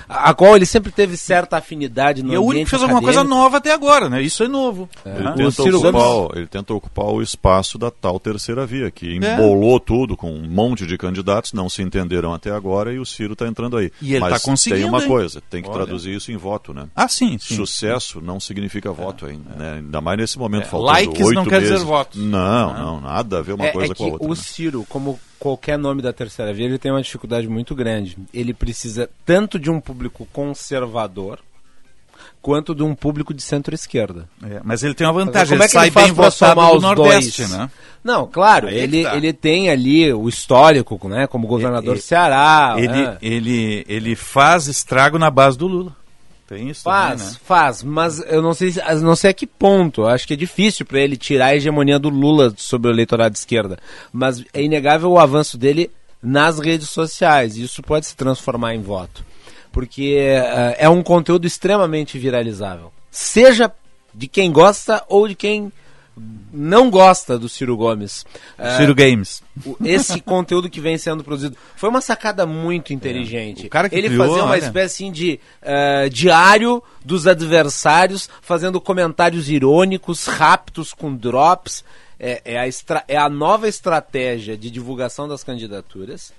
a, 0.09 0.29
a 0.29 0.33
qual 0.33 0.55
ele 0.55 0.65
sempre 0.65 0.91
teve 0.91 1.15
certa 1.15 1.57
afinidade 1.57 2.23
no 2.23 2.31
E 2.31 2.35
é 2.35 2.39
o 2.39 2.43
único 2.43 2.65
que 2.65 2.69
fez 2.71 2.81
alguma 2.81 3.01
coisa 3.01 3.23
nova 3.23 3.57
até 3.57 3.71
agora, 3.71 4.09
né? 4.09 4.21
Isso 4.21 4.43
é 4.43 4.47
novo. 4.47 4.89
Ele, 5.05 5.23
né? 5.23 5.33
tenta 5.37 5.77
ocupar, 5.77 6.37
ele 6.37 6.47
tenta 6.47 6.73
ocupar 6.73 7.05
o 7.05 7.21
espaço 7.21 7.77
da 7.77 7.91
tal 7.91 8.19
terceira 8.19 8.65
via, 8.65 8.89
que 8.89 9.11
É. 9.11 9.33
embolou 9.35 9.79
tudo 9.79 10.17
com 10.17 10.31
um 10.33 10.47
monte 10.49 10.85
de 10.87 10.97
candidatos, 10.97 11.53
não 11.53 11.69
se 11.69 11.81
entenderam 11.81 12.33
até 12.33 12.51
agora 12.51 12.91
e 12.93 12.99
o 12.99 13.05
Ciro 13.05 13.33
está 13.33 13.47
entrando 13.47 13.77
aí. 13.77 13.91
E 14.01 14.11
ele 14.13 14.21
Mas 14.21 14.33
tá 14.33 14.39
conseguindo, 14.39 14.81
tem 14.81 14.89
uma 14.89 15.01
hein? 15.01 15.07
coisa, 15.07 15.41
tem 15.49 15.61
que 15.61 15.69
Olha. 15.69 15.77
traduzir 15.83 16.15
isso 16.15 16.31
em 16.31 16.37
voto, 16.37 16.73
né? 16.73 16.87
Ah, 16.95 17.07
sim, 17.07 17.37
sim. 17.37 17.55
Sucesso 17.55 18.19
não 18.21 18.39
significa 18.39 18.91
voto 18.91 19.25
ainda, 19.25 19.53
né? 19.55 19.73
Ainda 19.77 20.01
mais 20.01 20.17
nesse 20.17 20.39
momento, 20.39 20.63
É, 20.63 20.69
faltando 20.69 20.91
likes 20.93 21.25
oito 21.25 21.35
não 21.35 21.45
quer 21.45 21.59
dizer 21.61 21.71
meses. 21.73 21.85
votos. 21.87 22.19
Não, 22.21 22.73
não, 22.73 23.01
nada 23.01 23.39
a 23.39 23.41
ver 23.41 23.53
uma 23.53 23.65
é, 23.67 23.71
coisa 23.71 23.93
é 23.93 23.95
com 23.95 24.03
a 24.03 24.07
que 24.07 24.11
outra. 24.13 24.27
o 24.27 24.29
né? 24.31 24.35
Ciro, 24.35 24.85
como 24.89 25.19
qualquer 25.39 25.77
nome 25.77 26.01
da 26.01 26.13
terceira 26.13 26.53
via, 26.53 26.65
ele 26.65 26.77
tem 26.77 26.91
uma 26.91 27.01
dificuldade 27.01 27.47
muito 27.47 27.75
grande. 27.75 28.17
Ele 28.33 28.53
precisa 28.53 29.09
tanto 29.25 29.59
de 29.59 29.69
um 29.69 29.79
público 29.79 30.27
conservador 30.31 31.39
quanto 32.41 32.73
de 32.73 32.83
um 32.83 32.95
público 32.95 33.33
de 33.33 33.41
centro-esquerda. 33.41 34.27
É, 34.43 34.61
mas 34.63 34.83
ele 34.83 34.93
tem 34.93 35.05
uma 35.05 35.13
vantagem, 35.13 35.49
Como 35.57 35.63
é 35.63 35.65
ele 35.65 35.67
que 35.67 35.73
sai 35.73 35.87
ele 35.87 35.91
faz 35.93 36.05
bem 36.05 36.13
votado 36.13 36.77
os 36.77 36.81
Nordeste, 36.81 37.41
dois? 37.41 37.51
né? 37.51 37.69
Não, 38.03 38.25
claro, 38.25 38.67
Aí 38.67 38.75
é 38.75 38.77
que 38.87 38.95
ele, 38.95 39.03
tá. 39.03 39.15
ele 39.17 39.33
tem 39.33 39.69
ali 39.69 40.13
o 40.13 40.29
histórico, 40.29 40.99
né, 41.09 41.27
como 41.27 41.47
governador 41.47 41.95
do 41.95 42.01
Ceará. 42.01 42.75
Ele, 42.77 42.87
né? 42.87 43.17
ele, 43.21 43.85
ele 43.87 44.15
faz 44.15 44.67
estrago 44.67 45.19
na 45.19 45.29
base 45.29 45.57
do 45.57 45.67
Lula. 45.67 45.91
Tem 46.47 46.69
isso 46.69 46.83
Faz, 46.83 47.19
também, 47.19 47.33
né? 47.33 47.39
faz, 47.43 47.83
mas 47.83 48.19
eu 48.21 48.41
não 48.41 48.53
sei, 48.53 48.73
não 49.01 49.17
sei 49.17 49.31
a 49.31 49.33
que 49.33 49.45
ponto. 49.45 50.01
Eu 50.01 50.07
acho 50.07 50.25
que 50.25 50.33
é 50.33 50.37
difícil 50.37 50.85
para 50.85 51.01
ele 51.01 51.17
tirar 51.17 51.47
a 51.47 51.55
hegemonia 51.55 51.99
do 51.99 52.07
Lula 52.07 52.53
sobre 52.55 52.89
o 52.89 52.93
eleitorado 52.93 53.33
de 53.33 53.39
esquerda. 53.39 53.77
Mas 54.13 54.43
é 54.53 54.63
inegável 54.63 55.11
o 55.11 55.19
avanço 55.19 55.57
dele 55.57 55.91
nas 56.23 56.57
redes 56.59 56.89
sociais. 56.89 57.57
e 57.57 57.63
Isso 57.63 57.83
pode 57.83 58.05
se 58.05 58.15
transformar 58.15 58.73
em 58.73 58.81
voto. 58.81 59.25
Porque 59.73 60.15
eh, 60.17 60.77
é 60.79 60.89
um 60.89 61.03
conteúdo 61.03 61.45
extremamente 61.45 62.17
viralizável. 62.17 62.93
Seja 63.11 63.69
de 64.13 64.27
quem 64.27 64.49
gosta 64.49 65.03
ou 65.09 65.27
de 65.27 65.35
quem 65.35 65.71
não 66.51 66.89
gosta 66.89 67.37
do 67.37 67.47
Ciro 67.47 67.75
Gomes. 67.77 68.25
Eh, 68.57 68.77
Ciro 68.77 68.95
Games. 68.95 69.43
esse 69.83 70.19
conteúdo 70.21 70.69
que 70.69 70.79
vem 70.81 70.97
sendo 70.97 71.23
produzido 71.23 71.55
foi 71.75 71.89
uma 71.89 72.01
sacada 72.01 72.45
muito 72.45 72.93
inteligente. 72.93 73.67
O 73.67 73.69
cara 73.69 73.89
que 73.89 73.95
Ele 73.95 74.07
criou, 74.07 74.25
fazia 74.27 74.43
uma 74.43 74.51
olha. 74.53 74.59
espécie 74.59 75.09
de 75.09 75.39
eh, 75.61 76.09
diário 76.09 76.81
dos 77.05 77.27
adversários, 77.27 78.29
fazendo 78.41 78.81
comentários 78.81 79.49
irônicos, 79.49 80.25
rápidos, 80.25 80.93
com 80.93 81.15
drops. 81.15 81.83
É, 82.19 82.41
é 82.45 82.57
a 82.59 82.67
estra- 82.67 83.03
é 83.07 83.15
a 83.15 83.29
nova 83.29 83.67
estratégia 83.67 84.57
de 84.57 84.71
divulgação 84.71 85.27
das 85.27 85.43
candidaturas 85.43 86.33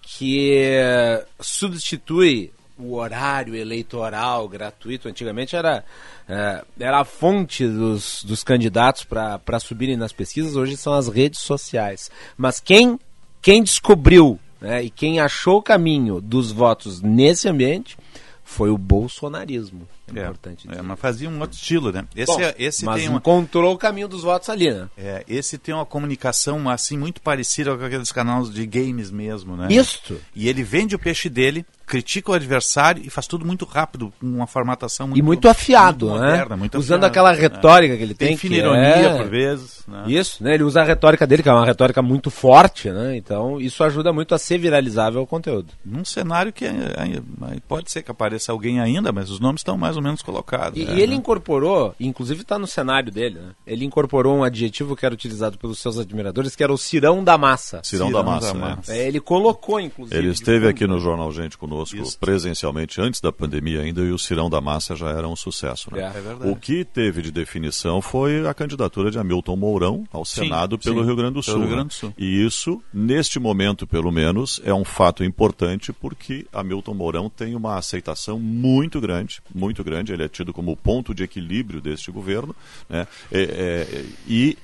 que 0.00 0.52
eh, 0.62 1.24
substitui 1.40 2.52
o 2.78 2.94
horário 2.94 3.54
eleitoral 3.54 4.48
gratuito. 4.48 5.08
Antigamente 5.08 5.54
era, 5.54 5.84
eh, 6.28 6.64
era 6.78 7.00
a 7.00 7.04
fonte 7.04 7.66
dos, 7.66 8.24
dos 8.24 8.42
candidatos 8.42 9.04
para 9.04 9.60
subirem 9.60 9.96
nas 9.96 10.12
pesquisas, 10.12 10.56
hoje 10.56 10.76
são 10.76 10.92
as 10.92 11.08
redes 11.08 11.40
sociais. 11.40 12.10
Mas 12.36 12.60
quem, 12.60 12.98
quem 13.40 13.62
descobriu 13.62 14.38
né, 14.60 14.82
e 14.82 14.90
quem 14.90 15.20
achou 15.20 15.58
o 15.58 15.62
caminho 15.62 16.20
dos 16.20 16.50
votos 16.50 17.00
nesse 17.00 17.48
ambiente 17.48 17.96
foi 18.44 18.70
o 18.70 18.76
bolsonarismo. 18.76 19.88
É, 20.14 20.20
importante 20.20 20.68
É, 20.70 20.82
mas 20.82 21.00
fazia 21.00 21.30
um 21.30 21.40
outro 21.40 21.56
estilo, 21.56 21.90
né? 21.90 22.06
Esse, 22.14 22.32
Bom, 22.32 22.40
é- 22.40 22.54
esse 22.58 22.84
mas 22.84 23.00
tem 23.00 23.08
uma, 23.08 23.16
encontrou 23.16 23.72
o 23.72 23.78
caminho 23.78 24.06
dos 24.06 24.22
votos 24.22 24.50
ali, 24.50 24.70
né? 24.70 24.88
é, 24.98 25.24
esse 25.26 25.56
tem 25.56 25.74
uma 25.74 25.86
comunicação 25.86 26.68
assim 26.68 26.98
muito 26.98 27.22
parecida 27.22 27.76
com 27.76 27.82
aqueles 27.82 28.12
canais 28.12 28.50
de 28.50 28.66
games 28.66 29.10
mesmo, 29.10 29.56
né? 29.56 29.68
Isto. 29.70 30.20
E 30.34 30.46
ele 30.46 30.62
vende 30.62 30.94
o 30.94 30.98
peixe 30.98 31.30
dele, 31.30 31.64
critica 31.86 32.30
o 32.30 32.34
adversário 32.34 33.02
e 33.04 33.10
faz 33.10 33.26
tudo 33.26 33.44
muito 33.44 33.64
rápido, 33.64 34.12
com 34.20 34.26
uma 34.26 34.46
formatação 34.46 35.06
muito 35.08 35.18
e 35.18 35.22
muito 35.22 35.48
afiado, 35.48 36.08
muito 36.08 36.20
né? 36.22 36.30
moderna, 36.30 36.56
muito 36.56 36.78
Usando 36.78 37.04
afiado, 37.04 37.06
aquela 37.06 37.32
né? 37.32 37.38
retórica 37.40 37.96
que 37.96 38.02
ele 38.02 38.14
tem. 38.14 38.28
Tem 38.28 38.36
fina 38.36 38.54
que 38.54 38.60
ironia 38.60 38.80
é- 38.80 39.16
por 39.16 39.28
vezes, 39.28 39.84
né? 39.86 40.04
Isso, 40.06 40.42
né? 40.42 40.54
Ele 40.54 40.62
usa 40.62 40.80
a 40.80 40.84
retórica 40.84 41.26
dele, 41.26 41.42
que 41.42 41.48
é 41.48 41.52
uma 41.52 41.66
retórica 41.66 42.00
muito 42.02 42.30
forte, 42.30 42.90
né? 42.90 43.16
Então 43.16 43.60
isso 43.60 43.84
ajuda 43.84 44.12
muito 44.12 44.34
a 44.34 44.38
ser 44.38 44.58
viralizável 44.58 45.22
o 45.22 45.26
conteúdo. 45.26 45.72
Num 45.84 46.04
cenário 46.04 46.52
que 46.52 46.64
é- 46.64 46.68
é- 46.70 47.22
pode 47.68 47.90
ser 47.90 48.02
que 48.02 48.10
apareça 48.10 48.50
alguém 48.52 48.80
ainda, 48.80 49.12
mas 49.12 49.30
os 49.30 49.38
nomes 49.40 49.60
estão 49.60 49.76
mais 49.76 49.96
ou 49.96 50.02
menos 50.02 50.22
colocados. 50.22 50.78
E, 50.78 50.84
né? 50.84 50.94
e 50.96 51.00
ele 51.02 51.14
incorporou, 51.14 51.94
inclusive 52.00 52.42
está 52.42 52.58
no 52.58 52.66
cenário 52.66 53.12
dele, 53.12 53.38
né? 53.38 53.50
Ele 53.66 53.84
incorporou 53.84 54.36
um 54.36 54.44
adjetivo 54.44 54.96
que 54.96 55.04
era 55.04 55.14
utilizado 55.14 55.58
pelos 55.58 55.78
seus 55.78 55.98
admiradores, 55.98 56.56
que 56.56 56.62
era 56.62 56.72
o 56.72 56.78
cirão 56.78 57.22
da 57.22 57.36
massa. 57.36 57.80
Cirão 57.82 58.10
da 58.10 58.22
massa, 58.22 58.54
né? 58.54 58.78
É, 58.88 59.06
ele 59.06 59.20
colocou, 59.20 59.78
inclusive. 59.80 60.16
Ele 60.18 60.28
esteve 60.30 60.66
aqui 60.68 60.86
no 60.86 60.98
Jornal 60.98 61.30
Gente 61.30 61.58
conosco 61.58 61.74
presencialmente 62.20 63.00
antes 63.00 63.20
da 63.20 63.32
pandemia 63.32 63.80
ainda 63.80 64.02
e 64.02 64.10
o 64.10 64.18
Cirão 64.18 64.48
da 64.48 64.60
Massa 64.60 64.94
já 64.94 65.10
era 65.10 65.28
um 65.28 65.36
sucesso. 65.36 65.92
Né? 65.92 66.02
É, 66.02 66.06
é 66.06 66.20
verdade. 66.20 66.50
o 66.50 66.56
que 66.56 66.84
teve 66.84 67.22
de 67.22 67.30
definição 67.30 68.00
foi 68.00 68.46
a 68.46 68.54
candidatura 68.54 69.10
de 69.10 69.18
Hamilton 69.18 69.56
Mourão 69.56 70.04
ao 70.12 70.24
Sim, 70.24 70.42
Senado 70.42 70.78
pelo 70.78 71.00
sim, 71.00 71.06
Rio 71.06 71.16
Grande 71.16 71.34
do 71.34 71.42
pelo 71.42 71.56
Sul. 71.56 71.58
Rio 71.58 71.68
né? 71.68 71.74
Grande 71.74 71.88
do 71.88 71.94
Sul. 71.94 72.14
E 72.16 72.44
isso, 72.44 72.82
neste 72.92 73.38
momento 73.38 73.86
pelo 73.86 74.10
menos, 74.10 74.60
é 74.64 74.72
um 74.72 74.84
fato 74.84 75.24
importante 75.24 75.92
porque 75.92 76.46
Hamilton 76.52 76.94
Mourão 76.94 77.30
tem 77.30 77.54
uma 77.54 77.76
aceitação 77.76 78.38
muito 78.38 79.00
grande, 79.00 79.42
muito 79.54 79.82
grande. 79.82 80.12
Ele 80.12 80.24
é 80.24 80.28
tido 80.28 80.52
como 80.52 80.72
o 80.72 80.76
ponto 80.76 81.14
de 81.14 81.22
equilíbrio 81.22 81.80
deste 81.80 82.10
governo 82.10 82.54
né? 82.88 83.06
É, 83.30 83.42
é, 83.42 84.04
e 84.26 84.58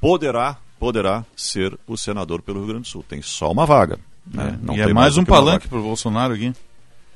poderá, 0.00 0.58
poderá 0.78 1.24
ser 1.36 1.78
o 1.86 1.96
senador 1.96 2.42
pelo 2.42 2.58
Rio 2.60 2.68
Grande 2.68 2.82
do 2.82 2.88
Sul. 2.88 3.04
Tem 3.06 3.22
só 3.22 3.50
uma 3.50 3.66
vaga. 3.66 3.98
Né? 4.32 4.58
Não 4.62 4.76
e 4.76 4.80
é 4.80 4.84
tem 4.84 4.94
mais 4.94 5.14
do 5.14 5.22
um 5.22 5.24
palanque 5.24 5.68
para 5.68 5.78
o 5.78 5.82
Bolsonaro 5.82 6.34
aqui. 6.34 6.52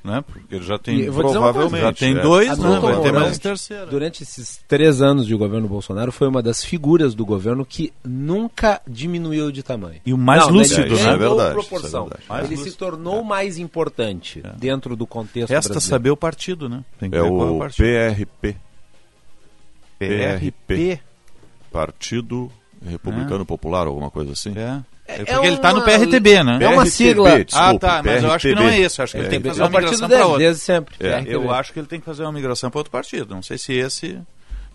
Né? 0.03 0.23
Porque 0.27 0.57
ele 0.57 0.65
já 0.65 0.79
tem. 0.79 1.11
Provavelmente. 1.11 1.81
Já 1.81 1.93
tem 1.95 2.15
é. 2.15 2.21
dois, 2.21 2.59
né? 2.59 2.67
Hamilton 2.67 2.81
Vai 2.93 3.01
ter 3.01 3.13
mais 3.13 3.39
terceiro. 3.39 3.87
Durante 3.87 4.23
esses 4.23 4.61
três 4.69 5.01
anos 5.01 5.27
de 5.27 5.35
governo 5.35 5.67
Bolsonaro, 5.67 6.13
foi 6.13 6.29
uma 6.29 6.43
das 6.43 6.63
figuras 6.63 7.15
do 7.15 7.25
governo 7.25 7.65
que 7.65 7.91
nunca 8.05 8.83
diminuiu 8.87 9.51
de 9.51 9.63
tamanho. 9.63 10.03
E 10.05 10.13
o 10.13 10.19
mais 10.19 10.43
Não, 10.43 10.51
lúcido, 10.51 10.95
né? 10.95 11.11
É 11.11 11.17
verdade, 11.17 11.55
proporção. 11.55 12.01
é 12.01 12.09
verdade. 12.09 12.25
Mais 12.29 12.45
Ele 12.45 12.57
se 12.57 12.65
lúcido. 12.65 12.77
tornou 12.77 13.25
mais 13.25 13.57
importante 13.57 14.43
dentro 14.59 14.95
do 14.95 15.07
contexto 15.07 15.49
Resta 15.51 15.71
brasileiro. 15.71 15.81
saber 15.91 16.11
o 16.11 16.17
partido, 16.19 16.69
né? 16.69 16.85
Tem 16.99 17.09
que 17.09 17.17
É 17.17 17.23
o 17.23 17.59
partido. 17.59 17.87
PRP. 17.87 18.57
PRP. 19.99 21.01
Partido 21.73 22.53
Republicano 22.85 23.47
Popular, 23.47 23.87
alguma 23.87 24.11
coisa 24.11 24.33
assim. 24.33 24.53
É. 24.57 24.83
É 25.07 25.21
É 25.21 25.25
porque 25.25 25.47
ele 25.47 25.57
está 25.57 25.73
no 25.73 25.83
PRTB, 25.83 26.43
né? 26.45 26.53
é 26.63 26.69
uma 26.69 26.83
PRTB, 26.83 26.91
sigla. 26.91 27.45
desculpe, 27.45 27.55
ah, 27.55 27.79
tá, 27.79 28.03
mas 28.03 28.23
eu 28.23 28.33
acho 28.33 28.49
que 28.49 28.55
não 28.55 28.63
é 28.63 28.67
PRTB. 28.69 28.87
isso. 28.87 29.03
Acho 29.03 29.13
que 29.13 29.19
ele 29.19 29.29
tem 29.29 29.41
que 29.41 29.47
É, 29.49 29.51
fazer 29.51 29.61
é 29.61 29.65
uma 29.65 29.71
partido 29.71 29.91
migração 29.93 30.09
para 30.17 30.27
outro. 30.27 30.39
desde 30.39 30.61
sempre. 30.63 30.95
É. 30.99 31.11
PRTB. 31.11 31.35
Eu 31.35 31.51
acho 31.53 31.73
que 31.73 31.79
ele 31.79 31.87
tem 31.87 32.01
que 32.01 32.07
fazer 32.07 32.23
uma 32.23 32.33
migração 32.33 32.71
para 32.71 32.79
outro 32.81 32.91
partido. 32.91 33.35
Não 33.35 33.43
sei 33.43 33.59
se 33.59 33.73
esse 33.75 34.19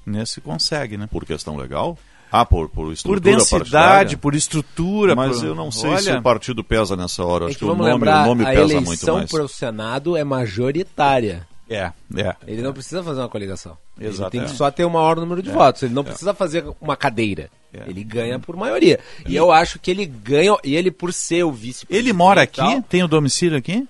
nesse 0.06 0.40
consegue, 0.40 0.98
né? 0.98 1.08
Por 1.12 1.26
questão 1.26 1.56
legal? 1.58 1.98
Ah, 2.32 2.46
por, 2.46 2.70
por 2.70 2.86
Por 2.86 2.94
estrutura 2.94 3.20
densidade, 3.38 3.50
partidária? 3.72 4.18
por 4.20 4.36
estrutura. 4.36 5.16
Mas 5.16 5.40
por- 5.40 5.48
eu 5.48 5.56
não 5.56 5.72
sei 5.72 5.90
Olha, 5.90 6.00
se 6.00 6.12
o 6.12 6.22
partido 6.22 6.64
pesa 6.64 6.96
nessa 6.96 7.24
hora. 7.26 7.46
É 7.46 7.48
Acho 7.48 7.58
que 7.58 7.66
que, 7.66 7.72
o 7.72 7.76
nome, 7.76 7.92
lembrar, 7.92 8.24
o 8.24 8.26
nome 8.28 8.44
a 8.46 8.50
pesa 8.50 8.62
muito 8.62 8.74
eleição 8.86 9.16
mais. 9.18 9.32
para 9.32 9.44
o 9.44 9.48
Senado 9.48 10.16
é 10.16 10.24
majoritária. 10.24 11.48
É, 11.70 11.92
é. 12.16 12.36
Ele 12.48 12.62
não 12.62 12.74
precisa 12.74 13.04
fazer 13.04 13.20
uma 13.22 13.30
coligação. 13.30 13.78
Ele 14.00 14.14
tem 14.30 14.44
que 14.44 14.50
só 14.52 14.72
ter 14.72 14.86
o 14.86 14.90
maior 14.90 15.16
número 15.18 15.42
de 15.44 15.52
votos. 15.52 15.84
Ele 15.84 15.94
não 15.94 16.04
precisa 16.04 16.34
fazer 16.34 16.66
uma 16.82 16.96
cadeira. 16.96 17.50
Ele 17.88 18.04
ganha 18.04 18.40
por 18.40 18.56
maioria. 18.56 19.00
E 19.28 19.36
eu 19.36 19.52
acho 19.52 19.78
que 19.80 19.92
ele 19.92 20.06
ganha, 20.06 20.58
e 20.64 20.76
ele 20.76 20.90
por 20.90 21.14
ser 21.14 21.44
o 21.44 21.52
vice 21.52 21.86
Ele 21.90 22.12
mora 22.12 22.42
aqui? 22.42 22.62
Tem 22.90 23.04
o 23.04 23.08
domicílio 23.08 23.58
aqui? 23.58 23.88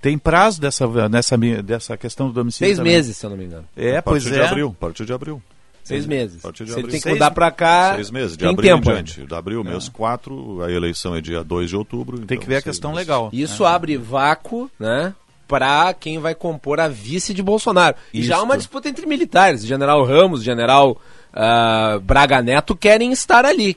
Tem 0.00 0.16
prazo 0.18 0.60
dessa, 0.60 0.86
dessa, 1.08 1.36
dessa 1.62 1.96
questão 1.96 2.26
do 2.28 2.32
domicílio? 2.32 2.68
Seis 2.68 2.78
também? 2.78 2.92
meses, 2.94 3.16
se 3.16 3.24
eu 3.26 3.30
não 3.30 3.36
me 3.36 3.44
engano. 3.44 3.64
É, 3.76 3.96
a 3.98 4.02
pois 4.02 4.24
partir 4.24 4.36
é. 4.38 4.42
de 4.42 4.48
abril. 4.48 4.68
A 4.76 4.80
partir 4.80 5.04
de 5.04 5.12
abril. 5.12 5.42
Seis 5.84 6.06
meses. 6.06 6.38
A 6.38 6.42
partir 6.42 6.64
de 6.64 6.70
Se 6.70 6.76
ele 6.76 6.80
abril. 6.82 6.90
tem 6.92 7.00
que 7.00 7.02
Seis- 7.02 7.14
mudar 7.14 7.30
pra 7.32 7.50
cá. 7.50 7.94
Seis 7.96 8.10
meses, 8.10 8.32
de 8.32 8.38
tem 8.38 8.48
abril 8.50 8.76
tempo 8.76 8.88
em 8.90 8.92
ainda. 8.94 9.02
diante. 9.02 9.26
De 9.28 9.34
abril, 9.34 9.64
mês 9.64 9.88
4, 9.88 10.62
a 10.62 10.70
eleição 10.70 11.14
é 11.16 11.20
dia 11.20 11.42
2 11.42 11.70
de 11.70 11.76
outubro. 11.76 12.16
Tem 12.18 12.24
então 12.24 12.38
que 12.38 12.46
ver 12.46 12.56
a 12.56 12.62
questão 12.62 12.90
meses. 12.92 13.06
legal. 13.06 13.30
Isso 13.32 13.64
abre 13.64 13.96
vácuo, 13.96 14.70
né? 14.78 15.12
Para 15.52 15.92
quem 15.92 16.18
vai 16.18 16.34
compor 16.34 16.80
a 16.80 16.88
vice 16.88 17.34
de 17.34 17.42
Bolsonaro. 17.42 17.94
E 18.10 18.22
já 18.22 18.38
há 18.38 18.42
uma 18.42 18.56
disputa 18.56 18.88
entre 18.88 19.04
militares. 19.04 19.66
General 19.66 20.02
Ramos, 20.02 20.42
general 20.42 20.98
ah, 21.30 22.00
Braga 22.02 22.40
Neto 22.40 22.74
querem 22.74 23.12
estar 23.12 23.44
ali. 23.44 23.76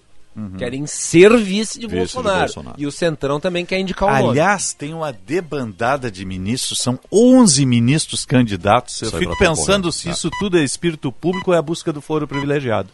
Querem 0.57 0.87
ser 0.87 1.35
vice 1.35 1.77
de, 1.77 1.85
Uhum. 1.85 1.89
Vice 1.89 1.89
de 1.89 1.95
Bolsonaro. 1.97 2.39
Bolsonaro. 2.39 2.75
E 2.77 2.87
o 2.87 2.91
Centrão 2.93 3.41
também 3.41 3.65
quer 3.65 3.77
indicar 3.77 4.07
o 4.07 4.11
nome. 4.11 4.39
Aliás, 4.39 4.73
tem 4.73 4.93
uma 4.93 5.11
debandada 5.11 6.09
de 6.09 6.23
ministros, 6.23 6.79
são 6.79 6.97
11 7.11 7.65
ministros 7.65 8.23
candidatos. 8.25 9.01
Eu 9.01 9.11
fico 9.11 9.37
pensando 9.37 9.91
se 9.91 10.05
tá. 10.05 10.11
isso 10.11 10.29
tudo 10.39 10.57
é 10.57 10.63
espírito 10.63 11.11
público 11.11 11.51
ou 11.51 11.55
é 11.55 11.59
a 11.59 11.61
busca 11.61 11.91
do 11.91 11.99
foro 11.99 12.25
privilegiado. 12.25 12.89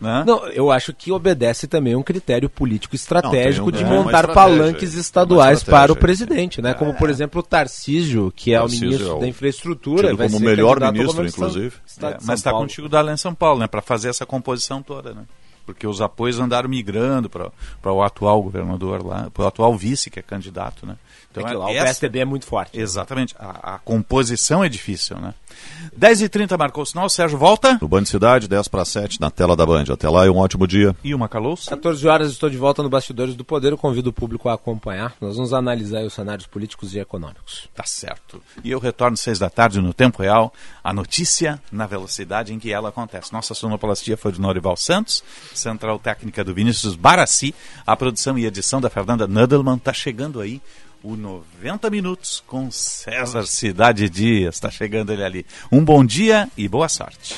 Né? 0.00 0.24
Não, 0.26 0.46
eu 0.48 0.70
acho 0.70 0.92
que 0.92 1.10
obedece 1.12 1.66
também 1.66 1.94
a 1.94 1.98
um 1.98 2.02
critério 2.02 2.48
político 2.50 2.94
estratégico 2.94 3.70
Não, 3.70 3.78
de 3.78 3.84
um- 3.84 3.86
é 3.86 3.90
uma 3.90 3.96
montar 4.04 4.20
estratégia, 4.24 4.34
palanques 4.58 4.96
é 4.96 5.00
estaduais 5.00 5.62
para 5.62 5.92
o 5.92 5.96
presidente, 5.96 6.60
né? 6.60 6.74
Como, 6.74 6.94
por 6.94 7.08
exemplo, 7.08 7.40
o 7.40 7.42
Tarcísio, 7.42 8.32
que 8.34 8.52
é 8.54 8.58
Tarcísio 8.58 8.86
o 8.86 8.90
ministro 8.90 9.08
é 9.08 9.14
o- 9.14 9.20
da 9.20 9.26
infraestrutura. 9.28 10.14
vai 10.14 10.26
como 10.26 10.38
ser 10.38 10.44
o 10.44 10.46
melhor 10.46 10.80
ministro, 10.80 11.24
Estado- 11.24 11.28
inclusive. 11.48 11.74
Estado 11.86 12.14
É, 12.14 12.18
de 12.18 12.26
mas 12.26 12.40
está 12.40 12.50
contigo 12.52 12.88
da 12.88 13.02
em 13.12 13.16
São 13.16 13.34
Paulo, 13.34 13.60
né? 13.60 13.66
Para 13.66 13.80
fazer 13.82 14.08
essa 14.08 14.26
composição 14.26 14.82
toda, 14.82 15.12
né? 15.14 15.22
Porque 15.66 15.86
os 15.86 16.02
apoios 16.02 16.38
andaram 16.38 16.68
migrando 16.68 17.30
para 17.30 17.50
o 17.92 18.02
atual 18.02 18.42
governador 18.42 19.02
lá, 19.06 19.30
para 19.32 19.44
o 19.44 19.46
atual 19.46 19.74
vice 19.74 20.10
que 20.10 20.18
é 20.18 20.22
candidato, 20.22 20.84
né? 20.84 20.96
É 21.40 21.44
que 21.44 21.54
lá 21.54 21.66
o 21.66 21.70
essa- 21.70 21.84
PSDB 21.84 22.18
é 22.20 22.24
muito 22.24 22.46
forte. 22.46 22.78
Exatamente. 22.78 23.34
A, 23.38 23.74
a 23.74 23.78
composição 23.78 24.62
é 24.62 24.68
difícil, 24.68 25.18
né? 25.18 25.34
10h30 25.98 26.58
marcou 26.58 26.82
o 26.82 26.86
sinal, 26.86 27.06
o 27.06 27.08
Sérgio 27.10 27.38
volta. 27.38 27.78
No 27.80 27.88
Band 27.88 28.04
Cidade, 28.04 28.48
10 28.48 28.68
para 28.68 28.84
7, 28.84 29.20
na 29.20 29.30
tela 29.30 29.54
da 29.54 29.64
Band. 29.64 29.84
Até 29.92 30.08
lá 30.08 30.26
e 30.26 30.28
um 30.30 30.36
ótimo 30.38 30.66
dia. 30.66 30.94
E 31.04 31.14
uma 31.14 31.28
calouça? 31.28 31.70
14 31.70 32.06
horas 32.08 32.30
estou 32.32 32.50
de 32.50 32.56
volta 32.56 32.82
no 32.82 32.88
Bastidores 32.88 33.34
do 33.34 33.44
Poder. 33.44 33.72
Eu 33.72 33.78
convido 33.78 34.10
o 34.10 34.12
público 34.12 34.48
a 34.48 34.54
acompanhar. 34.54 35.14
Nós 35.20 35.36
vamos 35.36 35.52
analisar 35.52 36.02
os 36.04 36.12
cenários 36.12 36.46
políticos 36.46 36.94
e 36.94 36.98
econômicos. 36.98 37.68
Tá 37.74 37.84
certo. 37.84 38.42
E 38.62 38.70
eu 38.70 38.78
retorno 38.78 39.16
seis 39.16 39.38
da 39.38 39.48
tarde 39.48 39.80
no 39.80 39.94
Tempo 39.94 40.22
Real, 40.22 40.52
a 40.82 40.92
notícia 40.92 41.60
na 41.70 41.86
velocidade 41.86 42.52
em 42.52 42.58
que 42.58 42.72
ela 42.72 42.88
acontece. 42.88 43.32
Nossa 43.32 43.54
sonoplastia 43.54 44.16
foi 44.16 44.32
do 44.32 44.40
Norival 44.40 44.76
Santos, 44.76 45.22
central 45.54 45.98
técnica 45.98 46.42
do 46.42 46.52
Vinícius 46.54 46.96
Barassi, 46.96 47.54
a 47.86 47.96
produção 47.96 48.36
e 48.38 48.46
edição 48.46 48.80
da 48.80 48.90
Fernanda 48.90 49.26
Nudelman. 49.26 49.78
Tá 49.78 49.92
chegando 49.92 50.40
aí 50.40 50.60
o 51.04 51.16
90 51.16 51.90
Minutos 51.90 52.42
com 52.46 52.70
César 52.70 53.46
Cidade 53.46 54.08
Dias. 54.08 54.58
Tá 54.58 54.70
chegando 54.70 55.12
ele 55.12 55.22
ali. 55.22 55.46
Um 55.70 55.84
bom 55.84 56.02
dia 56.02 56.48
e 56.56 56.66
boa 56.66 56.88
sorte. 56.88 57.36